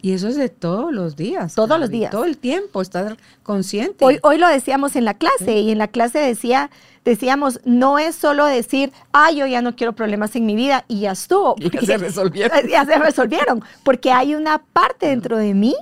Y 0.00 0.12
eso 0.12 0.28
es 0.28 0.36
de 0.36 0.48
todos 0.48 0.92
los 0.92 1.16
días. 1.16 1.54
Todos 1.54 1.78
los 1.80 1.90
días. 1.90 2.12
Todo 2.12 2.24
el 2.24 2.38
tiempo, 2.38 2.80
estar 2.80 3.16
consciente. 3.42 4.04
Hoy, 4.04 4.20
hoy 4.22 4.38
lo 4.38 4.46
decíamos 4.46 4.94
en 4.94 5.04
la 5.04 5.14
clase 5.14 5.58
y 5.58 5.72
en 5.72 5.78
la 5.78 5.88
clase 5.88 6.20
decía, 6.20 6.70
decíamos, 7.04 7.60
no 7.64 7.98
es 7.98 8.14
solo 8.14 8.44
decir, 8.44 8.92
ah, 9.12 9.32
yo 9.32 9.46
ya 9.46 9.60
no 9.60 9.74
quiero 9.74 9.94
problemas 9.94 10.36
en 10.36 10.46
mi 10.46 10.54
vida 10.54 10.84
y 10.86 11.00
ya 11.00 11.12
estuvo. 11.12 11.56
ya 11.56 11.80
se 11.80 11.98
resolvieron. 11.98 12.58
Ya 12.70 12.84
se 12.84 12.98
resolvieron, 12.98 13.64
porque 13.82 14.12
hay 14.12 14.34
una 14.34 14.58
parte 14.58 15.06
dentro 15.06 15.36
de 15.36 15.54
mí 15.54 15.74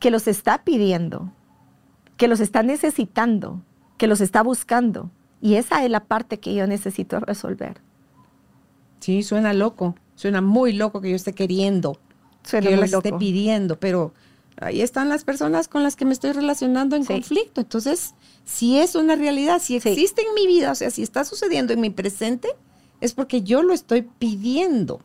que 0.00 0.10
los 0.10 0.26
está 0.26 0.64
pidiendo, 0.64 1.32
que 2.16 2.28
los 2.28 2.40
está 2.40 2.62
necesitando, 2.62 3.62
que 3.98 4.06
los 4.06 4.20
está 4.20 4.42
buscando. 4.42 5.10
Y 5.44 5.56
esa 5.56 5.84
es 5.84 5.90
la 5.90 6.00
parte 6.00 6.40
que 6.40 6.54
yo 6.54 6.66
necesito 6.66 7.20
resolver. 7.20 7.82
Sí, 9.00 9.22
suena 9.22 9.52
loco, 9.52 9.94
suena 10.14 10.40
muy 10.40 10.72
loco 10.72 11.02
que 11.02 11.10
yo 11.10 11.16
esté 11.16 11.34
queriendo, 11.34 12.00
que 12.50 12.62
yo 12.62 12.82
esté 12.82 13.12
pidiendo, 13.12 13.78
pero 13.78 14.14
ahí 14.56 14.80
están 14.80 15.10
las 15.10 15.24
personas 15.24 15.68
con 15.68 15.82
las 15.82 15.96
que 15.96 16.06
me 16.06 16.14
estoy 16.14 16.32
relacionando 16.32 16.96
en 16.96 17.04
conflicto. 17.04 17.60
Entonces, 17.60 18.14
si 18.46 18.78
es 18.78 18.94
una 18.94 19.16
realidad, 19.16 19.60
si 19.60 19.76
existe 19.76 20.22
en 20.22 20.32
mi 20.34 20.46
vida, 20.46 20.72
o 20.72 20.74
sea, 20.74 20.90
si 20.90 21.02
está 21.02 21.26
sucediendo 21.26 21.74
en 21.74 21.82
mi 21.82 21.90
presente, 21.90 22.48
es 23.02 23.12
porque 23.12 23.42
yo 23.42 23.62
lo 23.62 23.74
estoy 23.74 24.00
pidiendo. 24.00 25.02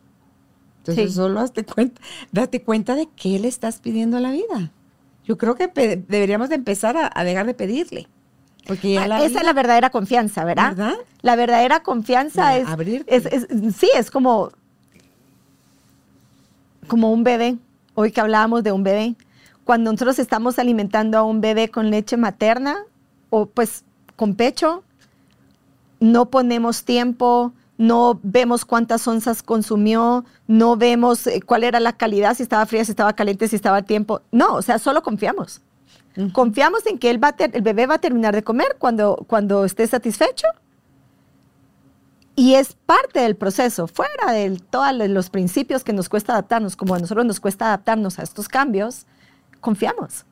Entonces, 0.77 1.15
solo 1.15 1.41
date 1.41 1.65
cuenta, 1.65 2.01
date 2.31 2.63
cuenta 2.63 2.95
de 2.95 3.09
qué 3.13 3.39
le 3.39 3.49
estás 3.49 3.79
pidiendo 3.79 4.15
a 4.15 4.21
la 4.21 4.31
vida. 4.31 4.71
Yo 5.25 5.37
creo 5.37 5.55
que 5.55 5.67
deberíamos 5.67 6.47
de 6.47 6.55
empezar 6.55 7.11
a 7.13 7.23
dejar 7.25 7.45
de 7.45 7.55
pedirle. 7.55 8.07
Ah, 9.11 9.24
esa 9.24 9.39
es 9.39 9.45
la 9.45 9.53
verdadera 9.53 9.89
confianza, 9.89 10.43
¿verdad? 10.45 10.95
La 11.22 11.36
verdadera 11.36 11.82
confianza 11.82 12.57
es, 12.57 12.67
sí, 13.76 13.89
es 13.95 14.11
como, 14.11 14.51
como 16.88 17.11
un 17.11 17.24
bebé. 17.24 17.57
Hoy 17.95 18.11
que 18.11 18.22
hablábamos 18.22 18.63
de 18.63 18.72
un 18.72 18.84
bebé, 18.84 19.15
cuando 19.65 19.91
nosotros 19.91 20.20
estamos 20.20 20.57
alimentando 20.57 21.17
a 21.17 21.24
un 21.24 21.41
bebé 21.41 21.70
con 21.70 21.89
leche 21.89 22.15
materna 22.15 22.78
o 23.30 23.45
pues 23.45 23.84
con 24.15 24.36
pecho, 24.36 24.84
no 25.99 26.30
ponemos 26.30 26.86
tiempo, 26.86 27.53
no 27.78 28.20
vemos 28.24 28.65
cuántas 28.65 29.07
onzas 29.07 29.43
consumió, 29.43 30.26
no 30.47 30.76
vemos 30.76 31.28
eh, 31.28 31.41
cuál 31.41 31.63
era 31.63 31.80
la 31.80 31.93
calidad, 31.93 32.36
si 32.36 32.43
estaba 32.43 32.65
fría, 32.65 32.84
si 32.84 32.91
estaba 32.91 33.13
caliente, 33.13 33.47
si 33.47 33.55
estaba 33.55 33.78
a 33.78 33.82
tiempo. 33.82 34.22
No, 34.32 34.55
o 34.55 34.61
sea, 34.61 34.80
solo 34.80 35.03
confiamos. 35.03 35.61
Confiamos 36.34 36.86
en 36.86 36.97
que 36.97 37.09
él 37.09 37.24
va 37.24 37.34
el 37.38 37.61
bebé 37.61 37.86
va 37.86 37.95
a 37.95 37.99
terminar 37.99 38.36
de 38.36 38.43
comer 38.43 38.76
cuando, 38.78 39.26
cuando 39.28 39.65
esté 39.65 39.88
satisfecho. 39.88 40.47
Y 42.36 42.55
es 42.55 42.74
parte 42.86 43.20
del 43.20 43.36
proceso, 43.36 43.88
fuera 43.88 44.32
de 44.32 44.57
todos 44.70 44.93
los 45.09 45.30
principios 45.30 45.84
que 45.84 45.91
nos 45.91 46.07
cuesta 46.07 46.34
adaptarnos, 46.34 46.78
como 46.78 46.95
a 46.95 46.99
nosotros 46.99 47.26
nos 47.26 47.39
cuesta 47.39 47.65
adaptarnos 47.65 48.17
a 48.17 48.24
estos 48.24 48.47
cambios, 48.47 49.05
confiamos. 49.59 50.26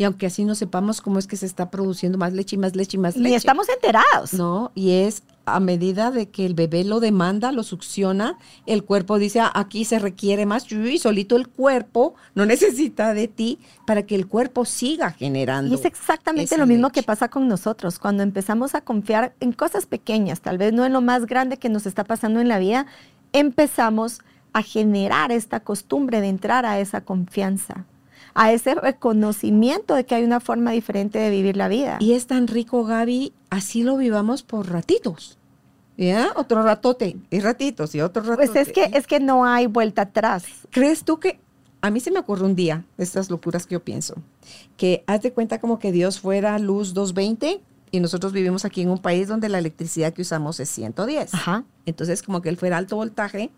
Y 0.00 0.04
aunque 0.04 0.24
así 0.24 0.46
no 0.46 0.54
sepamos 0.54 1.02
cómo 1.02 1.18
es 1.18 1.26
que 1.26 1.36
se 1.36 1.44
está 1.44 1.70
produciendo 1.70 2.16
más 2.16 2.32
leche 2.32 2.56
y 2.56 2.58
más 2.58 2.74
leche 2.74 2.96
y 2.96 3.00
más 3.00 3.18
leche. 3.18 3.28
Ni 3.28 3.34
estamos 3.34 3.68
enterados. 3.68 4.32
No, 4.32 4.72
y 4.74 4.92
es 4.92 5.24
a 5.44 5.60
medida 5.60 6.10
de 6.10 6.30
que 6.30 6.46
el 6.46 6.54
bebé 6.54 6.84
lo 6.84 7.00
demanda, 7.00 7.52
lo 7.52 7.62
succiona, 7.62 8.38
el 8.64 8.82
cuerpo 8.82 9.18
dice, 9.18 9.40
"Ah, 9.40 9.52
aquí 9.54 9.84
se 9.84 9.98
requiere 9.98 10.46
más, 10.46 10.72
y 10.72 10.96
solito 10.96 11.36
el 11.36 11.48
cuerpo 11.48 12.14
no 12.34 12.46
necesita 12.46 13.12
de 13.12 13.28
ti 13.28 13.58
para 13.86 14.06
que 14.06 14.14
el 14.14 14.26
cuerpo 14.26 14.64
siga 14.64 15.10
generando. 15.10 15.70
Y 15.70 15.78
es 15.78 15.84
exactamente 15.84 16.56
lo 16.56 16.66
mismo 16.66 16.88
que 16.88 17.02
pasa 17.02 17.28
con 17.28 17.46
nosotros. 17.46 17.98
Cuando 17.98 18.22
empezamos 18.22 18.74
a 18.74 18.80
confiar 18.80 19.34
en 19.40 19.52
cosas 19.52 19.84
pequeñas, 19.84 20.40
tal 20.40 20.56
vez 20.56 20.72
no 20.72 20.86
en 20.86 20.94
lo 20.94 21.02
más 21.02 21.26
grande 21.26 21.58
que 21.58 21.68
nos 21.68 21.84
está 21.84 22.04
pasando 22.04 22.40
en 22.40 22.48
la 22.48 22.58
vida, 22.58 22.86
empezamos 23.34 24.20
a 24.54 24.62
generar 24.62 25.30
esta 25.30 25.60
costumbre 25.60 26.22
de 26.22 26.28
entrar 26.28 26.64
a 26.64 26.80
esa 26.80 27.02
confianza, 27.02 27.84
a 28.34 28.52
ese 28.52 28.74
reconocimiento 28.74 29.94
de 29.94 30.04
que 30.04 30.14
hay 30.14 30.24
una 30.24 30.40
forma 30.40 30.72
diferente 30.72 31.18
de 31.18 31.30
vivir 31.30 31.56
la 31.56 31.68
vida. 31.68 31.98
Y 32.00 32.12
es 32.12 32.26
tan 32.26 32.46
rico, 32.46 32.84
Gaby, 32.84 33.32
así 33.50 33.82
lo 33.82 33.96
vivamos 33.96 34.42
por 34.42 34.70
ratitos. 34.70 35.38
¿Ya? 35.96 36.32
Otro 36.34 36.62
ratote, 36.62 37.18
y 37.28 37.40
ratitos, 37.40 37.94
y 37.94 38.00
otro 38.00 38.22
ratote. 38.22 38.46
pues 38.48 38.68
es 38.68 38.72
que, 38.72 38.84
es 38.96 39.06
que 39.06 39.20
no 39.20 39.44
hay 39.44 39.66
vuelta 39.66 40.02
atrás. 40.02 40.44
¿Crees 40.70 41.04
tú 41.04 41.20
que 41.20 41.38
a 41.82 41.90
mí 41.90 42.00
se 42.00 42.10
me 42.10 42.18
ocurre 42.18 42.44
un 42.44 42.54
día, 42.54 42.84
estas 42.98 43.30
locuras 43.30 43.66
que 43.66 43.74
yo 43.74 43.84
pienso, 43.84 44.14
que 44.76 45.04
haz 45.06 45.22
de 45.22 45.32
cuenta 45.32 45.60
como 45.60 45.78
que 45.78 45.92
Dios 45.92 46.20
fuera 46.20 46.58
luz 46.58 46.94
220 46.94 47.60
y 47.90 48.00
nosotros 48.00 48.32
vivimos 48.32 48.64
aquí 48.64 48.82
en 48.82 48.90
un 48.90 48.98
país 48.98 49.28
donde 49.28 49.48
la 49.48 49.58
electricidad 49.58 50.12
que 50.12 50.22
usamos 50.22 50.60
es 50.60 50.68
110. 50.70 51.34
Ajá. 51.34 51.64
Entonces 51.86 52.22
como 52.22 52.40
que 52.40 52.48
él 52.48 52.56
fuera 52.56 52.76
alto 52.76 52.96
voltaje 52.96 53.50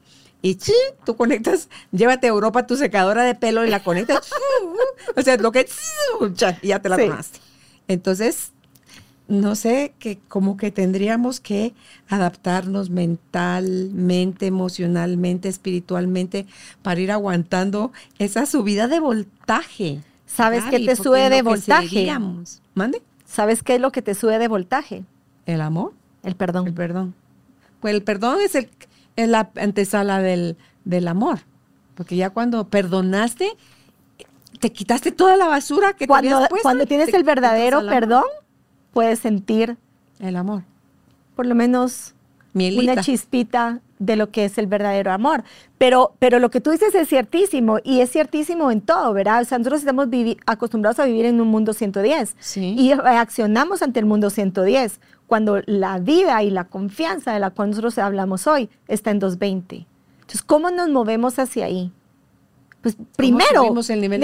y 0.43 0.57
¡chi! 0.57 0.72
tú 1.05 1.16
conectas, 1.16 1.68
llévate 1.93 2.26
a 2.26 2.30
Europa 2.30 2.66
tu 2.66 2.76
secadora 2.76 3.22
de 3.22 3.34
pelo 3.34 3.64
y 3.64 3.70
la 3.70 3.82
conectas, 3.82 4.28
o 5.16 5.22
sea, 5.22 5.36
lo 5.36 5.53
que 5.53 5.68
y 6.62 6.66
ya 6.68 6.80
te 6.82 6.88
la 6.88 6.97
Sí. 6.97 7.03
tomaste. 7.09 7.38
Entonces, 7.88 8.53
no 9.28 9.55
sé, 9.55 9.95
que 9.99 10.18
como 10.28 10.57
que 10.57 10.70
tendríamos 10.70 11.40
que 11.40 11.74
adaptarnos 12.09 12.90
mentalmente, 12.90 14.47
emocionalmente, 14.47 15.49
espiritualmente, 15.49 16.47
para 16.82 17.01
ir 17.01 17.12
aguantando 17.12 17.93
esa 18.18 18.47
subida 18.47 18.88
de 18.88 19.01
voltaje. 19.01 20.01
¿Sabes 20.26 20.64
qué 20.70 20.80
te 20.80 20.97
sube 20.97 21.28
de 21.30 21.43
voltaje? 21.43 22.11
¿Mande? 22.74 23.03
¿Sabes 23.26 23.62
qué 23.62 23.76
es 23.76 23.80
lo 23.80 23.93
que 23.93 24.03
te 24.03 24.14
sube 24.14 24.38
de 24.38 24.49
voltaje? 24.49 25.05
El 25.47 25.61
amor. 25.61 25.93
El 26.22 26.34
perdón. 26.36 26.66
El 26.66 26.74
perdón. 26.74 27.14
Pues 27.80 27.95
el 27.95 28.03
perdón 28.03 28.38
es, 28.43 28.55
el, 28.55 28.68
es 29.17 29.29
la 29.29 29.51
antesala 29.57 30.21
del, 30.21 30.57
del 30.85 31.09
amor. 31.09 31.41
Porque 31.95 32.17
ya 32.17 32.31
cuando 32.31 32.67
perdonaste, 32.69 33.51
te 34.61 34.73
quitaste 34.73 35.13
toda 35.13 35.37
la 35.37 35.47
basura 35.47 35.93
que 35.93 36.01
te 36.01 36.07
cuando, 36.09 36.37
habías 36.37 36.49
puesto 36.49 36.63
cuando 36.63 36.87
tienes 36.87 37.11
te 37.11 37.17
el 37.17 37.25
verdadero 37.25 37.85
perdón, 37.87 38.25
puedes 38.93 39.19
sentir 39.19 39.77
El 40.21 40.37
amor. 40.37 40.63
por 41.37 41.47
lo 41.47 41.55
menos 41.55 42.15
Mielita. 42.55 42.93
una 42.93 43.03
chispita 43.03 43.81
de 43.99 44.17
lo 44.17 44.31
que 44.31 44.45
es 44.45 44.59
el 44.59 44.67
verdadero 44.67 45.13
amor. 45.13 45.45
Pero, 45.79 46.15
pero 46.19 46.39
lo 46.39 46.51
que 46.51 46.61
tú 46.61 46.71
dices 46.71 46.95
es 46.95 47.09
ciertísimo 47.09 47.79
y 47.85 48.01
es 48.01 48.11
ciertísimo 48.11 48.71
en 48.71 48.81
todo, 48.81 49.13
¿verdad? 49.13 49.43
O 49.43 49.45
sea, 49.45 49.59
nosotros 49.59 49.81
estamos 49.81 50.09
acostumbrados 50.47 50.99
a 50.99 51.05
vivir 51.05 51.25
en 51.27 51.41
un 51.41 51.49
mundo 51.49 51.73
110 51.73 52.37
Sí. 52.41 52.75
y 52.79 52.95
reaccionamos 52.95 53.81
ante 53.83 54.01
el 54.01 54.07
mundo 54.07 54.29
110 54.31 55.01
cuando 55.33 55.62
la 55.64 55.99
vida 55.99 56.43
y 56.43 56.51
la 56.51 56.64
confianza 56.64 57.33
de 57.33 57.41
la 57.41 57.49
cual 57.49 57.70
nosotros 57.70 57.97
hablamos 57.97 58.47
hoy 58.47 58.68
está 58.87 59.11
en 59.12 59.18
220. 59.18 59.87
Entonces, 60.20 60.43
¿cómo 60.43 60.70
nos 60.70 60.91
movemos 60.91 61.39
hacia 61.39 61.64
ahí? 61.64 61.91
Pues 62.83 62.97
primero, 63.16 63.62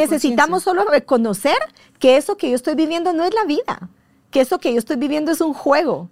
necesitamos 0.02 0.64
solo 0.64 0.84
reconocer 0.84 1.56
que 1.98 2.18
eso 2.18 2.36
que 2.36 2.50
yo 2.50 2.56
estoy 2.56 2.74
viviendo 2.74 3.14
no 3.14 3.24
es 3.24 3.32
la 3.32 3.44
vida, 3.46 3.88
que 4.30 4.42
eso 4.42 4.58
que 4.58 4.70
yo 4.74 4.78
estoy 4.78 4.96
viviendo 4.96 5.32
es 5.32 5.40
un 5.40 5.54
juego 5.54 6.10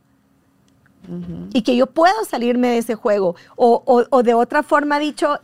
y 1.52 1.60
que 1.60 1.76
yo 1.76 1.86
puedo 1.88 2.24
salirme 2.24 2.68
de 2.68 2.78
ese 2.78 2.94
juego. 2.94 3.36
O, 3.54 3.82
o- 3.84 4.06
o 4.08 4.22
de 4.22 4.32
otra 4.32 4.62
forma 4.62 4.98
dicho, 4.98 5.38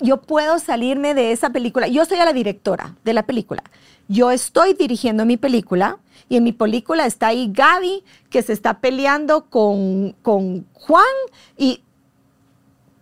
yo 0.00 0.20
puedo 0.22 0.58
salirme 0.58 1.14
de 1.14 1.32
esa 1.32 1.50
película. 1.50 1.88
Yo 1.88 2.04
soy 2.04 2.18
la 2.18 2.32
directora 2.32 2.96
de 3.04 3.12
la 3.14 3.24
película. 3.24 3.62
Yo 4.08 4.30
estoy 4.30 4.74
dirigiendo 4.74 5.24
mi 5.24 5.36
película 5.36 5.98
y 6.28 6.36
en 6.36 6.44
mi 6.44 6.52
película 6.52 7.06
está 7.06 7.28
ahí 7.28 7.50
Gaby 7.52 8.02
que 8.30 8.42
se 8.42 8.52
está 8.52 8.80
peleando 8.80 9.46
con, 9.46 10.12
con 10.22 10.66
Juan 10.74 11.04
y 11.56 11.82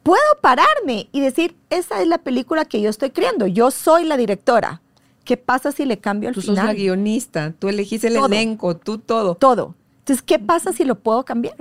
puedo 0.03 0.21
pararme 0.41 1.09
y 1.13 1.21
decir, 1.21 1.57
esa 1.71 2.01
es 2.03 2.09
la 2.09 2.19
película 2.19 2.65
que 2.65 2.81
yo 2.81 2.91
estoy 2.91 3.11
creando. 3.11 3.47
Yo 3.47 3.71
soy 3.71 4.05
la 4.05 4.17
directora. 4.17 4.81
¿Qué 5.25 5.37
pasa 5.37 5.71
si 5.73 5.85
le 5.85 5.99
cambio 5.99 6.29
al 6.29 6.35
Tú 6.35 6.41
sos 6.43 6.51
final? 6.51 6.67
la 6.67 6.75
guionista, 6.75 7.53
tú 7.59 7.69
elegís 7.69 8.03
el 8.05 8.15
Todo. 8.15 8.27
elenco, 8.27 8.77
tú 8.77 8.99
todo. 8.99 9.37
todo. 9.37 9.75
Entonces, 10.01 10.23
¿qué 10.23 10.41
pasa 10.41 10.73
si 10.73 10.85
lo 10.85 10.97
puedo 10.97 11.25
cambiar? 11.25 11.55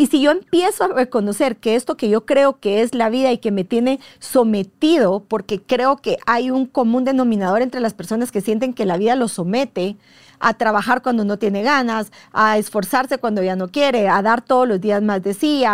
Y 0.00 0.06
si 0.06 0.22
yo 0.22 0.30
empiezo 0.30 0.84
a 0.84 0.88
reconocer 0.88 1.58
que 1.58 1.74
esto 1.74 1.98
que 1.98 2.08
yo 2.08 2.24
creo 2.24 2.58
que 2.58 2.80
es 2.80 2.94
la 2.94 3.10
vida 3.10 3.32
y 3.32 3.36
que 3.36 3.50
me 3.50 3.64
tiene 3.64 4.00
sometido, 4.18 5.24
porque 5.28 5.60
creo 5.60 5.98
que 5.98 6.16
hay 6.24 6.50
un 6.50 6.64
común 6.64 7.04
denominador 7.04 7.60
entre 7.60 7.82
las 7.82 7.92
personas 7.92 8.32
que 8.32 8.40
sienten 8.40 8.72
que 8.72 8.86
la 8.86 8.96
vida 8.96 9.14
los 9.14 9.32
somete 9.32 9.98
a 10.38 10.54
trabajar 10.54 11.02
cuando 11.02 11.26
no 11.26 11.38
tiene 11.38 11.62
ganas, 11.62 12.12
a 12.32 12.56
esforzarse 12.56 13.18
cuando 13.18 13.42
ya 13.42 13.56
no 13.56 13.68
quiere, 13.68 14.08
a 14.08 14.22
dar 14.22 14.40
todos 14.40 14.66
los 14.66 14.80
días 14.80 15.02
más 15.02 15.22
de 15.22 15.34
sí, 15.34 15.64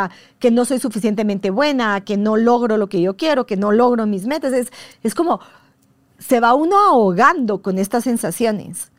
que 0.41 0.51
no 0.51 0.65
soy 0.65 0.81
suficientemente 0.81 1.51
buena, 1.51 2.01
que 2.01 2.17
no 2.17 2.37
logro 2.37 2.79
lo 2.79 2.89
que 2.89 3.01
yo 3.01 3.17
quiero, 3.17 3.47
que 3.47 3.57
no 3.57 3.71
logro 3.71 4.07
mis 4.07 4.27
metas. 4.27 4.53
Es, 4.53 4.73
es 5.05 5.15
como, 5.15 5.39
se 6.19 6.41
va 6.41 6.53
uno 6.55 6.77
ahogando 6.81 7.63
con 7.63 7.79
estas 7.79 8.03
sensaciones. 8.03 8.91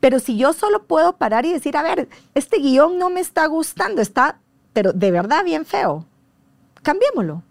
Pero 0.00 0.20
si 0.20 0.38
yo 0.38 0.54
solo 0.54 0.84
puedo 0.84 1.16
parar 1.16 1.44
y 1.44 1.52
decir, 1.52 1.76
a 1.76 1.82
ver, 1.82 2.08
este 2.34 2.60
guion 2.60 2.98
no 2.98 3.10
me 3.10 3.20
está 3.20 3.46
gustando, 3.46 4.00
está, 4.00 4.38
pero 4.74 4.92
de 4.92 5.10
verdad 5.10 5.42
bien 5.44 5.64
feo, 5.64 6.04
cambiémoslo. 6.82 7.42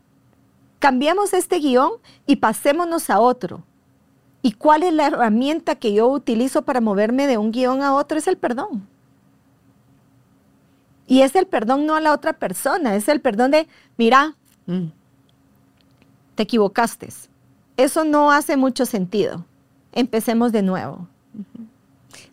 Cambiemos 0.77 1.33
este 1.33 1.57
guion 1.57 1.93
y 2.27 2.35
pasémonos 2.35 3.09
a 3.09 3.19
otro. 3.19 3.63
¿Y 4.41 4.51
cuál 4.51 4.83
es 4.83 4.93
la 4.93 5.07
herramienta 5.07 5.75
que 5.75 5.93
yo 5.93 6.07
utilizo 6.09 6.61
para 6.63 6.81
moverme 6.81 7.25
de 7.25 7.37
un 7.37 7.51
guion 7.51 7.81
a 7.81 7.95
otro? 7.95 8.17
Es 8.17 8.27
el 8.27 8.37
perdón. 8.37 8.85
Y 11.07 11.21
es 11.21 11.35
el 11.35 11.47
perdón 11.47 11.85
no 11.85 11.95
a 11.95 12.01
la 12.01 12.13
otra 12.13 12.33
persona, 12.33 12.95
es 12.95 13.07
el 13.07 13.21
perdón 13.21 13.51
de, 13.51 13.67
mira, 13.97 14.35
Mm. 14.65 14.91
te 16.35 16.43
equivocaste. 16.43 17.09
Eso 17.75 18.05
no 18.05 18.31
hace 18.31 18.55
mucho 18.55 18.85
sentido. 18.85 19.45
Empecemos 19.91 20.51
de 20.51 20.61
nuevo. 20.61 21.07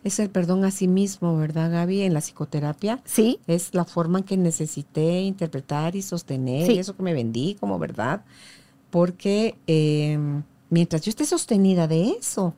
Es 0.03 0.19
el 0.19 0.29
perdón 0.29 0.65
a 0.65 0.71
sí 0.71 0.87
mismo, 0.87 1.37
¿verdad, 1.37 1.71
Gaby? 1.71 2.01
En 2.01 2.13
la 2.13 2.21
psicoterapia. 2.21 2.99
¿Sí? 3.05 3.39
Es 3.47 3.73
la 3.73 3.85
forma 3.85 4.19
en 4.19 4.25
que 4.25 4.37
necesité 4.37 5.21
interpretar 5.21 5.95
y 5.95 6.01
sostener 6.01 6.67
Sí. 6.67 6.73
y 6.73 6.79
eso 6.79 6.95
que 6.95 7.03
me 7.03 7.13
vendí 7.13 7.55
como 7.59 7.79
verdad. 7.79 8.23
Porque 8.89 9.55
eh, 9.67 10.17
mientras 10.69 11.01
yo 11.03 11.09
esté 11.09 11.25
sostenida 11.25 11.87
de 11.87 12.11
eso, 12.19 12.53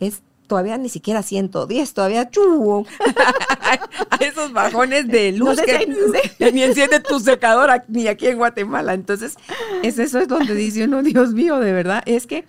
es 0.00 0.22
todavía 0.46 0.76
ni 0.76 0.88
siquiera 0.88 1.22
110, 1.22 1.94
todavía 1.94 2.30
chu, 2.30 2.84
a 4.10 4.16
esos 4.24 4.52
bajones 4.52 5.08
de 5.08 5.32
luz 5.32 5.56
No 5.56 5.64
que, 5.64 5.88
que 6.38 6.52
ni 6.52 6.62
enciende 6.62 7.00
tu 7.00 7.18
secadora 7.18 7.84
ni 7.88 8.06
aquí 8.08 8.26
en 8.26 8.36
Guatemala. 8.38 8.94
Entonces, 8.94 9.36
es 9.82 9.98
eso 9.98 10.18
es 10.18 10.28
donde 10.28 10.54
dice 10.54 10.84
uno, 10.84 11.02
Dios 11.02 11.32
mío, 11.32 11.58
de 11.58 11.72
verdad, 11.72 12.02
es 12.06 12.26
que 12.26 12.44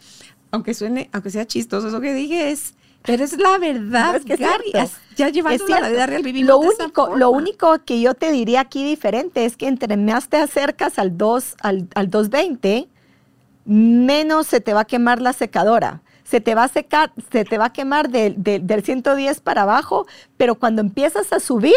aunque 0.52 0.74
suene, 0.74 1.10
aunque 1.12 1.32
sea 1.32 1.46
chistoso 1.46 1.88
eso 1.88 2.00
que 2.02 2.14
dije 2.14 2.52
es 2.52 2.76
pero 3.06 3.24
es 3.24 3.38
la 3.38 3.58
verdad, 3.58 4.12
No, 4.12 4.18
es 4.18 4.26
que 4.26 4.34
es 4.34 4.40
ya 5.16 5.30
llevando 5.30 5.64
Es 5.64 5.70
la 5.70 5.90
vida 5.90 6.06
real 6.06 6.24
vivimos 6.24 6.48
Lo 6.50 6.60
de 6.60 6.68
esa 6.68 6.84
único, 6.84 7.02
forma. 7.06 7.18
lo 7.18 7.30
único 7.32 7.80
que 7.86 8.02
yo 8.02 8.14
te 8.14 8.32
diría 8.32 8.60
aquí 8.62 8.84
diferente 8.84 9.46
es 9.46 9.56
que 9.58 9.68
entre 9.68 9.96
más 9.98 10.28
te 10.28 10.38
acercas 10.38 11.00
al 11.00 11.18
2, 11.18 11.56
al, 11.62 11.88
al 11.96 12.10
220, 12.10 12.88
menos 13.66 14.48
se 14.48 14.62
te 14.62 14.74
va 14.74 14.82
a 14.82 14.86
quemar 14.86 15.22
la 15.22 15.34
secadora. 15.34 16.02
Se 16.24 16.42
te 16.42 16.56
va 16.56 16.64
a 16.64 16.68
secar, 16.68 17.12
se 17.32 17.46
te 17.46 17.58
va 17.58 17.66
a 17.66 17.74
quemar 17.74 18.10
del- 18.10 18.42
del- 18.42 18.66
del 18.66 18.84
110 18.84 19.40
para 19.42 19.62
abajo, 19.62 20.06
pero 20.38 20.56
cuando 20.56 20.82
empiezas 20.82 21.32
a 21.32 21.40
subir, 21.40 21.76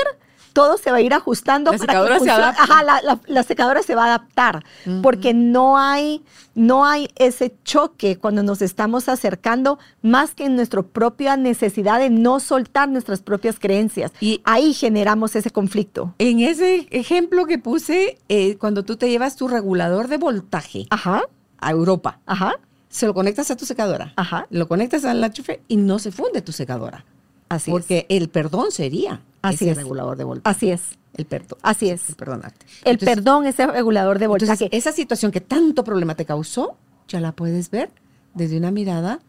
todo 0.58 0.76
se 0.78 0.90
va 0.90 0.96
a 0.98 1.00
ir 1.00 1.14
ajustando. 1.14 1.72
La 1.72 1.78
para 1.78 1.86
que 1.86 1.92
secadora 1.92 2.14
se 2.14 2.18
funcione. 2.18 2.42
adapta. 2.42 2.62
Ajá, 2.62 2.82
la, 2.84 3.02
la- 3.02 3.20
la 3.26 3.42
secadora 3.42 3.82
se 3.82 3.94
va 3.94 4.02
a 4.02 4.06
adaptar, 4.06 4.64
porque 5.02 5.34
no 5.34 5.78
hay, 5.78 6.22
no 6.54 6.84
hay 6.84 7.08
ese 7.16 7.54
choque 7.64 8.16
cuando 8.18 8.42
nos 8.42 8.60
estamos 8.62 9.08
acercando, 9.08 9.78
más 10.02 10.34
que 10.34 10.44
en 10.46 10.56
nuestra 10.56 10.82
propia 10.82 11.36
necesidad 11.36 11.98
de 11.98 12.10
no 12.10 12.40
soltar 12.40 12.88
nuestras 12.88 13.20
propias 13.20 13.58
creencias. 13.58 14.12
Y- 14.20 14.40
ahí 14.44 14.74
generamos 14.74 15.36
ese 15.36 15.50
conflicto. 15.50 16.14
En 16.18 16.40
ese 16.40 16.86
ejemplo 16.90 17.46
que 17.46 17.58
puse, 17.58 18.18
eh, 18.28 18.56
cuando 18.58 18.84
tú 18.84 18.96
te 18.96 19.08
llevas 19.08 19.36
tu 19.36 19.48
regulador 19.48 20.08
de 20.08 20.16
voltaje 20.18 20.86
Ajá, 20.90 21.22
a 21.58 21.70
Europa, 21.70 22.20
ajá. 22.26 22.54
se 22.88 23.06
lo 23.06 23.14
conectas 23.14 23.50
a 23.50 23.56
tu 23.56 23.64
secadora. 23.66 24.12
Ajá. 24.16 24.46
Lo 24.50 24.66
conectas 24.66 25.04
al 25.04 25.22
enchufe 25.22 25.60
y 25.68 25.76
no 25.76 25.98
se 25.98 26.10
funde 26.10 26.42
tu 26.42 26.52
secadora. 26.52 27.04
Así 27.48 27.70
porque 27.70 28.06
el 28.08 28.28
perdón 28.28 28.70
sería 28.72 29.20
Así 29.42 29.64
ese 29.64 29.70
es. 29.72 29.76
regulador 29.78 30.16
de 30.16 30.24
voltaje. 30.24 30.56
Así 30.56 30.70
es. 30.70 30.82
El 31.16 31.26
perdón. 31.26 31.58
Así 31.62 31.88
es. 31.90 32.08
El 32.10 32.14
perdonarte. 32.16 32.66
El 32.84 32.92
Entonces- 32.92 33.16
perdón 33.16 33.46
es 33.46 33.58
el 33.58 33.70
regulador 33.72 34.18
de 34.18 34.26
voltaje. 34.26 34.52
Entonces, 34.64 34.68
esa 34.78 34.92
situación 34.92 35.32
que 35.32 35.40
tanto 35.40 35.82
problema 35.84 36.14
te 36.14 36.24
causó, 36.24 36.76
ya 37.08 37.20
la 37.20 37.32
puedes 37.32 37.70
ver 37.70 37.90
desde 38.34 38.56
una 38.58 38.70
mirada 38.70 39.20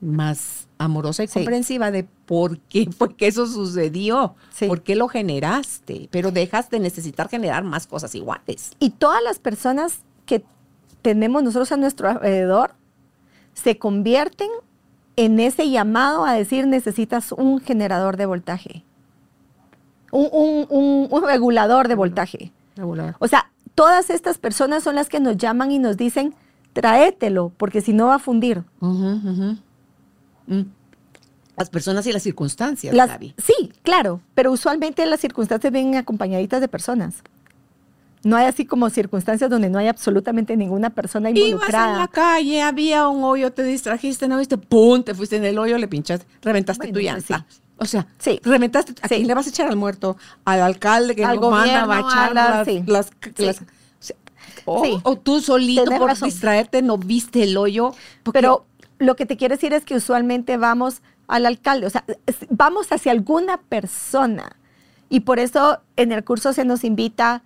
más 0.00 0.66
amorosa 0.78 1.22
y 1.22 1.28
Sí. 1.28 1.34
comprensiva 1.34 1.90
de 1.90 2.04
por 2.26 2.58
qué 2.58 2.88
fue 2.96 3.14
que 3.14 3.26
eso 3.26 3.46
sucedió, 3.46 4.34
Sí. 4.52 4.66
por 4.66 4.82
qué 4.82 4.96
lo 4.96 5.08
generaste, 5.08 6.08
pero 6.10 6.30
dejas 6.32 6.70
de 6.70 6.80
necesitar 6.80 7.28
generar 7.28 7.64
más 7.64 7.86
cosas 7.86 8.14
iguales. 8.14 8.72
Y 8.80 8.90
todas 8.90 9.22
las 9.22 9.38
personas 9.38 10.00
que 10.26 10.42
tenemos 11.02 11.42
nosotros 11.42 11.70
a 11.72 11.76
nuestro 11.76 12.08
alrededor 12.08 12.72
se 13.54 13.78
convierten 13.78 14.48
en 15.24 15.38
ese 15.40 15.70
llamado 15.70 16.24
a 16.24 16.32
decir 16.34 16.66
necesitas 16.66 17.32
un 17.32 17.60
generador 17.60 18.16
de 18.16 18.26
voltaje, 18.26 18.84
un, 20.12 20.28
un- 20.32 20.66
un- 20.68 21.08
un 21.10 21.22
regulador 21.24 21.88
de 21.88 21.94
voltaje. 21.94 22.52
O 23.18 23.28
sea, 23.28 23.50
todas 23.74 24.10
estas 24.10 24.38
personas 24.38 24.82
son 24.82 24.94
las 24.94 25.08
que 25.08 25.20
nos 25.20 25.36
llaman 25.36 25.70
y 25.70 25.78
nos 25.78 25.96
dicen, 25.96 26.34
tráetelo, 26.72 27.52
porque 27.56 27.80
si 27.80 27.92
no 27.92 28.06
va 28.06 28.14
a 28.16 28.18
fundir. 28.18 28.64
Mm. 28.80 30.62
Las 31.56 31.68
personas 31.70 32.06
y 32.06 32.12
las 32.12 32.22
circunstancias, 32.22 32.94
Las- 32.94 33.10
Gaby. 33.10 33.34
sí, 33.36 33.72
claro, 33.82 34.20
pero 34.34 34.50
usualmente 34.50 35.04
las 35.06 35.20
circunstancias 35.20 35.70
vienen 35.72 35.96
acompañaditas 35.96 36.60
de 36.60 36.68
personas. 36.68 37.22
No 38.22 38.36
hay 38.36 38.46
así 38.46 38.66
como 38.66 38.90
circunstancias 38.90 39.48
donde 39.48 39.70
no 39.70 39.78
hay 39.78 39.88
absolutamente 39.88 40.56
ninguna 40.56 40.90
persona 40.90 41.30
Ibas 41.30 41.42
involucrada. 41.42 41.92
en 41.92 41.98
la 42.00 42.08
calle, 42.08 42.62
había 42.62 43.08
un 43.08 43.24
hoyo, 43.24 43.52
te 43.52 43.62
distrajiste, 43.62 44.28
no 44.28 44.36
viste, 44.38 44.58
¡pum! 44.58 45.02
Te 45.02 45.14
fuiste 45.14 45.36
en 45.36 45.44
el 45.46 45.58
hoyo, 45.58 45.78
le 45.78 45.88
pinchaste, 45.88 46.26
reventaste 46.42 46.88
Bueno, 46.88 46.94
tu 46.94 47.00
llanta. 47.04 47.46
sí. 47.48 47.60
O 47.78 47.86
sea, 47.86 48.06
Sí. 48.18 48.38
reventaste, 48.44 48.92
¿a 49.00 49.08
Sí. 49.08 49.14
quién 49.14 49.26
le 49.26 49.32
vas 49.34 49.46
a 49.46 49.48
echar 49.50 49.68
al 49.70 49.76
muerto? 49.76 50.18
Al 50.44 50.60
alcalde 50.60 51.16
que 51.16 51.24
Al 51.24 51.40
no 51.40 51.50
manda, 51.50 51.86
va 51.86 51.96
a 51.96 52.00
echar 52.00 52.30
a 52.30 52.34
las, 52.34 52.66
sí. 52.66 52.82
las- 52.86 53.10
Sí. 53.34 53.44
las- 53.46 53.62
o, 54.66 54.84
Sí. 54.84 55.02
tú 55.22 55.40
solito 55.40 55.84
Tenés 55.84 55.98
por 55.98 56.08
razón. 56.08 56.28
distraerte 56.28 56.82
no 56.82 56.98
viste 56.98 57.42
el 57.42 57.56
hoyo. 57.56 57.94
porque- 58.22 58.38
Pero 58.38 58.66
lo 58.98 59.16
que 59.16 59.24
te 59.24 59.38
quiero 59.38 59.54
decir 59.54 59.72
es 59.72 59.84
que 59.86 59.94
usualmente 59.96 60.58
vamos 60.58 61.00
al 61.26 61.46
alcalde, 61.46 61.86
o 61.86 61.90
sea, 61.90 62.04
vamos 62.50 62.88
hacia 62.92 63.12
alguna 63.12 63.56
persona. 63.56 64.56
Y 65.08 65.20
por 65.20 65.38
eso 65.38 65.80
en 65.96 66.12
el 66.12 66.22
curso 66.22 66.52
se 66.52 66.64
nos 66.66 66.84
invita 66.84 67.42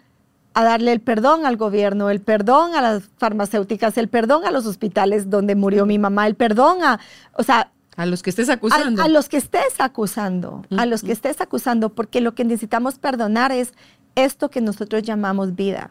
a 0.55 0.63
darle 0.65 0.93
el 0.93 1.01
perdón 1.01 1.47
al 1.47 1.57
gobierno, 1.57 2.11
el 2.11 2.21
perdón 2.21 2.75
a 2.77 2.81
las 2.81 3.03
farmacéuticas, 3.19 3.99
el 3.99 4.09
perdón 4.09 4.47
a 4.47 4.53
los 4.53 4.67
hospitales 4.67 5.29
donde 5.29 5.57
murió 5.57 5.85
mi 5.85 5.99
mamá, 5.99 6.27
el 6.29 6.37
perdón 6.37 6.83
a, 6.83 7.01
o 7.35 7.43
sea, 7.43 7.73
a 7.97 8.07
los 8.07 8.23
que 8.23 8.31
estés 8.31 8.49
acusando. 8.49 9.03
a 9.03 9.09
los 9.09 9.29
que 9.29 9.37
estés 9.37 9.75
acusando, 9.81 10.65
a 10.77 10.87
los 10.87 11.03
que 11.03 11.13
estés 11.13 11.41
acusando, 11.41 11.91
porque 11.91 12.21
lo 12.21 12.35
que 12.35 12.45
necesitamos 12.45 12.99
perdonar 12.99 13.53
es 13.53 13.73
esto 14.15 14.49
que 14.49 14.61
nosotros 14.61 15.03
llamamos 15.03 15.55
vida. 15.57 15.91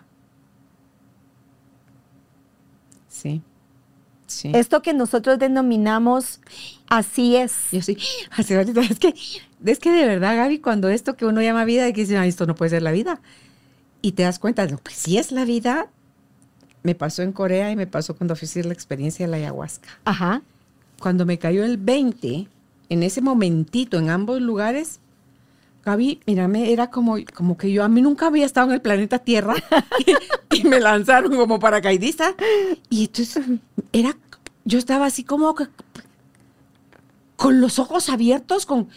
Sí. 3.10 3.42
Sí. 4.28 4.52
Esto 4.56 4.82
que 4.82 4.94
nosotros 4.94 5.38
denominamos 5.38 6.40
así 6.88 7.36
es. 7.36 7.54
Yo 7.72 7.82
sí, 7.82 7.98
hace 8.32 8.56
ratito, 8.58 8.80
es 8.80 8.98
que, 8.98 9.14
es 9.66 9.80
que 9.80 9.92
de 9.92 10.08
verdad, 10.08 10.36
Gaby, 10.36 10.60
cuando 10.60 10.90
esto 10.90 11.16
que 11.16 11.26
uno 11.26 11.42
llama 11.42 11.66
vida, 11.66 11.92
que 11.92 12.02
dice, 12.02 12.18
"Ay, 12.18 12.30
esto 12.30 12.46
no 12.46 12.56
puede 12.56 12.70
ser 12.70 12.82
la 12.82 12.92
vida. 12.92 13.22
Y 14.04 14.12
te 14.12 14.24
das 14.24 14.38
cuenta, 14.38 14.68
no, 14.68 14.78
pues 14.78 14.96
sí 14.98 15.18
es 15.18 15.32
la 15.32 15.46
vida. 15.46 15.88
Me 16.84 16.94
pasó 16.94 17.22
en 17.22 17.32
Corea 17.32 17.72
y 17.72 17.78
me 17.78 17.88
pasó 17.88 18.18
cuando 18.18 18.36
fui 18.36 18.46
a 18.46 18.50
hacer 18.50 18.66
la 18.66 18.74
experiencia 18.74 19.26
de 19.26 19.32
la 19.32 19.38
ayahuasca. 19.38 19.88
Ajá. 20.04 20.42
Cuando 21.00 21.26
me 21.26 21.40
cayó 21.40 21.64
el 21.64 21.78
20, 21.78 22.50
en 22.90 23.04
ese 23.04 23.22
momentito, 23.22 23.98
en 23.98 24.10
ambos 24.10 24.42
lugares, 24.42 25.00
Gaby, 25.86 26.20
mírame, 26.26 26.74
era 26.74 26.90
como, 26.90 27.16
como 27.34 27.58
que 27.58 27.72
yo 27.72 27.86
a 27.86 27.88
mí 27.88 28.02
nunca 28.02 28.28
había 28.28 28.46
estado 28.46 28.68
en 28.68 28.74
el 28.74 28.82
planeta 28.82 29.20
Tierra 29.20 29.56
y, 30.52 30.64
me 30.66 30.82
lanzaron 30.82 31.34
como 31.38 31.60
paracaidista. 31.60 32.36
Y 32.90 33.06
entonces 33.06 33.46
era, 33.94 34.18
yo 34.66 34.80
estaba 34.80 35.06
así 35.06 35.24
como 35.24 35.56
que, 35.56 35.68
con 37.38 37.62
los 37.62 37.80
ojos 37.80 38.10
abiertos, 38.10 38.66
con, 38.66 38.90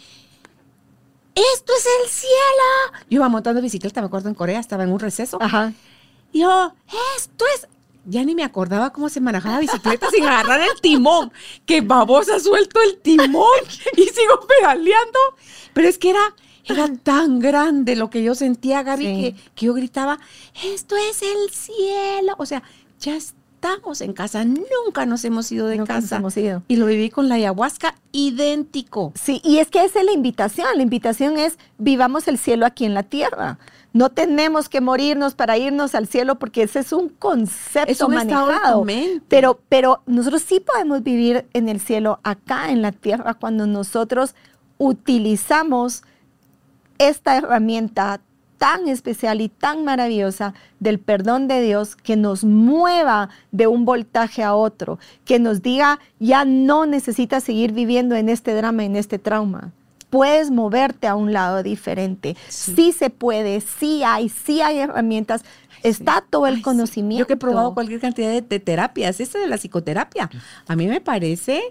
esto 1.53 1.73
es 1.77 1.85
el 2.03 2.09
cielo. 2.09 3.03
Yo 3.09 3.15
iba 3.17 3.29
montando 3.29 3.61
bicicleta, 3.61 4.01
me 4.01 4.07
acuerdo 4.07 4.29
en 4.29 4.35
Corea, 4.35 4.59
estaba 4.59 4.83
en 4.83 4.91
un 4.91 4.99
receso. 4.99 5.37
Ajá. 5.41 5.73
Y 6.31 6.41
yo, 6.41 6.73
esto 7.17 7.45
es. 7.55 7.67
Ya 8.09 8.23
ni 8.23 8.35
me 8.35 8.43
acordaba 8.45 8.91
cómo 8.93 9.09
se 9.09 9.19
manejaba 9.19 9.59
bicicleta 9.59 10.09
sin 10.09 10.23
agarrar 10.25 10.61
el 10.61 10.79
timón. 10.81 11.31
Que 11.65 11.81
babosa 11.81 12.39
suelto 12.39 12.79
el 12.81 12.97
timón 12.99 13.45
y 13.97 14.03
sigo 14.03 14.39
pedaleando. 14.47 15.19
Pero 15.73 15.89
es 15.89 15.97
que 15.97 16.11
era, 16.11 16.33
era 16.63 16.87
tan 17.03 17.39
grande 17.39 17.97
lo 17.97 18.09
que 18.09 18.23
yo 18.23 18.33
sentía, 18.33 18.81
Gaby, 18.83 19.03
Sí. 19.05 19.21
que, 19.21 19.51
que 19.55 19.65
yo 19.65 19.73
gritaba, 19.73 20.19
esto 20.63 20.95
es 20.95 21.21
el 21.21 21.49
cielo. 21.51 22.35
O 22.37 22.45
sea, 22.45 22.63
ya 22.99 23.17
estamos 23.57 24.01
en 24.01 24.13
casa. 24.13 24.45
Nunca 24.45 25.05
nos 25.05 25.25
hemos 25.25 25.51
ido 25.51 25.67
de 25.67 25.77
Nunca 25.77 25.95
nos 25.95 26.03
casa. 26.03 26.17
hemos 26.17 26.37
ido. 26.37 26.61
Y 26.67 26.75
lo 26.75 26.85
viví 26.85 27.09
con 27.09 27.27
la 27.27 27.35
ayahuasca 27.35 27.95
idéntico. 28.11 29.13
Sí, 29.15 29.41
y 29.43 29.57
es 29.57 29.69
que 29.69 29.83
esa 29.83 29.99
es 29.99 30.05
la 30.05 30.11
invitación. 30.11 30.67
La 30.75 30.83
invitación 30.83 31.37
es 31.37 31.57
vivamos 31.77 32.27
el 32.27 32.37
cielo 32.37 32.65
aquí 32.65 32.85
en 32.85 32.93
la 32.93 33.03
tierra. 33.03 33.57
No 33.93 34.09
tenemos 34.11 34.69
que 34.69 34.79
morirnos 34.79 35.33
para 35.33 35.57
irnos 35.57 35.95
al 35.95 36.07
cielo 36.07 36.35
porque 36.35 36.63
ese 36.63 36.79
es 36.79 36.93
un 36.93 37.09
concepto 37.09 37.91
Es 37.91 38.01
un 38.01 38.13
manejado. 38.13 38.85
Pero, 39.27 39.59
pero 39.69 40.03
nosotros 40.05 40.43
sí 40.43 40.59
podemos 40.59 41.01
vivir 41.01 41.47
en 41.53 41.67
el 41.67 41.79
cielo 41.79 42.19
acá 42.23 42.69
en 42.69 42.83
la 42.83 42.91
tierra 42.91 43.33
cuando 43.33 43.65
nosotros 43.65 44.35
utilizamos 44.77 46.03
esta 46.99 47.37
herramienta 47.37 48.21
tan 48.57 48.87
especial 48.87 49.41
y 49.41 49.49
tan 49.49 49.83
maravillosa 49.83 50.53
del 50.79 50.99
perdón 50.99 51.47
de 51.47 51.61
Dios 51.61 51.95
que 51.95 52.15
nos 52.15 52.43
mueva 52.43 53.29
de 53.51 53.67
un 53.67 53.85
voltaje 53.85 54.43
a 54.43 54.55
otro, 54.55 54.99
que 55.25 55.39
nos 55.39 55.61
diga, 55.61 55.99
ya 56.19 56.45
no 56.45 56.85
necesitas 56.85 57.43
seguir 57.43 57.71
viviendo 57.71 58.15
en 58.15 58.29
este 58.29 58.53
drama, 58.53 58.83
en 58.83 58.95
este 58.95 59.19
trauma. 59.19 59.71
Puedes 60.09 60.51
moverte 60.51 61.07
a 61.07 61.15
un 61.15 61.33
lado 61.33 61.63
diferente. 61.63 62.35
Sí, 62.47 62.93
se 62.93 63.09
puede, 63.09 63.61
sí 63.61 64.03
hay, 64.03 64.29
sí 64.29 64.61
hay 64.61 64.79
herramientas. 64.79 65.43
Está 65.83 66.23
todo 66.27 66.47
el 66.47 66.53
Ay, 66.55 66.57
sí. 66.59 66.63
conocimiento. 66.63 67.19
Yo 67.23 67.27
que 67.27 67.33
he 67.33 67.37
probado 67.37 67.73
cualquier 67.73 67.99
cantidad 67.99 68.29
de, 68.29 68.41
de 68.41 68.59
terapias, 68.59 69.19
esta 69.19 69.37
de 69.37 69.47
la 69.47 69.57
psicoterapia, 69.57 70.29
a 70.67 70.75
mí 70.75 70.87
me 70.87 71.01
parece 71.01 71.61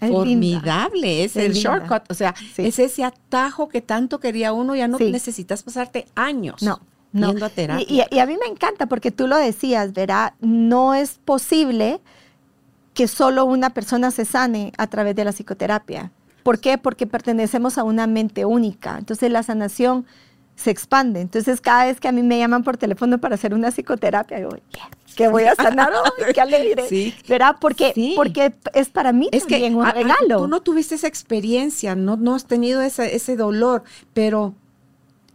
Es 0.00 0.10
formidable, 0.10 1.24
es, 1.24 1.36
Es 1.36 1.44
el 1.46 1.52
linda. 1.52 1.78
shortcut, 1.78 2.10
o 2.10 2.14
sea, 2.14 2.34
Sí. 2.54 2.66
es 2.66 2.78
ese 2.78 3.04
atajo 3.04 3.68
que 3.68 3.80
tanto 3.80 4.18
quería 4.20 4.52
uno, 4.52 4.74
ya 4.74 4.88
no 4.88 4.98
Sí. 4.98 5.10
necesitas 5.10 5.62
pasarte 5.62 6.06
años 6.14 6.62
No, 6.62 6.80
no. 7.12 7.28
yendo 7.28 7.46
a 7.46 7.48
terapia. 7.50 7.86
Y, 7.88 8.00
y- 8.00 8.16
y 8.16 8.18
a 8.18 8.26
mí 8.26 8.36
me 8.40 8.50
encanta 8.50 8.86
porque 8.86 9.10
tú 9.10 9.26
lo 9.26 9.36
decías, 9.36 9.92
verá, 9.92 10.34
no 10.40 10.94
es 10.94 11.18
posible 11.24 12.00
que 12.94 13.08
solo 13.08 13.44
una 13.44 13.70
persona 13.70 14.10
se 14.10 14.24
sane 14.24 14.72
a 14.78 14.86
través 14.86 15.14
de 15.16 15.24
la 15.24 15.32
psicoterapia. 15.32 16.10
¿Por 16.42 16.58
qué? 16.58 16.78
Porque 16.78 17.06
pertenecemos 17.06 17.78
a 17.78 17.84
una 17.84 18.06
mente 18.06 18.44
única. 18.44 18.96
Entonces 18.98 19.30
la 19.30 19.42
sanación 19.42 20.06
se 20.60 20.70
expande. 20.70 21.20
Entonces 21.20 21.60
cada 21.60 21.86
vez 21.86 21.98
que 22.00 22.08
a 22.08 22.12
mí 22.12 22.22
me 22.22 22.38
llaman 22.38 22.62
por 22.62 22.76
teléfono 22.76 23.18
para 23.18 23.34
hacer 23.36 23.54
una 23.54 23.70
psicoterapia, 23.70 24.40
yo, 24.40 24.48
"Yes, 24.50 25.14
que 25.16 25.28
voy 25.28 25.44
a 25.44 25.54
sanar 25.54 25.90
hoy, 25.92 26.32
qué 26.34 26.40
alegre. 26.40 26.86
Sí. 26.88 27.14
¿Verdad? 27.28 27.56
Porque, 27.60 27.92
Sí. 27.94 28.12
porque 28.16 28.52
es 28.74 28.88
para 28.90 29.12
mí 29.12 29.28
es 29.32 29.44
que 29.44 29.54
también 29.54 29.74
un 29.76 29.84
a- 29.86 29.88
a- 29.90 29.92
regalo. 29.92 30.38
tú 30.38 30.48
no 30.48 30.60
tuviste 30.60 30.94
esa 30.96 31.06
experiencia, 31.06 31.94
no, 31.96 32.16
no 32.16 32.34
has 32.34 32.44
tenido 32.44 32.82
ese, 32.82 33.14
ese 33.16 33.36
dolor, 33.36 33.82
pero 34.14 34.54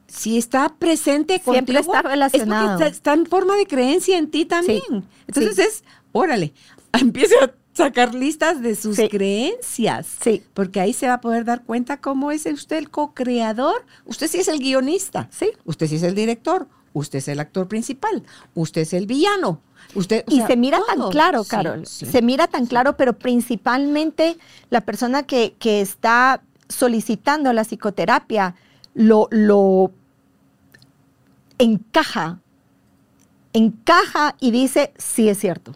si 0.07 0.37
está 0.37 0.69
presente 0.77 1.41
Siempre 1.43 1.75
contigo, 1.75 1.93
está 1.95 2.07
relacionado. 2.07 2.65
Es 2.65 2.71
porque 2.71 2.83
está, 2.85 2.95
está 2.95 3.13
en 3.13 3.25
forma 3.25 3.55
de 3.55 3.65
creencia 3.65 4.17
en 4.17 4.29
ti 4.29 4.45
también. 4.45 4.81
Entonces 5.27 5.57
es, 5.59 5.83
órale, 6.11 6.53
empiece 6.93 7.35
a 7.41 7.51
sacar 7.75 8.15
listas 8.15 8.61
de 8.61 8.73
sus 8.75 8.95
Sí. 8.95 9.09
creencias. 9.09 10.07
Sí. 10.21 10.41
Porque 10.53 10.79
ahí 10.79 10.93
se 10.93 11.07
va 11.07 11.15
a 11.15 11.21
poder 11.21 11.45
dar 11.45 11.63
cuenta 11.63 11.97
cómo 11.97 12.31
es 12.31 12.45
usted 12.45 12.77
el 12.77 12.89
co-creador. 12.89 13.85
Usted 14.05 14.27
sí 14.27 14.37
es 14.39 14.47
el 14.47 14.59
guionista. 14.59 15.27
Sí. 15.31 15.51
Usted 15.65 15.87
sí 15.87 15.95
es 15.97 16.03
el 16.03 16.15
director. 16.15 16.67
Usted 16.93 17.19
es 17.19 17.27
el 17.27 17.39
actor 17.41 17.67
principal. 17.67 18.23
Usted 18.53 18.81
es 18.81 18.93
el 18.93 19.05
villano. 19.05 19.59
Usted, 19.93 20.23
y 20.29 20.37
sea, 20.37 20.47
se 20.47 20.55
mira 20.57 20.79
tan 20.87 21.09
claro, 21.11 21.43
Sí, 21.43 21.49
Carol. 21.49 21.85
sí. 21.85 22.05
Se 22.05 22.21
mira 22.21 22.47
tan 22.47 22.65
claro, 22.65 22.95
pero 22.97 23.13
principalmente 23.13 24.37
la 24.69 24.81
persona 24.81 25.23
que, 25.23 25.55
que 25.59 25.81
está 25.81 26.41
solicitando 26.69 27.51
la 27.53 27.63
psicoterapia 27.65 28.55
lo, 28.95 29.27
lo 29.29 29.91
encaja, 31.59 32.39
encaja 33.53 34.35
y 34.39 34.51
dice, 34.51 34.93
sí 34.97 35.29
es 35.29 35.37
cierto, 35.39 35.73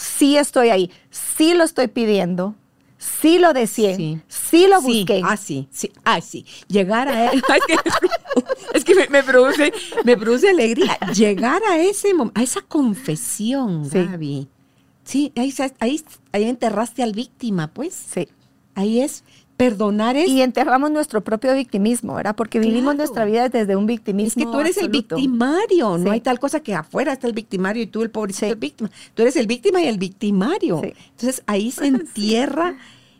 sí 0.00 0.36
estoy 0.36 0.70
ahí, 0.70 0.90
sí 1.10 1.54
lo 1.54 1.64
estoy 1.64 1.88
pidiendo, 1.88 2.54
sí 2.98 3.38
lo 3.38 3.52
deseé, 3.52 3.96
Sí. 3.96 4.20
sí, 4.28 4.66
lo 4.68 4.80
busqué. 4.80 5.20
Ah, 5.24 5.36
sí, 5.36 5.68
sí, 5.70 5.90
ah, 6.04 6.20
sí. 6.20 6.44
Llegar 6.68 7.08
a 7.08 7.30
que, 7.30 7.76
es 8.74 8.84
que 8.84 8.94
me, 8.94 9.06
me 9.08 9.22
produce, 9.22 9.72
me 10.04 10.16
produce 10.16 10.48
alegría. 10.50 10.98
Llegar 11.14 11.62
a 11.70 11.78
ese 11.78 12.14
mom- 12.14 12.32
a 12.34 12.42
esa 12.42 12.60
confesión, 12.62 13.88
Sí. 13.90 13.98
Gaby. 14.04 14.48
Sí, 15.04 15.32
ahí, 15.36 15.52
ahí, 15.80 16.00
ahí 16.32 16.44
enterraste 16.44 17.02
al 17.02 17.12
víctima, 17.12 17.68
pues. 17.72 17.94
Sí. 17.94 18.28
Ahí 18.74 19.00
es 19.00 19.24
perdonar 19.60 20.16
es, 20.16 20.28
Y 20.28 20.40
enterramos 20.42 20.90
nuestro 20.90 21.22
propio 21.22 21.54
victimismo, 21.54 22.14
¿verdad? 22.14 22.34
Porque 22.34 22.58
vivimos 22.58 22.96
nuestra 22.96 23.24
vida 23.24 23.48
desde 23.48 23.76
un 23.76 23.86
victimismo. 23.86 24.40
es 24.42 24.46
que 24.46 24.52
tú 24.52 24.60
eres 24.60 24.76
el 24.78 24.88
victimario, 24.88 25.98
no 25.98 26.04
Sí. 26.04 26.08
hay 26.10 26.20
tal 26.20 26.38
cosa 26.40 26.60
que 26.60 26.74
afuera 26.74 27.12
está 27.12 27.26
el 27.26 27.32
victimario 27.34 27.82
y 27.82 27.86
tú 27.86 28.02
el 28.02 28.10
pobrecito 28.10 28.46
Sí. 28.46 28.52
el 28.52 28.58
víctima. 28.58 28.90
Tú 29.14 29.22
eres 29.22 29.36
el 29.36 29.46
víctima 29.46 29.82
y 29.82 29.86
el 29.86 29.98
victimario. 29.98 30.80
Sí. 30.82 30.92
Entonces 31.10 31.42
ahí 31.46 31.70
se 31.70 31.86
entierra 31.86 32.76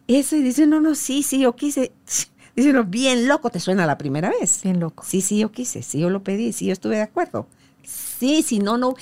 eso 0.07 0.35
y 0.37 0.43
dice, 0.43 0.67
no, 0.67 0.81
no, 0.81 0.95
sí, 0.95 1.23
sí, 1.23 1.41
yo 1.41 1.55
quise. 1.55 1.93
Dice 2.57 2.71
uno, 2.71 2.85
bien 2.85 3.29
loco, 3.29 3.49
te 3.49 3.61
suena 3.61 3.87
la 3.87 3.97
primera 3.97 4.29
vez. 4.31 4.61
Bien 4.65 4.81
loco. 4.81 5.05
Sí, 5.07 5.21
sí, 5.21 5.39
yo 5.39 5.53
quise, 5.53 5.83
sí, 5.83 6.01
yo 6.01 6.11
lo 6.11 6.23
pedí, 6.25 6.53
sí, 6.53 6.67
yo 6.67 6.73
estuve 6.73 6.97
de 6.97 7.03
acuerdo. 7.03 7.47
Sí, 7.85 8.43
si 8.43 8.59
no, 8.59 8.77
no. 8.77 8.95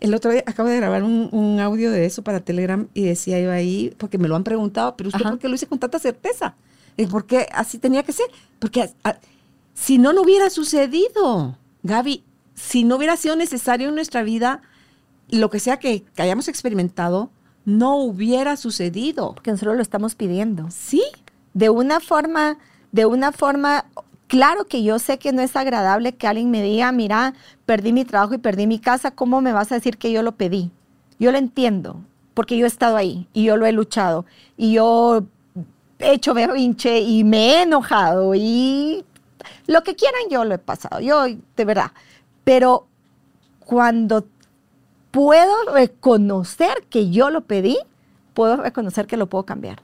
El 0.00 0.14
otro 0.14 0.30
día 0.30 0.42
acabo 0.46 0.68
de 0.68 0.76
grabar 0.76 1.02
un, 1.02 1.28
un 1.32 1.60
audio 1.60 1.90
de 1.90 2.06
eso 2.06 2.22
para 2.22 2.40
Telegram 2.40 2.88
y 2.94 3.02
decía 3.04 3.40
yo 3.40 3.50
ahí, 3.50 3.94
porque 3.98 4.18
me 4.18 4.28
lo 4.28 4.36
han 4.36 4.44
preguntado, 4.44 4.96
pero 4.96 5.08
usted 5.08 5.20
Ajá. 5.22 5.30
por 5.30 5.38
qué 5.38 5.48
lo 5.48 5.54
hice 5.54 5.66
con 5.66 5.78
tanta 5.78 5.98
certeza? 5.98 6.54
¿Y 6.96 7.06
¿Por 7.06 7.26
qué 7.26 7.46
así 7.52 7.78
tenía 7.78 8.02
que 8.02 8.12
ser? 8.12 8.26
Porque 8.58 8.82
a- 8.82 8.90
a- 9.04 9.18
si 9.74 9.98
no, 9.98 10.12
no 10.12 10.22
hubiera 10.22 10.50
sucedido, 10.50 11.56
Gaby, 11.82 12.24
si 12.54 12.82
no 12.84 12.96
hubiera 12.96 13.16
sido 13.16 13.36
necesario 13.36 13.88
en 13.88 13.94
nuestra 13.94 14.22
vida, 14.22 14.62
lo 15.30 15.50
que 15.50 15.60
sea 15.60 15.78
que, 15.78 16.02
que 16.02 16.22
hayamos 16.22 16.48
experimentado, 16.48 17.30
no 17.64 17.96
hubiera 17.96 18.56
sucedido. 18.56 19.34
Porque 19.34 19.50
nosotros 19.52 19.76
lo 19.76 19.82
estamos 19.82 20.14
pidiendo. 20.16 20.68
Sí, 20.70 21.02
de 21.54 21.70
una 21.70 22.00
forma, 22.00 22.58
de 22.90 23.06
una 23.06 23.30
forma, 23.30 23.84
claro 24.28 24.66
que 24.66 24.82
yo 24.82 24.98
sé 24.98 25.18
que 25.18 25.32
no 25.32 25.42
es 25.42 25.56
agradable 25.56 26.14
que 26.14 26.26
alguien 26.26 26.50
me 26.50 26.62
diga, 26.62 26.92
mira, 26.92 27.34
perdí 27.66 27.92
mi 27.92 28.04
trabajo 28.04 28.34
y 28.34 28.38
perdí 28.38 28.66
mi 28.66 28.78
casa, 28.78 29.10
¿cómo 29.10 29.40
me 29.40 29.52
vas 29.52 29.72
a 29.72 29.74
decir 29.74 29.98
que 29.98 30.12
yo 30.12 30.22
lo 30.22 30.32
pedí? 30.32 30.70
Yo 31.18 31.32
lo 31.32 31.38
entiendo, 31.38 32.00
porque 32.34 32.56
yo 32.56 32.66
he 32.66 32.68
estado 32.68 32.96
ahí 32.96 33.26
y 33.32 33.44
yo 33.44 33.56
lo 33.56 33.66
he 33.66 33.72
luchado 33.72 34.24
y 34.56 34.74
yo 34.74 35.24
he 35.98 36.12
hecho 36.12 36.34
berrinche 36.34 37.00
y 37.00 37.24
me 37.24 37.50
he 37.50 37.62
enojado 37.62 38.34
y 38.34 39.04
lo 39.66 39.82
que 39.82 39.96
quieran 39.96 40.22
yo 40.30 40.44
lo 40.44 40.54
he 40.54 40.58
pasado, 40.58 41.00
yo 41.00 41.24
de 41.24 41.64
verdad. 41.64 41.90
Pero 42.44 42.86
cuando 43.58 44.24
puedo 45.10 45.72
reconocer 45.72 46.84
que 46.88 47.10
yo 47.10 47.30
lo 47.30 47.42
pedí, 47.42 47.78
puedo 48.34 48.56
reconocer 48.56 49.06
que 49.06 49.16
lo 49.16 49.26
puedo 49.26 49.44
cambiar. 49.44 49.82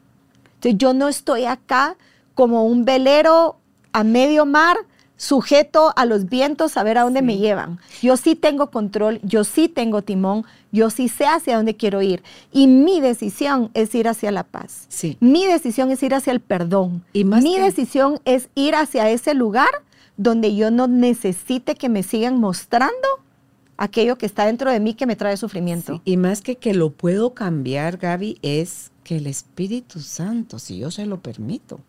Entonces, 0.55 0.79
yo 0.79 0.95
no 0.95 1.09
estoy 1.09 1.45
acá 1.45 1.97
como 2.35 2.65
un 2.65 2.85
velero 2.85 3.57
a 3.95 4.05
medio 4.05 4.45
mar, 4.45 4.77
sujeto 5.17 5.93
a 5.97 6.05
los 6.05 6.29
vientos 6.29 6.77
a 6.77 6.83
ver 6.83 6.99
a 6.99 7.03
dónde 7.03 7.23
me 7.23 7.39
llevan. 7.39 7.79
Yo 8.03 8.17
sí 8.17 8.35
tengo 8.35 8.71
control, 8.71 9.21
yo 9.23 9.45
sí 9.45 9.69
tengo 9.69 10.03
timón, 10.03 10.45
yo 10.73 10.91
sí 10.91 11.09
sé 11.09 11.25
hacia 11.27 11.57
dónde 11.57 11.77
quiero 11.77 12.03
ir. 12.03 12.23
Y 12.53 12.67
mi 12.67 13.01
decisión 13.01 13.71
es 13.75 13.95
ir 13.95 14.09
hacia 14.09 14.33
la 14.33 14.43
paz. 14.43 14.87
Sí. 14.89 15.17
Mi 15.21 15.47
decisión 15.47 15.91
es 15.93 16.03
ir 16.03 16.15
hacia 16.15 16.33
el 16.33 16.41
perdón. 16.41 17.05
Y 17.13 17.25
más 17.25 17.43
mi 17.43 17.55
que- 17.55 17.63
decisión 17.63 18.19
es 18.25 18.49
ir 18.57 18.75
hacia 18.75 19.09
ese 19.09 19.35
lugar 19.35 19.71
donde 20.17 20.55
yo 20.55 20.71
no 20.71 20.89
necesite 20.89 21.77
que 21.77 21.89
me 21.89 22.03
sigan 22.03 22.39
mostrando 22.41 23.09
aquello 23.77 24.19
que 24.19 24.27
está 24.27 24.47
dentro 24.47 24.71
de 24.71 24.81
mí 24.81 24.95
que 24.95 25.07
me 25.07 25.17
trae 25.17 25.37
sufrimiento. 25.37 25.95
Sí, 25.95 26.03
y 26.13 26.17
más 26.17 26.41
que 26.43 26.57
que 26.57 26.75
lo 26.75 26.91
puedo 26.91 27.35
cambiar, 27.35 27.97
Gaby, 27.99 28.39
es 28.43 28.91
que 29.05 29.17
el 29.17 29.27
Espíritu 29.29 30.01
Santo, 30.01 30.59
si 30.59 30.79
yo 30.79 30.91
se 30.91 31.07
lo 31.07 31.21
permito, 31.21 31.81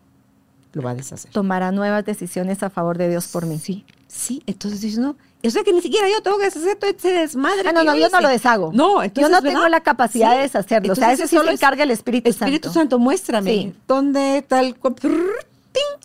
lo 0.76 0.82
va 0.82 0.90
a 0.90 0.94
deshacer. 0.94 1.30
Tomará 1.32 1.72
nuevas 1.72 2.04
decisiones 2.04 2.62
a 2.62 2.68
favor 2.70 2.98
de 2.98 3.08
Dios 3.08 3.28
por 3.28 3.46
mí. 3.46 3.58
Sí, 3.58 3.84
sí. 4.06 4.42
Entonces 4.46 4.82
dices, 4.82 4.98
no, 4.98 5.16
o 5.42 5.50
sea 5.50 5.64
que 5.64 5.72
ni 5.72 5.80
siquiera 5.80 6.06
yo 6.08 6.22
tengo 6.22 6.38
que 6.38 6.44
deshacer 6.44 6.76
todo 6.76 6.90
ese 6.90 7.12
desmadre. 7.12 7.68
Ah, 7.68 7.72
no, 7.72 7.82
no, 7.82 7.96
yo 7.96 8.08
no 8.10 8.20
lo 8.20 8.28
deshago. 8.28 8.72
No, 8.74 9.02
entonces. 9.02 9.22
yo 9.22 9.28
no 9.28 9.40
¿verdad? 9.42 9.58
tengo 9.58 9.68
la 9.68 9.80
capacidad 9.80 10.30
Sí. 10.32 10.36
de 10.36 10.42
deshacerlo. 10.42 10.92
o 10.92 10.96
sea, 10.96 11.12
eso 11.12 11.26
sí 11.26 11.34
solo 11.34 11.48
se 11.48 11.54
encarga 11.54 11.82
el 11.84 11.90
Espíritu, 11.90 12.28
Espíritu 12.28 12.68
Santo. 12.68 12.78
Santo, 12.80 12.98
muéstrame 12.98 13.50
Sí. 13.50 13.74
dónde 13.88 14.44
tal. 14.46 14.76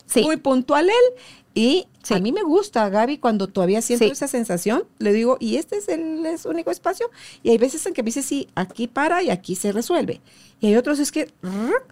Sí. 0.06 0.24
Muy 0.24 0.38
puntual 0.38 0.90
él. 0.90 1.24
Y 1.54 1.88
a 2.10 2.20
mí 2.20 2.32
me 2.32 2.44
gusta, 2.44 2.88
Gaby, 2.88 3.18
cuando 3.18 3.48
todavía 3.48 3.82
siento 3.82 4.06
esa 4.06 4.30
sensación, 4.30 4.86
le 5.00 5.12
digo, 5.12 5.36
y 5.42 5.58
este 5.58 5.78
es 5.78 5.90
el 5.90 6.26
es 6.26 6.46
único 6.46 6.72
espacio. 6.72 7.10
Y 7.44 7.50
hay 7.50 7.58
veces 7.58 7.86
en 7.86 7.94
que 7.94 8.04
me 8.04 8.08
dice, 8.08 8.22
sí, 8.24 8.48
aquí 8.56 8.88
para 8.88 9.22
y 9.22 9.30
aquí 9.32 9.56
se 9.56 9.74
resuelve. 9.74 10.22
Y 10.62 10.68
hay 10.68 10.76
otros 10.78 11.00
es 11.00 11.12
que, 11.12 11.30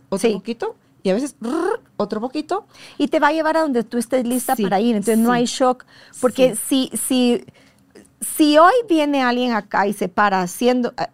otro 0.09 0.31
poquito, 0.31 0.75
y 1.03 1.09
a 1.09 1.13
veces, 1.13 1.35
rrr, 1.39 1.81
otro 1.97 2.19
poquito. 2.19 2.65
Y 2.97 3.07
te 3.07 3.19
va 3.19 3.27
a 3.27 3.31
llevar 3.31 3.57
a 3.57 3.61
donde 3.61 3.83
tú 3.83 3.97
estés 3.97 4.25
lista 4.25 4.55
Sí, 4.55 4.63
para 4.63 4.79
ir. 4.79 4.95
Entonces 4.95 5.17
no 5.17 5.31
sí. 5.31 5.37
hay 5.37 5.45
shock. 5.45 5.85
Porque 6.19 6.55
si, 6.55 6.91
si, 6.93 7.45
si 8.21 8.57
hoy 8.57 8.73
viene 8.87 9.21
alguien 9.21 9.53
acá 9.53 9.87
y 9.87 9.93
se 9.93 10.09
para 10.09 10.41
haciendo, 10.41 10.93
ah, 10.97 11.09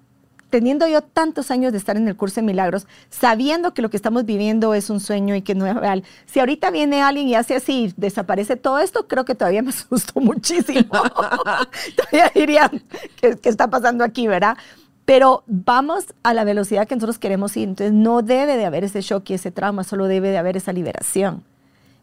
teniendo 0.50 0.88
yo 0.88 1.02
tantos 1.02 1.52
años 1.52 1.72
de 1.72 1.78
estar 1.78 1.98
en 1.98 2.08
el 2.08 2.16
curso 2.16 2.36
de 2.36 2.44
milagros, 2.44 2.88
sabiendo 3.10 3.74
que 3.74 3.82
lo 3.82 3.90
que 3.90 3.98
estamos 3.98 4.26
viviendo 4.26 4.74
es 4.74 4.90
un 4.90 5.00
sueño 5.00 5.36
y 5.36 5.42
que 5.42 5.54
no 5.54 5.66
es 5.66 5.76
real, 5.76 6.04
si 6.26 6.40
ahorita 6.40 6.72
viene 6.72 7.02
alguien 7.02 7.28
y 7.28 7.36
hace 7.36 7.56
así, 7.56 7.94
desaparece 7.98 8.56
todo 8.56 8.80
esto, 8.80 9.08
creo 9.08 9.26
que 9.26 9.36
todavía 9.36 9.62
me 9.62 9.70
asustó 9.72 10.20
muchísimo. 10.20 10.90
todavía 11.96 12.32
diría, 12.34 12.72
¿qué, 13.20 13.38
qué 13.38 13.50
está 13.50 13.70
pasando 13.70 14.04
aquí, 14.04 14.28
verdad? 14.28 14.58
Pero 15.06 15.44
vamos 15.46 16.14
a 16.24 16.34
la 16.34 16.44
velocidad 16.44 16.88
que 16.88 16.96
nosotros 16.96 17.20
queremos 17.20 17.56
ir. 17.58 17.70
Entonces 17.70 17.94
no 17.94 18.24
debe 18.24 18.58
de 18.58 18.66
haber 18.66 18.84
ese 18.84 19.02
shock 19.02 19.30
y 19.30 19.36
ese 19.36 19.52
trauma, 19.52 19.84
solo 19.84 20.08
debe 20.08 20.32
de 20.32 20.38
haber 20.38 20.58
esa 20.58 20.74
liberación. 20.74 21.44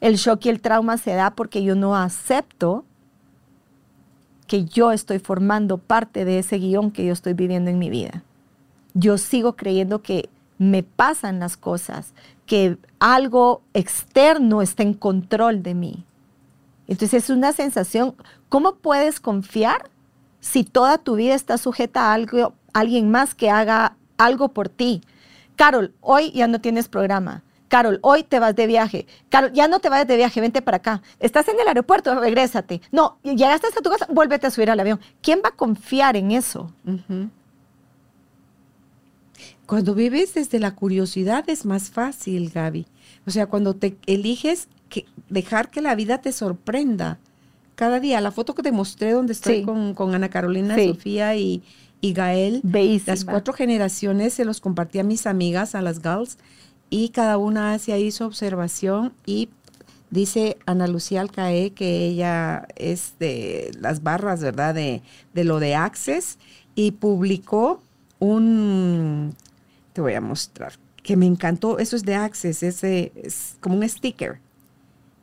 El 0.01 0.17
shock 0.17 0.47
y 0.47 0.49
el 0.49 0.61
trauma 0.61 0.99
se 0.99 1.15
da 1.15 1.33
porque 1.33 1.63
yo 1.63 1.75
no 1.75 1.97
acepto 1.97 2.85
que 4.47 4.65
yo 4.65 4.93
estoy 4.93 5.19
formando 5.19 5.79
parte 5.79 6.25
de 6.25 6.39
ese 6.39 6.59
guion 6.59 6.91
que 6.91 7.05
yo 7.05 7.13
estoy 7.13 7.35
viviendo 7.35 7.71
en 7.71 7.79
mi 7.79 7.91
vida. 7.91 8.23
Yo 8.95 9.19
sigo 9.19 9.55
creyendo 9.55 10.03
que 10.03 10.29
me 10.59 10.83
pasan 10.83 11.41
las 11.41 11.57
cosas, 11.57 12.13
que 12.47 12.77
algo 12.99 13.63
externo 13.75 14.63
está 14.63 14.83
en 14.83 14.95
control 14.95 15.63
de 15.63 15.75
mí. 15.75 16.05
Entonces 16.87 17.25
es 17.25 17.31
una 17.31 17.53
sensación, 17.53 18.15
¿cómo 18.49 18.75
puedes 18.75 19.21
confiar 19.21 19.91
si 20.41 20.65
toda 20.65 20.99
tu 20.99 21.15
vida 21.15 21.35
está 21.35 21.57
sujeta 21.57 22.11
a 22.11 22.13
algo, 22.13 22.53
alguien 22.73 23.11
más 23.11 23.35
que 23.35 23.51
haga 23.51 23.97
algo 24.19 24.49
por 24.51 24.69
ti? 24.69 25.01
Carol, 25.57 25.95
hoy 26.01 26.31
ya 26.33 26.47
no 26.47 26.61
tienes 26.61 26.89
programa. 26.89 27.43
Carol, 27.69 27.99
hoy 28.03 28.23
te 28.23 28.39
vas 28.39 28.55
de 28.55 28.67
viaje. 28.67 29.07
Carol, 29.31 29.51
ya 29.55 29.67
no 29.67 29.81
te 29.81 29.89
vayas 29.89 30.07
de 30.07 30.17
viaje, 30.17 30.41
vente 30.43 30.61
para 30.61 30.77
acá. 30.79 31.03
Estás 31.21 31.49
en 31.49 31.59
el 31.59 31.67
aeropuerto, 31.69 32.19
regrésate. 32.21 32.83
No, 32.91 33.17
llegaste 33.23 33.67
hasta 33.69 33.81
tu 33.81 33.89
casa, 33.91 34.07
vuélvete 34.11 34.47
a 34.47 34.51
subir 34.51 34.71
al 34.71 34.79
avión. 34.81 35.01
¿Quién 35.23 35.41
va 35.45 35.49
a 35.51 35.57
confiar 35.57 36.17
en 36.17 36.33
eso? 36.33 36.71
Cuando 39.67 39.95
vives 39.95 40.35
desde 40.35 40.59
la 40.59 40.75
curiosidad 40.75 41.45
es 41.49 41.65
más 41.65 41.91
fácil, 41.91 42.51
Gaby. 42.51 42.87
O 43.27 43.31
sea, 43.31 43.47
cuando 43.47 43.75
te 43.75 43.97
eliges 44.07 44.69
que 44.89 45.07
dejar 45.31 45.71
que 45.71 45.81
la 45.81 45.95
vida 45.95 46.19
te 46.21 46.33
sorprenda. 46.33 47.19
Cada 47.75 48.01
día, 48.01 48.21
la 48.21 48.33
foto 48.33 48.55
que 48.55 48.63
te 48.63 48.73
mostré 48.73 49.13
donde 49.13 49.33
estoy 49.33 49.61
Sí. 49.61 49.63
con, 49.65 49.95
con 49.95 50.15
Ana 50.15 50.29
Carolina, 50.29 50.75
Sí. 50.75 50.89
Sofía 50.89 51.35
y, 51.37 51.63
y 52.03 52.13
Gael, 52.13 52.61
Bellísima. 52.63 53.13
las 53.15 53.25
cuatro 53.25 53.55
generaciones 53.55 54.35
se 54.35 54.45
los 54.45 54.61
compartí 54.61 54.99
a 54.99 55.05
mis 55.05 55.27
amigas, 55.27 55.75
a 55.75 55.81
las 55.81 56.03
girls, 56.03 56.37
y 56.91 57.09
cada 57.09 57.39
una 57.39 57.73
hace 57.73 57.95
ahí 57.95 58.11
su 58.11 58.25
observación 58.25 59.15
y 59.25 59.49
dice 60.11 60.59
Ana 60.67 60.87
Lucía 60.89 61.23
Alcaé 61.23 61.71
que 61.71 62.05
ella 62.07 62.67
es 62.77 63.15
de 63.19 63.71
las 63.81 64.03
barras, 64.03 64.43
¿verdad? 64.43 64.75
De, 64.75 65.01
de 65.33 65.45
lo 65.45 65.59
de 65.59 65.75
Access 65.75 66.39
y 66.75 66.91
publicó 66.91 67.81
un, 68.19 69.35
te 69.95 70.01
voy 70.03 70.13
a 70.15 70.21
mostrar, 70.21 70.75
que 71.03 71.17
me 71.17 71.27
encantó, 71.27 71.79
eso 71.79 71.97
es 71.97 72.05
de 72.05 72.15
Access, 72.17 72.63
ese 72.63 73.13
es 73.17 73.57
como 73.61 73.77
un 73.77 73.89
sticker, 73.89 74.39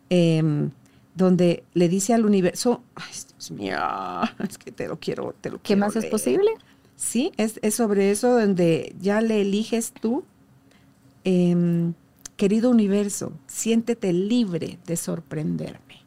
em, 0.09 0.71
donde 1.15 1.63
le 1.73 1.89
dice 1.89 2.13
al 2.13 2.25
universo, 2.25 2.81
ay, 2.95 3.13
Dios 3.29 3.51
mío, 3.51 3.77
es 4.49 4.57
que 4.57 4.71
te 4.71 4.87
lo 4.87 4.99
quiero, 4.99 5.35
te 5.39 5.49
lo 5.49 5.57
¿Qué 5.57 5.63
quiero 5.75 5.79
más 5.81 5.95
es 5.95 6.03
leer". 6.03 6.11
posible? 6.11 6.51
Sí, 6.99 7.31
es, 7.37 7.59
es 7.63 7.75
sobre 7.75 8.11
eso 8.11 8.37
donde 8.37 8.93
ya 8.99 9.21
le 9.21 9.41
eliges 9.41 9.93
tú. 9.93 10.25
em, 11.23 11.93
querido 12.37 12.69
universo, 12.71 13.33
siéntete 13.47 14.13
libre 14.13 14.79
de 14.85 14.97
sorprenderme. 14.97 16.05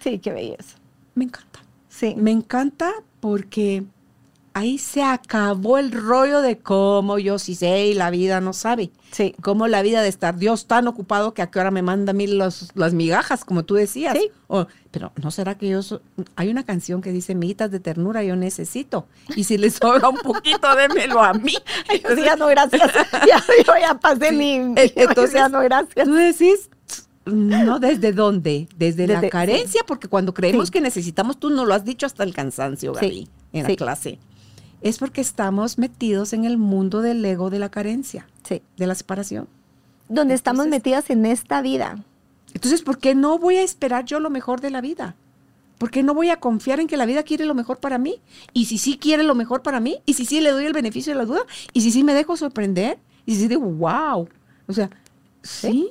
Sí, 0.00 0.18
qué 0.18 0.32
belleza. 0.32 0.76
Me 1.14 1.24
encanta. 1.24 1.60
Sí. 1.88 2.14
Me 2.16 2.30
encanta 2.30 2.92
porque 3.20 3.84
ahí 4.54 4.78
se 4.78 5.02
acabó 5.02 5.78
el 5.78 5.92
rollo 5.92 6.42
de 6.42 6.58
cómo 6.58 7.18
yo 7.18 7.38
sí 7.38 7.54
sé 7.54 7.86
y 7.86 7.94
la 7.94 8.10
vida 8.10 8.40
no 8.40 8.52
sabe. 8.52 8.90
Sí. 9.10 9.34
Cómo 9.42 9.66
la 9.68 9.82
vida 9.82 10.02
de 10.02 10.08
estar 10.08 10.36
Dios 10.36 10.66
tan 10.66 10.86
ocupado 10.88 11.34
que 11.34 11.42
a 11.42 11.50
qué 11.50 11.58
hora 11.60 11.70
me 11.70 11.82
manda 11.82 12.10
a 12.10 12.14
mí 12.14 12.26
los- 12.26 12.70
las 12.74 12.94
migajas, 12.94 13.44
como 13.44 13.64
tú 13.64 13.74
decías. 13.74 14.16
Sí. 14.16 14.30
O, 14.48 14.66
pero 14.90 15.12
no 15.22 15.30
será 15.30 15.56
que 15.56 15.68
yo... 15.68 15.82
so- 15.82 16.00
hay 16.36 16.48
una 16.48 16.64
canción 16.64 17.00
que 17.02 17.12
dice, 17.12 17.34
miguitas 17.34 17.70
de 17.70 17.80
ternura 17.80 18.22
yo 18.24 18.36
necesito. 18.36 19.06
Y 19.36 19.44
si 19.44 19.58
les 19.58 19.74
sobra 19.74 20.08
un 20.08 20.18
poquito, 20.18 20.74
démelo 20.76 21.22
a 21.22 21.32
mí. 21.34 21.54
Sí, 21.90 22.22
ya 22.24 22.36
no, 22.36 22.46
gracias. 22.48 22.90
Ya, 23.26 23.42
yo 23.66 23.72
ya 23.80 23.94
pasé 23.94 24.32
mi. 24.32 24.54
Eh, 24.76 24.92
Entonces, 24.96 25.34
ya 25.34 25.48
no, 25.48 25.60
gracias. 25.60 26.06
Tú 26.06 26.14
decís, 26.14 26.68
no, 27.24 27.78
¿desde 27.78 28.12
dónde? 28.12 28.68
Desde, 28.76 29.06
la 29.06 29.28
carencia, 29.28 29.82
porque 29.86 30.08
cuando 30.08 30.34
creemos 30.34 30.70
que 30.70 30.80
necesitamos, 30.80 31.38
tú 31.38 31.50
no 31.50 31.64
lo 31.64 31.74
has 31.74 31.84
dicho 31.84 32.04
hasta 32.06 32.24
el 32.24 32.34
cansancio, 32.34 32.92
Gaby, 32.94 33.28
en 33.52 33.62
la 33.68 33.76
clase. 33.76 34.18
Es 34.82 34.98
porque 34.98 35.20
estamos 35.20 35.78
metidos 35.78 36.32
en 36.32 36.44
el 36.44 36.58
mundo 36.58 37.02
del 37.02 37.24
ego 37.24 37.50
de 37.50 37.58
la 37.58 37.70
carencia, 37.70 38.26
Sí. 38.44 38.62
de 38.76 38.86
la 38.86 38.94
separación. 38.94 39.48
Donde 40.08 40.34
estamos 40.34 40.66
metidas 40.66 41.08
en 41.10 41.24
esta 41.26 41.62
vida. 41.62 41.98
Entonces, 42.54 42.82
¿por 42.82 42.98
qué 42.98 43.14
no 43.14 43.38
voy 43.38 43.56
a 43.56 43.62
esperar 43.62 44.04
yo 44.04 44.20
lo 44.20 44.28
mejor 44.30 44.60
de 44.60 44.70
la 44.70 44.80
vida? 44.80 45.14
¿Por 45.78 45.90
qué 45.90 46.02
no 46.02 46.14
voy 46.14 46.28
a 46.28 46.38
confiar 46.38 46.78
en 46.80 46.86
que 46.86 46.96
la 46.96 47.06
vida 47.06 47.22
quiere 47.22 47.44
lo 47.46 47.54
mejor 47.54 47.78
para 47.78 47.98
mí? 47.98 48.20
Y 48.52 48.66
si 48.66 48.78
sí 48.78 48.98
quiere 48.98 49.22
lo 49.22 49.34
mejor 49.34 49.62
para 49.62 49.80
mí, 49.80 50.00
y 50.06 50.14
si 50.14 50.26
sí 50.26 50.40
le 50.40 50.50
doy 50.50 50.64
el 50.66 50.72
beneficio 50.72 51.12
de 51.12 51.18
la 51.18 51.24
duda, 51.24 51.42
y 51.72 51.80
si 51.80 51.90
sí 51.90 52.04
me 52.04 52.14
dejo 52.14 52.36
sorprender, 52.36 52.98
y 53.26 53.34
si 53.34 53.42
sí 53.42 53.48
digo, 53.48 53.62
wow. 53.62 54.28
O 54.68 54.72
sea, 54.72 54.90
sí. 55.42 55.90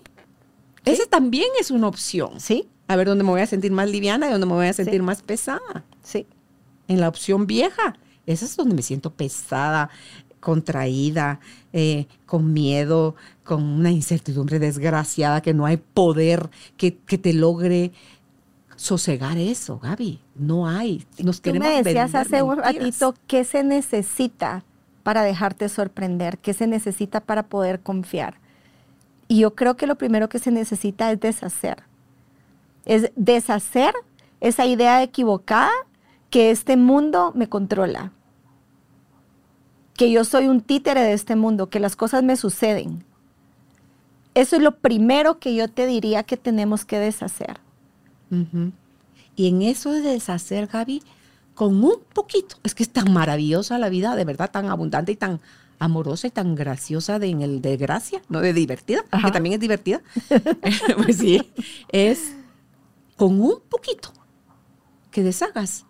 Ese 0.85 1.05
también 1.07 1.47
es 1.59 1.71
una 1.71 1.87
opción. 1.87 2.39
Sí, 2.39 2.67
A 2.87 2.95
ver 2.95 3.07
dónde 3.07 3.23
me 3.23 3.29
voy 3.31 3.41
a 3.41 3.47
sentir 3.47 3.71
más 3.71 3.89
liviana 3.89 4.27
y 4.27 4.31
dónde 4.31 4.45
me 4.47 4.53
voy 4.53 4.67
a 4.67 4.73
sentir 4.73 5.01
más 5.01 5.21
pesada. 5.23 5.83
sí. 6.03 6.25
En 6.87 6.99
la 6.99 7.07
opción 7.07 7.47
vieja, 7.47 7.95
esa 8.25 8.45
es 8.45 8.55
donde 8.55 8.75
me 8.75 8.81
siento 8.81 9.11
pesada, 9.11 9.89
contraída, 10.39 11.39
eh, 11.71 12.07
con 12.25 12.51
miedo, 12.51 13.15
con 13.43 13.63
una 13.63 13.91
incertidumbre 13.91 14.59
desgraciada, 14.59 15.41
que 15.41 15.53
no 15.53 15.65
hay 15.65 15.77
poder 15.77 16.49
que, 16.77 16.97
que 16.97 17.17
te 17.17 17.33
logre 17.33 17.91
sosegar 18.75 19.37
eso, 19.37 19.79
Gaby. 19.79 20.19
No 20.35 20.67
hay. 20.67 21.05
Nos 21.23 21.37
Tú 21.37 21.43
queremos 21.43 21.67
me 21.67 21.83
decías 21.83 22.15
hace 22.15 22.41
un 22.41 22.57
ratito 22.57 23.13
qué 23.27 23.43
se 23.43 23.63
necesita 23.63 24.63
para 25.03 25.21
dejarte 25.23 25.69
sorprender, 25.69 26.39
qué 26.39 26.53
se 26.53 26.67
necesita 26.67 27.21
para 27.21 27.43
poder 27.43 27.81
confiar. 27.81 28.35
Y 29.27 29.39
yo 29.39 29.55
creo 29.55 29.77
que 29.77 29.87
lo 29.87 29.95
primero 29.95 30.29
que 30.29 30.39
se 30.39 30.51
necesita 30.51 31.11
es 31.11 31.19
deshacer. 31.19 31.83
Es 32.85 33.11
deshacer 33.15 33.93
esa 34.39 34.65
idea 34.65 35.03
equivocada 35.03 35.71
que 36.31 36.49
este 36.49 36.77
mundo 36.77 37.33
me 37.35 37.47
controla. 37.47 38.11
Que 39.95 40.09
yo 40.09 40.23
soy 40.23 40.47
un 40.47 40.61
títere 40.61 41.01
de 41.01 41.13
este 41.13 41.35
mundo, 41.35 41.69
que 41.69 41.79
las 41.79 41.95
cosas 41.95 42.23
me 42.23 42.37
suceden. 42.37 43.03
Eso 44.33 44.55
es 44.55 44.61
lo 44.63 44.77
primero 44.77 45.39
que 45.39 45.53
yo 45.53 45.67
te 45.67 45.85
diría 45.85 46.23
que 46.23 46.37
tenemos 46.37 46.85
que 46.85 46.97
deshacer. 46.97 47.59
Y 49.35 49.49
en 49.49 49.61
eso 49.61 49.91
de 49.91 49.99
deshacer, 50.01 50.67
Gaby, 50.67 51.03
con 51.53 51.83
un 51.83 51.99
poquito, 52.13 52.55
es 52.63 52.73
que 52.73 52.83
es 52.83 52.89
tan 52.89 53.11
maravillosa 53.11 53.77
la 53.77 53.89
vida, 53.89 54.15
de 54.15 54.23
verdad, 54.23 54.49
tan 54.49 54.69
abundante 54.69 55.11
y 55.11 55.17
tan 55.17 55.41
amorosa 55.79 56.27
y 56.27 56.31
tan 56.31 56.55
graciosa 56.55 57.19
de, 57.19 57.27
en 57.27 57.41
el 57.41 57.61
de 57.61 57.75
gracia, 57.75 58.21
no 58.29 58.39
de 58.39 58.53
divertida, 58.53 59.03
Ajá. 59.11 59.27
que 59.27 59.33
también 59.33 59.53
es 59.53 59.59
divertida. 59.59 60.01
pues 61.03 61.17
sí, 61.17 61.51
es 61.89 62.35
con 63.17 63.41
un 63.41 63.59
poquito 63.67 64.13
que 65.11 65.23
deshagas, 65.23 65.85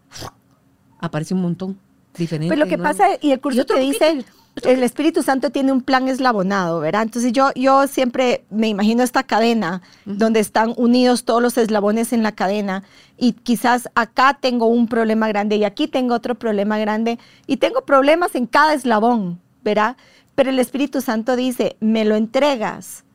aparece 1.00 1.34
un 1.34 1.42
montón 1.42 1.80
diferente. 2.18 2.54
Pues 2.54 2.60
lo 2.60 2.68
que 2.68 2.78
pasa, 2.78 3.08
y 3.22 3.32
el 3.32 3.40
curso 3.40 3.66
te 3.66 3.80
dice, 3.80 4.26
el 4.64 4.84
Espíritu 4.84 5.24
Santo 5.24 5.50
tiene 5.50 5.72
un 5.72 5.82
plan 5.82 6.08
eslabonado, 6.08 6.80
¿verdad? 6.82 7.04
Entonces 7.04 7.32
yo, 7.32 7.52
yo 7.56 7.88
siempre 7.88 8.44
me 8.50 8.68
imagino 8.68 9.02
esta 9.02 9.24
cadena 9.24 9.82
donde 10.06 10.42
están 10.42 10.74
unidos 10.76 11.24
todos 11.24 11.42
los 11.42 11.58
eslabones 11.58 12.12
en 12.12 12.22
la 12.22 12.34
cadena 12.34 12.84
y 13.18 13.34
quizás 13.34 13.90
acá 13.96 14.38
tengo 14.40 14.66
un 14.66 14.88
problema 14.88 15.28
grande 15.30 15.56
y 15.56 15.64
aquí 15.64 15.88
tengo 15.88 16.16
otro 16.16 16.36
problema 16.36 16.78
grande 16.80 17.18
y 17.48 17.58
tengo 17.58 17.82
problemas 17.82 18.36
en 18.36 18.46
cada 18.46 18.74
eslabón, 18.74 19.40
¿verdad? 19.64 19.96
Pero 20.36 20.50
el 20.50 20.60
Espíritu 20.60 21.02
Santo 21.02 21.36
dice, 21.36 21.78
me 21.80 22.04
lo 22.04 22.16
entregas 22.16 23.06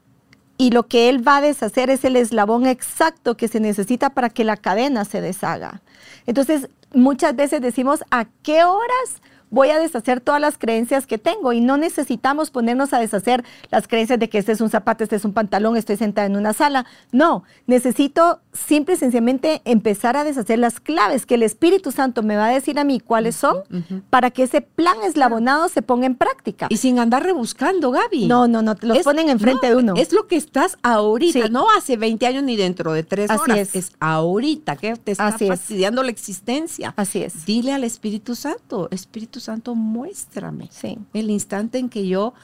y 0.59 0.70
lo 0.70 0.86
que 0.86 1.09
Él 1.11 1.26
va 1.26 1.38
a 1.38 1.42
deshacer 1.42 1.90
es 1.90 2.04
el 2.04 2.16
eslabón 2.16 2.66
exacto 2.66 3.36
que 3.36 3.48
se 3.48 3.61
necesita 3.61 4.11
para 4.11 4.30
que 4.30 4.44
la 4.44 4.57
cadena 4.57 5.04
se 5.04 5.20
deshaga. 5.20 5.82
Entonces, 6.27 6.68
muchas 6.93 7.35
veces 7.37 7.61
decimos, 7.61 8.03
¿a 8.11 8.27
qué 8.43 8.64
horas 8.64 9.22
voy 9.51 9.70
a 9.70 9.78
deshacer 9.78 10.20
todas 10.20 10.40
las 10.40 10.59
creencias 10.59 11.07
que 11.07 11.18
tengo? 11.18 11.53
Y 11.53 11.61
no 11.61 11.76
necesitamos 11.76 12.51
ponernos 12.51 12.92
a 12.92 12.99
deshacer 12.99 13.44
las 13.70 13.88
creencias 13.88 14.18
de 14.18 14.28
que 14.28 14.38
este 14.38 14.53
es 14.53 14.61
un 14.61 14.70
zapato, 14.70 15.05
este 15.05 15.16
es 15.16 15.24
un 15.24 15.32
pantalón, 15.32 15.76
estoy 15.76 15.97
sentada 15.97 16.26
en 16.26 16.36
una 16.36 16.53
sala. 16.53 16.86
No, 17.12 17.44
necesito 17.66 18.40
simple 18.53 18.94
y 18.94 18.97
sencillamente 18.99 19.61
empezar 19.64 20.16
a 20.16 20.24
deshacer 20.24 20.59
las 20.59 20.80
claves 20.80 21.26
que 21.26 21.34
el 21.34 21.42
Espíritu 21.42 21.92
Santo 21.92 22.22
me 22.22 22.36
va 22.36 22.47
a 22.47 22.51
decir 22.51 22.78
a 22.78 22.84
mí 22.84 23.01
cuáles 23.01 23.36
son 23.36 23.62
para 24.11 24.30
que 24.30 24.44
ese 24.44 24.61
plan 24.62 24.97
eslabonado 25.05 25.68
se 25.68 25.82
ponga 25.82 26.07
en 26.07 26.14
práctica. 26.14 26.66
Y 26.70 26.76
sin 26.78 26.99
andar 26.99 27.22
rebuscando, 27.24 27.90
Gaby. 27.90 28.26
No, 28.26 28.49
no, 28.49 28.62
no, 28.62 28.74
los 28.80 28.99
Es- 28.99 29.05
ponen 29.05 29.28
enfrente 29.28 29.68
no, 29.68 29.74
de 29.76 29.82
uno. 29.82 29.94
Es 29.97 30.12
lo 30.12 30.26
que 30.26 30.36
estás 30.36 30.78
ahorita, 30.82 31.47
Sí. 31.47 31.51
no 31.53 31.66
hace 31.76 31.97
20 31.97 32.26
años 32.26 32.42
ni 32.44 32.57
dentro 32.57 32.92
de 32.92 33.03
tres 33.03 33.30
Así 33.30 33.40
horas. 33.42 33.59
es. 33.59 33.74
Es. 33.74 33.92
ahorita 34.01 34.76
que 34.76 34.97
te 34.97 35.12
está 35.12 35.26
Así 35.28 35.44
es. 35.44 35.51
fastidiando 35.51 36.03
la 36.03 36.11
existencia. 36.11 36.94
Así 36.97 37.22
es. 37.22 37.44
Dile 37.47 37.72
al 37.72 37.84
Espíritu 37.84 38.34
Santo, 38.34 38.88
Espíritu 38.90 39.36
Santo, 39.41 39.74
muéstrame 39.74 40.68
Sí. 40.70 40.99
el 41.14 41.30
instante 41.30 41.78
en 41.78 41.89
que 41.89 42.07
yo 42.07 42.34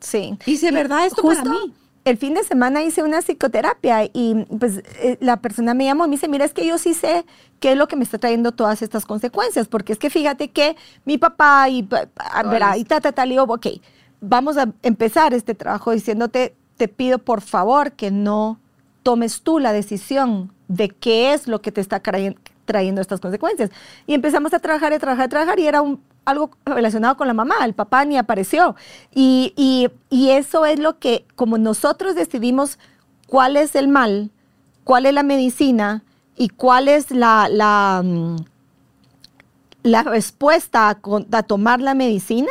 Sí. 0.00 0.38
hice 0.46 0.70
verdad 0.70 1.06
esto 1.06 1.22
justo 1.22 1.44
para 1.44 1.50
mí. 1.58 1.74
El 2.04 2.18
fin 2.18 2.34
de 2.34 2.44
semana 2.44 2.82
hice 2.82 3.02
una 3.02 3.22
psicoterapia 3.22 4.04
y 4.12 4.44
pues 4.60 4.82
eh, 5.00 5.16
la 5.20 5.38
persona 5.38 5.72
me 5.72 5.86
llamó 5.86 6.04
y 6.04 6.08
me 6.08 6.16
dice, 6.16 6.28
mira, 6.28 6.44
es 6.44 6.52
que 6.52 6.66
yo 6.66 6.76
sí 6.76 6.92
sé 6.92 7.24
qué 7.60 7.72
es 7.72 7.78
lo 7.78 7.88
que 7.88 7.96
me 7.96 8.04
está 8.04 8.18
trayendo 8.18 8.52
todas 8.52 8.82
estas 8.82 9.06
consecuencias, 9.06 9.68
porque 9.68 9.94
es 9.94 9.98
que 9.98 10.10
fíjate 10.10 10.48
que 10.50 10.76
mi 11.06 11.16
papá 11.16 11.70
y, 11.70 11.80
verá, 12.50 12.76
y 12.76 12.84
ta, 12.84 13.00
ta, 13.00 13.12
ta, 13.12 13.24
le 13.24 13.32
digo, 13.40 13.44
ok, 13.44 13.68
vamos 14.20 14.58
a 14.58 14.70
empezar 14.82 15.32
este 15.32 15.54
trabajo 15.54 15.92
diciéndote, 15.92 16.54
te 16.76 16.88
pido 16.88 17.18
por 17.20 17.40
favor 17.40 17.92
que 17.92 18.10
no 18.10 18.58
tomes 19.02 19.40
tú 19.40 19.58
la 19.58 19.72
decisión 19.72 20.52
de 20.68 20.90
qué 20.90 21.32
es 21.32 21.46
lo 21.48 21.62
que 21.62 21.72
te 21.72 21.80
está 21.80 22.02
trayendo 22.66 23.00
estas 23.00 23.20
consecuencias. 23.20 23.70
Y 24.06 24.12
empezamos 24.12 24.52
a 24.52 24.58
trabajar 24.58 24.92
y 24.92 24.98
trabajar 24.98 25.26
y 25.26 25.30
trabajar 25.30 25.58
y 25.58 25.66
era 25.66 25.80
un, 25.80 26.00
algo 26.24 26.50
relacionado 26.64 27.16
con 27.16 27.26
la 27.26 27.34
mamá, 27.34 27.56
el 27.64 27.74
papá 27.74 28.04
ni 28.04 28.16
apareció. 28.16 28.76
Y, 29.14 29.52
y- 29.56 30.30
eso 30.30 30.64
es 30.66 30.78
lo 30.78 30.98
que, 30.98 31.26
como 31.36 31.58
nosotros 31.58 32.14
decidimos 32.14 32.78
cuál 33.26 33.56
es 33.56 33.74
el 33.74 33.88
mal, 33.88 34.30
cuál 34.84 35.06
es 35.06 35.14
la 35.14 35.22
medicina 35.22 36.02
y 36.36 36.48
cuál 36.48 36.88
es 36.88 37.10
la, 37.10 37.48
la, 37.50 38.02
mm, 38.04 38.36
respuesta 40.06 40.88
a, 40.90 40.98
a 41.36 41.42
tomar 41.42 41.80
la 41.80 41.94
medicina, 41.94 42.50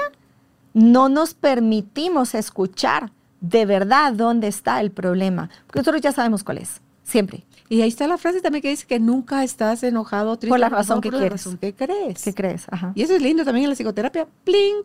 no 0.73 1.09
nos 1.09 1.33
permitimos 1.33 2.35
escuchar 2.35 3.11
de 3.41 3.65
verdad 3.65 4.13
dónde 4.13 4.47
está 4.47 4.79
el 4.81 4.91
problema. 4.91 5.49
Porque 5.67 5.79
nosotros 5.79 6.01
ya 6.01 6.11
sabemos 6.11 6.43
cuál 6.43 6.59
es, 6.59 6.81
siempre. 7.03 7.43
Y 7.69 7.81
ahí 7.81 7.87
está 7.89 8.07
la 8.07 8.17
frase 8.17 8.41
también 8.41 8.61
que 8.61 8.69
dice 8.69 8.85
que 8.85 8.99
nunca 8.99 9.43
estás 9.43 9.81
enojado, 9.83 10.37
triste, 10.37 10.49
Por 10.49 10.59
la 10.59 10.69
razón 10.69 11.01
que 11.01 11.09
por 11.09 11.13
la 11.15 11.19
quieres. 11.21 11.41
razón 11.45 11.57
que 11.57 11.73
crees. 11.73 12.21
¿Qué 12.23 12.33
crees? 12.33 12.65
Ajá. 12.69 12.91
Y 12.93 13.01
eso 13.03 13.15
es 13.15 13.21
lindo 13.21 13.43
también 13.45 13.63
en 13.65 13.69
la 13.71 13.75
psicoterapia. 13.75 14.27
¡Pling! 14.43 14.75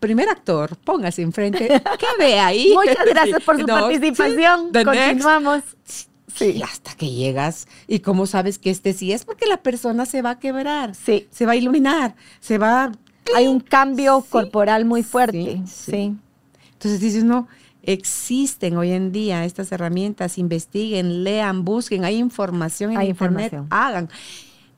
Primer 0.00 0.28
actor, 0.28 0.76
póngase 0.78 1.22
enfrente. 1.22 1.68
¿Qué 1.98 2.06
ve 2.18 2.38
ahí? 2.38 2.72
Muchas 2.74 3.04
gracias 3.06 3.42
por 3.44 3.60
su 3.60 3.66
No, 3.66 3.74
participación. 3.80 4.66
sí, 4.66 4.72
the 4.72 4.84
next. 4.84 4.94
Continuamos. 5.06 5.62
Sí. 6.34 6.60
hasta 6.64 6.94
que 6.96 7.10
llegas. 7.10 7.68
¿Y 7.86 8.00
cómo 8.00 8.26
sabes 8.26 8.58
que 8.58 8.70
este 8.70 8.92
sí 8.94 9.12
es? 9.12 9.24
Porque 9.24 9.46
la 9.46 9.58
persona 9.58 10.04
se 10.06 10.20
va 10.22 10.30
a 10.30 10.38
quebrar. 10.40 10.94
Sí. 10.96 11.28
Se 11.30 11.46
va 11.46 11.52
a 11.52 11.56
iluminar. 11.56 12.16
Se 12.40 12.58
va. 12.58 12.90
Hay 13.36 13.46
un 13.46 13.60
cambio 13.60 14.20
Sí. 14.22 14.28
corporal 14.30 14.84
muy 14.84 15.02
fuerte. 15.04 15.62
Sí. 15.66 16.14
Entonces 16.72 17.00
dices, 17.00 17.22
no, 17.22 17.46
existen 17.86 18.76
hoy 18.76 18.90
en 18.92 19.12
día 19.12 19.44
estas 19.44 19.70
herramientas. 19.72 20.38
Investiguen, 20.38 21.24
lean, 21.24 21.64
busquen. 21.64 22.04
Hay 22.04 22.16
información 22.16 22.92
en 22.92 22.98
Hay 22.98 23.08
internet. 23.08 23.52
información. 23.52 23.66
Hagan. 23.70 24.08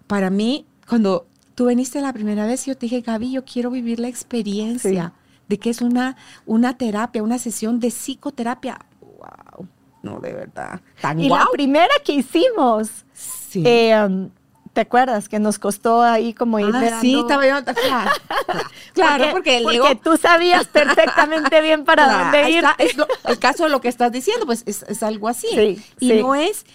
Para 0.07 0.31
mí, 0.31 0.67
cuando 0.89 1.27
tú 1.55 1.67
viniste 1.67 2.01
la 2.01 2.13
primera 2.13 2.47
vez, 2.47 2.67
yo 2.67 2.77
te 2.77 2.87
dije, 2.87 3.01
Gaby, 3.01 3.33
yo 3.33 3.45
quiero 3.45 3.71
vivir 3.71 3.99
la 4.01 4.09
experiencia 4.09 5.13
de 5.49 5.59
que 5.59 5.71
es 5.71 5.81
una, 5.81 6.17
una 6.45 6.77
terapia, 6.77 7.23
una 7.23 7.39
sesión 7.39 7.81
de 7.81 7.89
psicoterapia. 7.91 8.79
¡Wow! 9.01 9.67
No, 10.03 10.21
de 10.21 10.33
verdad. 10.33 10.81
Tan 11.01 11.19
Y 11.21 11.29
la 11.29 11.47
primera 11.53 11.93
que 12.05 12.13
hicimos, 12.15 13.05
Sí. 13.13 13.63
eh, 13.67 13.97
um, 14.05 14.29
¿te 14.77 14.83
acuerdas? 14.83 15.31
Que 15.31 15.39
nos 15.39 15.59
costó 15.59 16.03
ahí 16.03 16.35
como 16.35 16.59
ir 16.61 16.67
Ah, 16.67 16.79
verando- 16.81 17.01
sí, 17.01 17.19
estaba 17.19 17.47
yo. 17.47 17.65
Claro, 17.65 18.11
claro 18.93 19.25
porque, 19.33 19.65
tú 20.05 20.19
sabías 20.19 20.67
perfectamente 20.67 21.63
bien 21.63 21.87
para 21.87 22.05
Claro, 22.05 22.23
dónde 22.25 22.51
ir. 22.51 22.57
está, 22.59 22.75
es 22.79 22.95
lo- 22.95 23.07
el 23.25 23.39
caso 23.39 23.65
de 23.65 23.71
lo 23.71 23.81
que 23.81 23.89
estás 23.89 24.13
diciendo, 24.13 24.45
pues 24.45 24.65
es, 24.67 24.83
es 24.83 25.03
algo 25.03 25.29
así. 25.29 25.49
Sí, 25.51 25.83
y 25.99 26.09
sí. 26.11 26.21
no 26.21 26.35
es. 26.35 26.67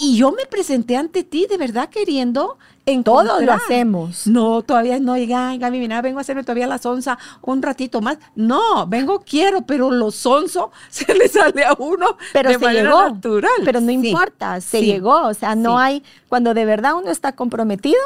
Y 0.00 0.16
yo 0.16 0.30
me 0.30 0.46
presenté 0.46 0.96
ante 0.96 1.24
ti 1.24 1.46
de 1.50 1.56
verdad 1.56 1.88
queriendo 1.88 2.58
Todos 3.02 3.40
encontrar. 3.40 3.42
lo 3.42 3.52
hacemos. 3.52 4.26
No, 4.26 4.62
todavía 4.62 4.98
no 5.00 5.12
ay, 5.14 5.26
Gaby, 5.58 5.78
mira, 5.78 6.00
vengo 6.02 6.18
a 6.18 6.22
hacerme 6.22 6.42
todavía 6.42 6.66
la 6.66 6.78
sonza 6.78 7.18
un 7.42 7.62
ratito 7.62 8.00
más. 8.00 8.18
No, 8.34 8.86
vengo, 8.86 9.20
quiero, 9.20 9.62
pero 9.62 9.90
lo 9.90 10.10
sonso 10.10 10.70
se 10.88 11.12
le 11.14 11.28
sale 11.28 11.64
a 11.64 11.74
uno 11.78 12.16
Pero 12.32 12.50
de 12.50 12.58
se 12.58 12.64
manera 12.64 12.90
llegó. 12.90 13.02
natural. 13.02 13.50
Pero 13.64 13.80
no 13.80 13.88
Sí, 13.88 14.08
importa, 14.08 14.60
se 14.60 14.80
sí, 14.80 14.86
llegó. 14.86 15.22
O 15.26 15.34
sea, 15.34 15.54
no 15.54 15.78
sí. 15.78 15.82
hay, 15.84 16.02
cuando 16.28 16.54
de 16.54 16.64
verdad 16.64 16.94
uno 16.94 17.10
está 17.10 17.32
comprometido, 17.32 18.00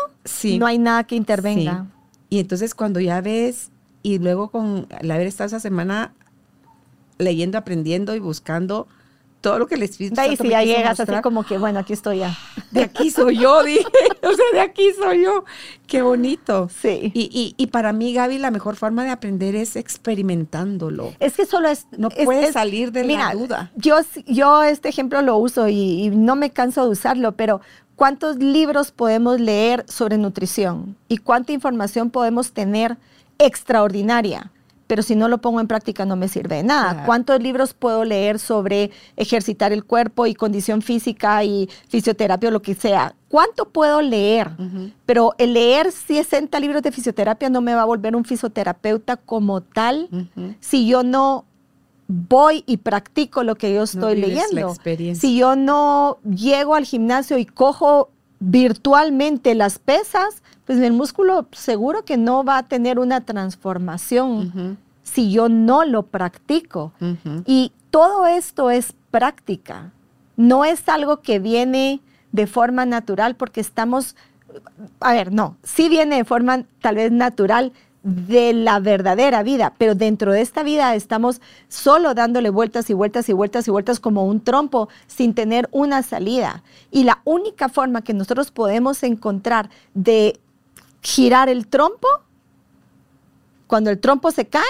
no 0.59 0.67
hay 0.67 0.79
nada 0.79 1.05
que 1.05 1.17
intervenga. 1.17 1.87
Y 2.31 2.39
entonces 2.41 2.75
cuando 2.75 2.99
ya 3.01 3.21
ves, 3.21 3.71
y 4.03 4.19
luego 4.19 4.51
con 4.51 4.87
el 5.01 5.11
haber 5.11 5.27
estado 5.27 5.47
esa 5.49 5.61
semana 5.61 6.13
leyendo, 7.19 7.59
aprendiendo 7.59 8.15
y 8.15 8.19
buscando 8.19 8.87
todo 9.43 9.59
lo 9.59 9.67
que 9.67 9.77
les 9.77 9.91
Espíritu 9.91 10.17
Santo 10.17 10.45
me 10.45 10.49
ya 10.51 10.63
llegas 10.63 10.93
así 10.93 11.03
mostrar, 11.03 11.23
como 11.23 11.45
que, 11.45 11.59
bueno, 11.59 11.81
aquí 11.81 11.93
estoy 11.93 12.21
ya. 12.21 12.35
de 12.71 12.85
aquí 12.85 13.11
soy 13.11 13.37
yo, 13.39 13.63
dije, 13.65 13.85
o 14.23 14.33
sea, 14.33 14.45
de 14.55 14.61
aquí 14.61 14.91
soy 14.99 15.25
yo, 15.25 15.45
qué 15.87 16.01
bonito. 16.01 16.71
Sí. 16.81 17.11
Y, 17.13 17.29
y, 17.31 17.55
y 17.57 17.67
para 17.67 17.93
mí, 17.93 18.15
Gaby, 18.15 18.39
la 18.39 18.51
mejor 18.51 18.77
forma 18.77 19.05
de 19.05 19.11
aprender 19.11 19.55
es 19.55 19.77
experimentándolo. 19.77 21.13
Es 21.21 21.35
que 21.35 21.45
solo 21.45 21.69
es... 21.69 21.87
No 21.99 22.09
es- 22.17 22.25
puedes 22.25 22.47
es- 22.49 22.53
salir 22.55 22.93
de 22.93 23.05
mira, 23.05 23.29
la 23.29 23.35
duda. 23.35 23.73
Yo, 23.77 23.97
yo 24.27 24.63
este 24.63 24.89
ejemplo 24.89 25.21
lo 25.23 25.37
uso 25.37 25.69
y, 25.69 26.05
y 26.05 26.11
no 26.11 26.37
me 26.37 26.51
canso 26.51 26.85
de 26.85 26.91
usarlo, 26.91 27.33
pero 27.33 27.61
¿cuántos 27.97 28.37
libros 28.37 28.91
podemos 28.93 29.41
leer 29.41 29.85
sobre 29.89 30.17
nutrición? 30.19 30.97
¿Y 31.09 31.19
cuánta 31.19 31.53
información 31.53 32.11
podemos 32.11 32.53
tener 32.53 32.97
extraordinaria? 33.39 34.51
Pero 34.93 35.03
si 35.03 35.17
no 35.17 35.27
lo 35.29 35.39
pongo 35.39 35.59
en 35.59 35.69
práctica 35.69 36.05
no 36.05 36.17
me 36.17 36.29
sirve 36.29 36.57
de 36.57 36.65
nada. 36.65 36.91
Claro. 36.91 37.07
¿Cuántos 37.07 37.43
libros 37.43 37.73
puedo 37.73 38.05
leer 38.05 38.39
sobre 38.39 38.91
ejercitar 39.17 39.73
el 39.73 39.85
cuerpo 39.85 40.27
y 40.27 40.35
condición 40.35 40.83
física 40.83 41.43
y 41.45 41.71
fisioterapia 41.89 42.51
o 42.51 42.53
lo 42.53 42.61
que 42.61 42.75
sea? 42.75 43.15
¿Cuánto 43.31 43.71
puedo 43.71 44.03
leer? 44.03 44.51
Pero 45.07 45.33
el 45.39 45.55
leer 45.55 45.93
60 45.93 46.61
libros 46.61 46.83
de 46.83 46.93
fisioterapia 46.93 47.49
no 47.49 47.63
me 47.63 47.75
va 47.75 47.81
a 47.81 47.85
volver 47.87 48.15
un 48.15 48.27
fisioterapeuta 48.27 49.17
como 49.17 49.63
tal 49.63 50.11
si 50.61 50.87
yo 50.87 51.03
no 51.03 51.47
voy 52.07 52.63
y 52.67 52.77
practico 52.77 53.45
lo 53.45 53.55
que 53.55 53.73
yo 53.73 53.85
estoy 53.85 54.17
leyendo. 54.17 54.77
Si 55.15 55.39
yo 55.39 55.57
no 55.57 56.19
llego 56.23 56.75
al 56.75 56.85
gimnasio 56.85 57.39
y 57.39 57.47
cojo 57.47 58.11
virtualmente 58.41 59.55
las 59.55 59.79
pesas, 59.79 60.42
pues 60.67 60.79
el 60.79 60.93
músculo 60.93 61.47
seguro 61.53 62.05
que 62.05 62.17
no 62.17 62.45
va 62.45 62.59
a 62.59 62.63
tener 62.63 62.99
una 62.99 63.23
transformación 63.23 64.79
si 65.03 65.33
yo 65.33 65.49
no 65.49 65.85
lo 65.85 66.05
practico. 66.05 66.93
Y 67.47 67.73
todo 67.91 68.27
esto 68.27 68.71
es 68.71 68.95
práctica. 69.11 69.93
No 70.37 70.65
es 70.65 70.89
algo 70.89 71.21
que 71.21 71.39
viene 71.39 72.01
de 72.33 72.47
forma 72.47 72.87
natural 72.87 73.37
porque 73.37 73.61
estamos, 73.61 74.17
a 75.01 75.13
ver, 75.13 75.33
no, 75.33 75.57
sí 75.63 75.89
viene 75.89 76.17
de 76.17 76.25
forma 76.25 76.65
tal 76.81 76.97
vez 76.97 77.13
natural 77.13 77.73
de 78.03 78.53
la 78.53 78.81
verdadera 78.81 79.45
vida, 79.45 79.75
pero 79.79 79.95
dentro 79.95 80.33
de 80.33 80.41
esta 80.41 80.65
vida 80.65 80.95
estamos 80.97 81.41
solo 81.69 82.15
dándole 82.15 82.51
vueltas 82.51 82.91
y 82.91 82.95
vueltas 82.95 83.29
y 83.29 83.33
vueltas 83.33 83.69
y 83.69 83.71
vueltas 83.71 84.01
como 84.01 84.25
un 84.27 84.41
trompo 84.41 84.89
sin 85.07 85.35
tener 85.35 85.69
una 85.71 86.03
salida. 86.03 86.65
Y 86.91 87.05
la 87.05 87.21
única 87.25 87.69
forma 87.69 88.03
que 88.03 88.15
nosotros 88.15 88.51
podemos 88.51 89.03
encontrar 89.05 89.71
de 89.95 90.41
girar 91.03 91.49
el 91.49 91.67
trompo, 91.67 92.09
cuando 93.67 93.91
el 93.91 93.99
trompo 93.99 94.31
se 94.31 94.47
cae, 94.47 94.63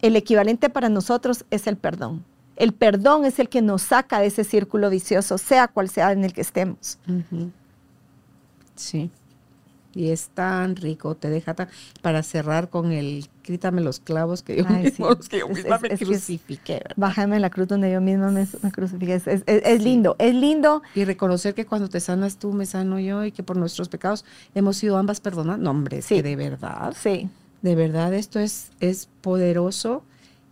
el 0.00 0.16
equivalente 0.16 0.70
para 0.70 0.88
nosotros 0.88 1.44
es 1.50 1.66
el 1.66 1.76
perdón. 1.76 2.24
El 2.56 2.72
perdón 2.72 3.24
es 3.24 3.38
el 3.38 3.48
que 3.48 3.62
nos 3.62 3.82
saca 3.82 4.20
de 4.20 4.26
ese 4.26 4.44
círculo 4.44 4.90
vicioso, 4.90 5.38
sea 5.38 5.68
cual 5.68 5.88
sea 5.88 6.12
en 6.12 6.24
el 6.24 6.32
que 6.32 6.42
estemos. 6.42 6.98
Sí. 8.76 9.10
Y 9.92 10.10
es 10.10 10.28
tan 10.28 10.76
rico, 10.76 11.16
te 11.16 11.28
deja 11.30 11.54
tan... 11.54 11.68
Para 12.00 12.22
cerrar 12.22 12.68
con 12.70 12.92
el, 12.92 13.28
quítame 13.42 13.80
los 13.80 13.98
clavos 13.98 14.42
que 14.42 14.56
yo 14.58 14.64
Ay, 14.68 14.84
mismo, 14.84 15.08
sí. 15.10 15.14
los 15.16 15.28
que 15.28 15.38
yo 15.40 15.48
misma 15.48 15.76
es- 15.76 15.82
me 15.82 15.88
es 15.94 16.00
crucifiqué. 16.00 16.74
¿verdad? 16.74 16.94
Bájame 16.96 17.40
la 17.40 17.50
cruz 17.50 17.66
donde 17.66 17.90
yo 17.90 18.00
misma 18.00 18.30
me, 18.30 18.46
me 18.62 18.70
crucifiqué. 18.70 19.20
Es, 19.46 19.82
lindo, 19.82 20.14
es 20.20 20.34
lindo. 20.34 20.82
Y 20.94 21.04
reconocer 21.04 21.54
que 21.54 21.66
cuando 21.66 21.88
te 21.88 21.98
sanas 21.98 22.36
tú, 22.36 22.52
me 22.52 22.66
sano 22.66 23.00
yo 23.00 23.24
y 23.24 23.32
que 23.32 23.42
por 23.42 23.56
nuestros 23.56 23.88
pecados 23.88 24.24
hemos 24.54 24.76
sido 24.76 24.96
ambas 24.96 25.20
perdonadas. 25.20 25.60
No, 25.60 25.70
hombre, 25.70 26.02
Sí. 26.02 26.16
que 26.16 26.22
de 26.22 26.36
verdad, 26.36 26.94
Sí, 26.96 27.28
de 27.62 27.74
verdad 27.74 28.14
esto 28.14 28.38
es, 28.38 28.70
es 28.78 29.08
poderoso 29.22 30.04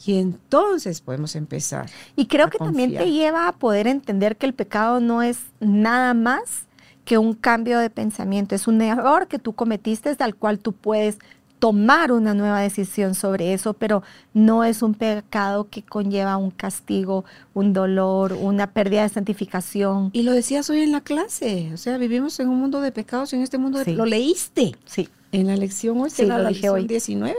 y 0.05 0.19
entonces 0.19 1.01
podemos 1.01 1.37
empezar. 1.37 1.89
Y 2.17 2.27
creo 2.27 2.51
que 2.51 2.59
también 2.59 2.93
te 2.95 3.11
lleva 3.11 3.47
a 3.49 3.53
poder 3.53 3.87
entender 3.87 4.37
que 4.37 4.47
el 4.47 4.55
pecado 4.55 4.99
no 5.01 5.23
es 5.23 5.39
nada 5.61 6.15
más 6.15 6.67
que 7.09 7.17
un 7.17 7.33
cambio 7.33 7.79
de 7.79 7.89
pensamiento, 7.89 8.55
es 8.55 8.69
un 8.69 8.83
error 8.83 9.29
que 9.29 9.39
tú 9.39 9.55
cometiste 9.55 10.15
al 10.19 10.35
cual 10.35 10.59
tú 10.59 10.75
puedes 10.75 11.17
tomar 11.59 12.13
una 12.13 12.35
nueva 12.35 12.61
decisión 12.61 13.15
sobre 13.15 13.55
eso, 13.55 13.73
pero 13.73 14.03
no 14.35 14.63
es 14.63 14.83
un 14.83 14.93
pecado 14.93 15.69
que 15.71 15.83
conlleva 15.83 16.37
un 16.37 16.51
castigo, 16.51 17.25
un 17.55 17.73
dolor, 17.73 18.35
una 18.35 18.73
pérdida 18.73 19.05
de 19.05 19.09
santificación. 19.09 20.11
Y 20.13 20.23
lo 20.23 20.33
decías 20.33 20.69
hoy 20.69 20.81
en 20.81 20.93
la 20.93 21.01
clase, 21.01 21.71
o 21.73 21.79
sea, 21.79 21.97
vivimos 21.97 22.39
en 22.41 22.51
un 22.51 22.61
mundo 22.61 22.83
de 22.83 22.93
pecados 22.93 23.33
y 23.33 23.37
en 23.37 23.43
este 23.43 23.57
mundo 23.57 23.79
de... 23.79 23.87
Sí. 23.87 23.93
Lo 23.95 24.05
leíste 24.05 24.77
Sí, 24.85 25.09
en 25.33 25.47
la 25.47 25.57
lección 25.57 25.99
hoy, 25.99 26.11
Sí, 26.11 26.27
la 26.27 26.37
dije 26.41 26.51
lección 26.51 26.75
hoy. 26.75 26.87
19 26.87 27.37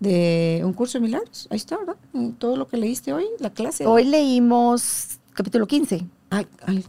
de 0.00 0.60
un 0.62 0.74
curso 0.74 0.98
de 0.98 1.02
milagros. 1.06 1.48
Ahí 1.48 1.56
está, 1.56 1.78
¿verdad? 1.78 1.96
Todo 2.36 2.58
lo 2.58 2.68
que 2.68 2.76
leíste 2.76 3.14
hoy, 3.14 3.24
la 3.38 3.48
clase. 3.48 3.86
hoy 3.86 4.04
leímos 4.04 5.18
capítulo 5.32 5.66
15, 5.66 6.06
Ay, 6.28 6.46
ay, 6.66 6.84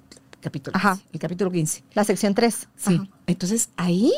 capítulo 0.47 0.75
Ajá. 0.77 0.91
15, 0.95 1.09
el 1.13 1.19
capítulo 1.19 1.51
15. 1.51 1.83
la 1.93 2.03
sección 2.03 2.33
3. 2.33 2.67
Sí. 2.75 2.95
Ajá. 2.95 3.07
Entonces, 3.27 3.69
ahí 3.77 4.11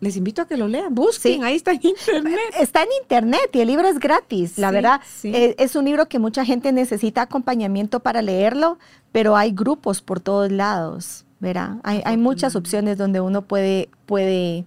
les 0.00 0.16
invito 0.16 0.42
a 0.42 0.46
que 0.46 0.56
lo 0.56 0.68
lean. 0.68 0.94
Busquen, 0.94 1.38
Sí. 1.40 1.42
ahí 1.42 1.56
está 1.56 1.72
en 1.72 1.80
internet. 1.82 2.38
Está 2.60 2.82
en 2.82 2.88
internet 3.00 3.48
y 3.54 3.60
el 3.60 3.68
libro 3.68 3.88
es 3.88 3.98
gratis, 3.98 4.58
la 4.58 4.68
Sí, 4.68 4.74
verdad. 4.74 5.00
sí. 5.20 5.32
eh, 5.34 5.54
es 5.58 5.74
un 5.74 5.84
libro 5.86 6.06
que 6.08 6.18
mucha 6.18 6.44
gente 6.44 6.70
necesita 6.72 7.22
acompañamiento 7.22 8.00
para 8.00 8.20
leerlo, 8.22 8.78
pero 9.12 9.36
hay 9.36 9.52
grupos 9.52 10.02
por 10.02 10.20
todos 10.20 10.52
lados, 10.52 11.24
¿verdad? 11.40 11.76
Hay, 11.82 12.02
hay 12.04 12.16
muchas 12.18 12.56
opciones 12.56 12.98
donde 12.98 13.20
uno 13.22 13.42
puede, 13.42 13.88
puede 14.04 14.66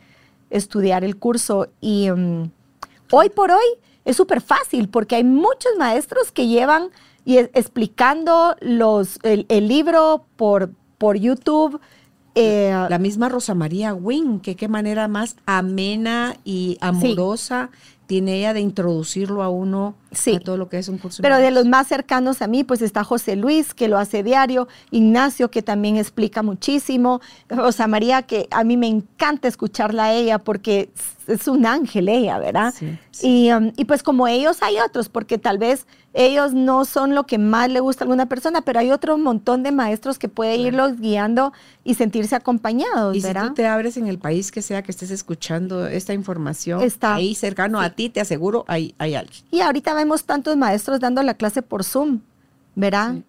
estudiar 0.49 1.03
el 1.03 1.15
curso 1.17 1.67
y 1.79 2.09
mm, 2.09 2.49
hoy 3.11 3.29
por 3.29 3.51
hoy 3.51 3.65
es 4.05 4.15
súper 4.17 4.41
fácil 4.41 4.89
porque 4.89 5.15
hay 5.15 5.23
muchos 5.23 5.71
maestros 5.77 6.31
que 6.31 6.47
llevan 6.47 6.89
y 7.25 7.37
es- 7.37 7.49
explicando 7.53 8.55
los, 8.61 9.19
el, 9.23 9.45
el 9.49 9.67
libro 9.67 10.25
por, 10.35 10.71
por 10.97 11.17
YouTube. 11.17 11.79
eh, 12.35 12.71
La 12.89 12.99
misma 12.99 13.29
Rosa 13.29 13.53
María 13.55 13.93
Wing, 13.93 14.39
que 14.39 14.55
qué 14.55 14.67
manera 14.67 15.07
más 15.07 15.35
amena 15.45 16.35
y 16.45 16.77
amorosa 16.81 17.69
tiene 18.07 18.37
ella 18.39 18.53
de 18.53 18.61
introducirlo 18.61 19.43
a 19.43 19.49
uno 19.49 19.95
Sí. 20.11 20.35
a 20.35 20.39
todo 20.39 20.57
lo 20.57 20.69
que 20.69 20.77
es 20.79 20.87
un 20.89 20.97
curso. 20.97 21.21
Pero 21.21 21.37
de 21.37 21.51
los 21.51 21.65
más 21.65 21.87
cercanos 21.87 22.41
a 22.41 22.47
mí, 22.47 22.63
pues 22.63 22.81
está 22.81 23.03
José 23.03 23.35
Luis, 23.35 23.73
que 23.73 23.87
lo 23.87 23.97
hace 23.97 24.23
diario, 24.23 24.67
Ignacio, 24.91 25.51
que 25.51 25.61
también 25.61 25.97
explica 25.97 26.41
muchísimo, 26.41 27.21
Rosa 27.47 27.87
María, 27.87 28.23
que 28.23 28.47
a 28.51 28.63
mí 28.63 28.77
me 28.77 28.87
encanta 28.87 29.47
escucharla 29.47 30.05
a 30.05 30.13
ella 30.13 30.39
porque 30.39 30.89
es 31.27 31.47
un 31.47 31.65
ángel 31.67 32.09
ella, 32.09 32.39
¿verdad? 32.39 32.73
Sí, 32.75 32.97
sí. 33.11 33.27
Y, 33.45 33.51
um, 33.53 33.71
y 33.77 33.85
pues 33.85 34.01
como 34.01 34.27
ellos 34.27 34.57
hay 34.61 34.77
otros, 34.79 35.09
porque 35.09 35.37
tal 35.37 35.59
vez 35.59 35.85
ellos 36.15 36.53
no 36.55 36.85
son 36.85 37.13
lo 37.13 37.27
que 37.27 37.37
más 37.37 37.69
le 37.69 37.81
gusta 37.81 38.03
a 38.03 38.05
alguna 38.05 38.25
persona, 38.27 38.61
pero 38.61 38.79
hay 38.79 38.89
otro 38.89 39.15
montón 39.19 39.61
de 39.61 39.71
maestros 39.71 40.17
que 40.17 40.27
puede 40.27 40.55
Claro. 40.55 40.67
irlos 40.69 40.99
guiando 40.99 41.53
y 41.83 41.93
sentirse 41.93 42.35
acompañados, 42.35 43.15
Y 43.15 43.21
si 43.21 43.31
tú 43.31 43.53
te 43.53 43.67
abres 43.67 43.95
en 43.97 44.07
el 44.07 44.17
país 44.17 44.51
que 44.51 44.63
sea 44.63 44.81
que 44.81 44.91
estés 44.91 45.11
escuchando 45.11 45.85
esta 45.85 46.13
información, 46.13 46.81
Está. 46.81 47.13
ahí 47.13 47.35
cercano 47.35 47.79
a 47.79 47.91
ti, 47.91 48.09
te 48.09 48.21
aseguro, 48.21 48.65
hay, 48.67 48.95
hay 48.97 49.13
alguien. 49.13 49.43
Y 49.51 49.61
ahorita 49.61 49.93
vemos 49.99 50.23
tantos 50.25 50.57
maestros 50.57 50.99
dando 50.99 51.21
la 51.23 51.33
clase 51.35 51.61
por 51.61 51.83
Zoom, 51.83 52.19
¿verdad? 52.75 53.13
Sí. 53.15 53.23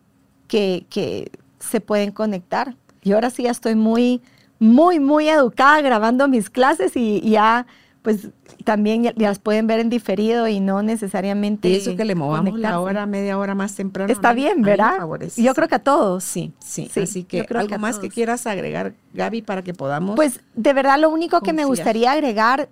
Que, 0.48 0.86
que 0.90 1.30
se 1.58 1.80
pueden 1.80 2.10
conectar. 2.12 2.74
Y 3.02 3.12
ahora 3.12 3.30
sí 3.30 3.44
ya 3.44 3.50
estoy 3.50 3.74
muy, 3.74 4.20
muy, 4.58 4.98
muy 5.00 5.28
educada 5.28 5.80
grabando 5.80 6.26
mis 6.28 6.50
clases 6.50 6.96
y, 6.96 7.20
y 7.22 7.30
ya, 7.30 7.66
pues 8.02 8.28
también 8.64 9.02
ya, 9.04 9.12
ya 9.14 9.28
las 9.28 9.38
pueden 9.38 9.66
ver 9.66 9.78
en 9.80 9.88
diferido 9.90 10.48
y 10.48 10.58
no 10.60 10.82
necesariamente. 10.82 11.68
Y 11.68 11.76
eso 11.76 11.94
que 11.96 12.04
le 12.04 12.14
movamos 12.14 12.44
la 12.46 12.50
conectarse. 12.50 12.76
hora, 12.78 13.06
media 13.06 13.38
hora 13.38 13.54
más 13.54 13.74
temprano. 13.74 14.12
Está 14.12 14.30
mí- 14.34 14.40
bien, 14.42 14.62
¿verdad? 14.62 14.98
Yo 15.36 15.54
creo 15.54 15.68
que 15.68 15.74
a 15.76 15.78
todos. 15.78 16.24
Sí, 16.24 16.52
sí, 16.58 16.90
Sí, 16.92 17.00
Así 17.00 17.24
que 17.24 17.40
algo 17.54 17.68
que 17.68 17.78
más 17.78 17.98
que 17.98 18.08
quieras 18.08 18.46
agregar, 18.46 18.94
Gaby, 19.14 19.42
para 19.42 19.62
que 19.62 19.72
podamos. 19.74 20.16
Pues 20.16 20.40
de 20.54 20.72
verdad 20.72 20.98
lo 20.98 21.10
único 21.10 21.40
que 21.42 21.52
me 21.52 21.64
gustaría 21.64 22.12
agregar 22.12 22.68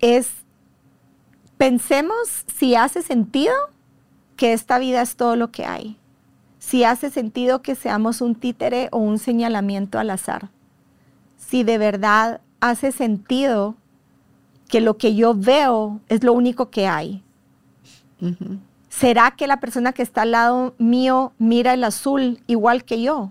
es, 0.00 0.28
pensemos 1.56 2.44
si 2.54 2.74
hace 2.74 3.02
sentido 3.02 3.54
que 4.36 4.52
esta 4.52 4.78
vida 4.78 5.02
es 5.02 5.16
todo 5.16 5.36
lo 5.36 5.50
que 5.50 5.64
hay. 5.64 5.98
Si 6.58 6.84
hace 6.84 7.10
sentido 7.10 7.62
que 7.62 7.74
seamos 7.74 8.20
un 8.20 8.34
títere 8.34 8.88
o 8.92 8.98
un 8.98 9.18
señalamiento 9.18 9.98
al 9.98 10.10
azar. 10.10 10.50
Si 11.36 11.62
de 11.62 11.78
verdad 11.78 12.40
hace 12.60 12.92
sentido 12.92 13.76
que 14.68 14.80
lo 14.80 14.96
que 14.96 15.14
yo 15.14 15.34
veo 15.34 16.00
es 16.08 16.24
lo 16.24 16.32
único 16.32 16.70
que 16.70 16.88
hay. 16.88 17.22
¿Será 18.88 19.32
que 19.32 19.46
la 19.46 19.60
persona 19.60 19.92
que 19.92 20.02
está 20.02 20.22
al 20.22 20.32
lado 20.32 20.74
mío 20.78 21.32
mira 21.38 21.74
el 21.74 21.84
azul 21.84 22.40
igual 22.46 22.84
que 22.84 23.02
yo? 23.02 23.30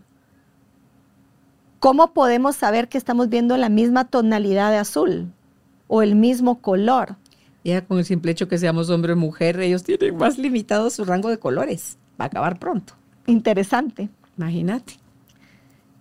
¿Cómo 1.80 2.13
podemos 2.13 2.55
saber 2.55 2.88
que 2.88 2.97
estamos 2.97 3.30
viendo 3.30 3.57
la 3.57 3.69
misma 3.69 4.05
tonalidad 4.05 4.71
de 4.71 4.78
azul 4.78 5.32
o 5.88 6.01
el 6.01 6.15
mismo 6.15 6.61
color? 6.61 7.17
Ya 7.66 7.84
con 7.84 7.97
el 7.97 8.05
simple 8.05 8.32
hecho 8.32 8.47
que 8.47 8.57
seamos 8.57 8.89
hombre 8.89 9.13
o 9.13 9.16
mujer, 9.18 9.59
ellos 9.59 9.84
tienen 9.84 10.16
más 10.18 10.38
limitado 10.38 10.89
su 10.89 11.03
rango 11.03 11.30
de 11.30 11.39
colores. 11.39 11.97
Va 12.20 12.26
a 12.26 12.28
acabar 12.28 12.59
pronto. 12.59 12.93
Interesante. 13.28 14.07
Imagínate. 14.38 14.93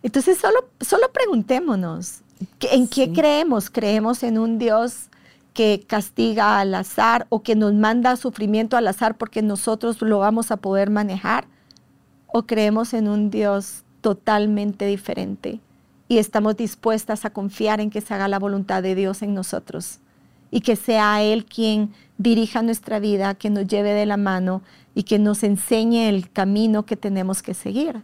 Entonces 0.02 0.38
solo, 0.38 0.68
solo 0.80 1.10
preguntémonos, 1.12 2.20
¿qué- 2.58 2.74
¿en 2.74 2.86
qué 2.86 3.06
Sí. 3.06 3.12
creemos? 3.14 3.70
¿Creemos 3.70 4.22
en 4.22 4.38
un 4.38 4.58
Dios 4.58 5.08
que 5.54 5.84
castiga 5.86 6.58
al 6.60 6.74
azar 6.74 7.26
o 7.30 7.42
que 7.42 7.54
nos 7.56 7.72
manda 7.72 8.16
sufrimiento 8.16 8.76
al 8.76 8.86
azar 8.88 9.16
porque 9.16 9.40
nosotros 9.40 10.02
lo 10.02 10.18
vamos 10.18 10.50
a 10.50 10.56
poder 10.58 10.90
manejar? 10.90 11.46
o 12.36 12.46
creemos 12.46 12.94
en 12.94 13.06
un 13.06 13.30
Dios 13.30 13.84
totalmente 14.00 14.86
diferente 14.86 15.60
y 16.08 16.18
estamos 16.18 16.56
dispuestas 16.56 17.24
a 17.24 17.30
confiar 17.30 17.80
en 17.80 17.90
que 17.90 18.00
se 18.00 18.12
haga 18.12 18.26
la 18.26 18.40
voluntad 18.40 18.82
de 18.82 18.96
Dios 18.96 19.22
en 19.22 19.34
nosotros 19.34 20.00
y 20.54 20.60
que 20.60 20.76
sea 20.76 21.20
Él 21.20 21.46
quien 21.46 21.92
dirija 22.16 22.62
nuestra 22.62 23.00
vida, 23.00 23.34
que 23.34 23.50
nos 23.50 23.66
lleve 23.66 23.92
de 23.92 24.06
la 24.06 24.16
mano 24.16 24.62
y 24.94 25.02
que 25.02 25.18
nos 25.18 25.42
enseñe 25.42 26.08
el 26.08 26.30
camino 26.30 26.86
que 26.86 26.94
tenemos 26.94 27.42
que 27.42 27.54
seguir. 27.54 28.02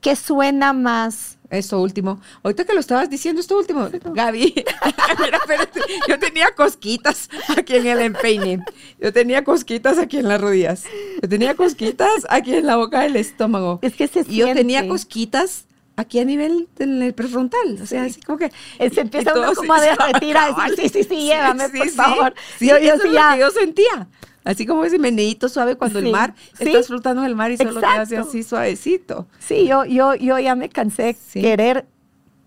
¿Qué, 0.00 0.16
suena 0.16 0.72
más? 0.72 1.38
Esto 1.48 1.80
último. 1.80 2.20
Ahorita 2.42 2.64
que 2.64 2.74
lo 2.74 2.80
estabas 2.80 3.08
diciendo, 3.08 3.40
esto 3.40 3.56
último, 3.56 3.88
Gaby. 3.88 4.52
mira, 5.24 5.38
espérate, 5.38 5.80
yo 6.08 6.18
tenía 6.18 6.52
cosquitas 6.56 7.30
aquí 7.56 7.76
en 7.76 7.86
el 7.86 8.00
empeine. 8.00 8.64
Yo 9.00 9.12
tenía 9.12 9.44
cosquitas 9.44 9.96
aquí 9.98 10.18
en 10.18 10.26
las 10.26 10.40
rodillas. 10.40 10.82
Yo 11.22 11.28
tenía 11.28 11.54
cosquitas 11.54 12.26
aquí 12.30 12.52
en 12.56 12.66
la 12.66 12.76
boca 12.76 13.02
del 13.02 13.14
estómago. 13.14 13.78
Es 13.80 13.94
que 13.94 14.08
se 14.08 14.24
Y 14.28 14.38
yo 14.38 14.52
tenía 14.52 14.88
cosquitas 14.88 15.66
aquí 15.96 16.18
a 16.18 16.24
nivel 16.24 16.68
del 16.76 17.14
prefrontal. 17.14 17.78
O 17.82 17.86
sea, 17.86 18.04
así 18.04 18.20
como 18.20 18.38
que. 18.38 18.50
Se 18.92 19.00
empieza 19.00 19.34
uno 19.34 19.54
como 19.54 19.74
a 19.74 19.80
derretir, 19.80 20.36
a 20.36 20.52
decir, 20.52 20.76
sí, 20.76 20.88
sí, 20.88 21.04
sí, 21.04 21.26
llévame, 21.26 21.68
por 21.68 21.88
favor. 21.90 22.34
Sí, 22.58 22.68
yo, 22.68 22.78
yo, 22.78 22.94
eso 22.94 23.04
es 23.04 23.12
lo 23.12 23.20
que 23.32 23.38
yo 23.38 23.50
sentía. 23.50 24.08
Así 24.44 24.66
como 24.66 24.84
ese 24.84 24.98
meneíto 24.98 25.48
suave 25.48 25.76
cuando 25.76 25.98
el 25.98 26.10
mar, 26.10 26.34
estás 26.58 26.88
flotando 26.88 27.22
en 27.22 27.28
el 27.28 27.34
mar 27.34 27.50
y 27.50 27.56
solo 27.56 27.80
te 27.80 27.86
hace 27.86 28.18
así 28.18 28.42
suavecito. 28.42 29.26
Sí, 29.38 29.66
yo, 29.66 29.86
yo, 29.86 30.14
yo 30.14 30.38
ya 30.38 30.54
me 30.54 30.68
cansé 30.68 31.02
de 31.02 31.16
querer 31.40 31.86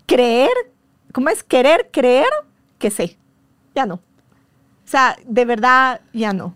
creer, 0.06 0.52
¿cómo 1.12 1.30
es? 1.30 1.43
Querer 1.43 1.89
creer 1.91 2.30
que 2.78 2.91
sé. 2.91 3.18
Ya 3.74 3.88
no. 3.88 3.95
O 3.95 4.89
sea, 4.89 5.18
de 5.26 5.45
verdad, 5.45 6.02
ya 6.14 6.34
no. 6.34 6.56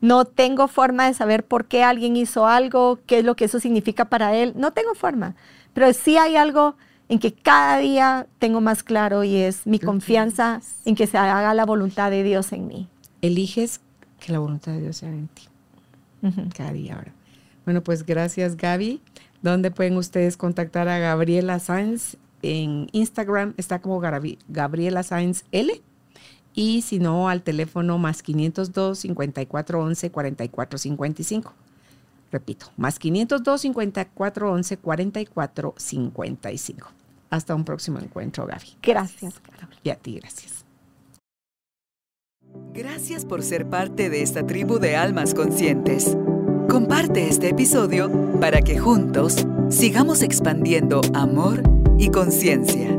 No 0.00 0.24
tengo 0.24 0.66
forma 0.66 1.06
de 1.06 1.14
saber 1.14 1.44
por 1.44 1.66
qué 1.66 1.82
alguien 1.82 2.16
hizo 2.16 2.46
algo, 2.46 3.00
qué 3.06 3.18
es 3.18 3.24
lo 3.24 3.36
que 3.36 3.44
eso 3.44 3.60
significa 3.60 4.06
para 4.06 4.34
él. 4.34 4.54
No 4.56 4.72
tengo 4.72 4.94
forma. 4.94 5.34
Pero 5.74 5.92
sí 5.92 6.16
hay 6.16 6.36
algo 6.36 6.76
en 7.08 7.18
que 7.18 7.32
cada 7.32 7.78
día 7.78 8.26
tengo 8.38 8.60
más 8.60 8.82
claro 8.82 9.24
y 9.24 9.36
es 9.36 9.66
mi 9.66 9.78
confianza 9.78 10.60
en 10.84 10.94
que 10.94 11.06
se 11.06 11.18
haga 11.18 11.52
la 11.52 11.66
voluntad 11.66 12.10
de 12.10 12.22
Dios 12.22 12.52
en 12.52 12.66
mí. 12.66 12.88
Eliges 13.20 13.80
que 14.20 14.32
la 14.32 14.38
voluntad 14.38 14.72
de 14.72 14.80
Dios 14.80 14.96
sea 14.96 15.10
en 15.10 15.28
ti. 15.28 15.42
Cada 16.56 16.72
día 16.72 16.94
ahora. 16.94 17.12
Bueno, 17.66 17.82
pues 17.82 18.06
gracias 18.06 18.56
Gaby. 18.56 19.00
¿Dónde 19.42 19.70
pueden 19.70 19.98
ustedes 19.98 20.38
contactar 20.38 20.88
a 20.88 20.98
Gabriela 20.98 21.58
Sainz? 21.58 22.16
En 22.40 22.88
Instagram 22.92 23.52
está 23.58 23.80
como 23.80 24.00
Gabriela 24.00 25.02
Sainz 25.02 25.44
L. 25.52 25.82
Y 26.54 26.82
si 26.82 26.98
no, 26.98 27.28
al 27.28 27.42
teléfono 27.42 27.98
más 27.98 28.22
502 28.22 28.98
5411 29.00 30.10
4455. 30.10 31.52
Repito, 32.34 32.66
más 32.76 32.98
502 32.98 33.60
5411 33.60 34.76
4455. 34.78 36.88
Hasta 37.30 37.54
un 37.54 37.64
próximo 37.64 38.00
encuentro, 38.00 38.44
Gaby. 38.44 38.76
Gracias, 38.82 39.38
Carol. 39.38 39.72
Y 39.84 39.90
a 39.90 39.94
ti, 39.94 40.16
gracias. 40.16 40.64
Gracias 42.72 43.24
por 43.24 43.44
ser 43.44 43.70
parte 43.70 44.10
de 44.10 44.22
esta 44.22 44.44
tribu 44.44 44.80
de 44.80 44.96
almas 44.96 45.32
conscientes. 45.32 46.16
Comparte 46.68 47.28
este 47.28 47.50
episodio 47.50 48.10
para 48.40 48.62
que 48.62 48.80
juntos 48.80 49.46
sigamos 49.68 50.22
expandiendo 50.22 51.02
amor 51.14 51.62
y 51.98 52.10
conciencia. 52.10 52.98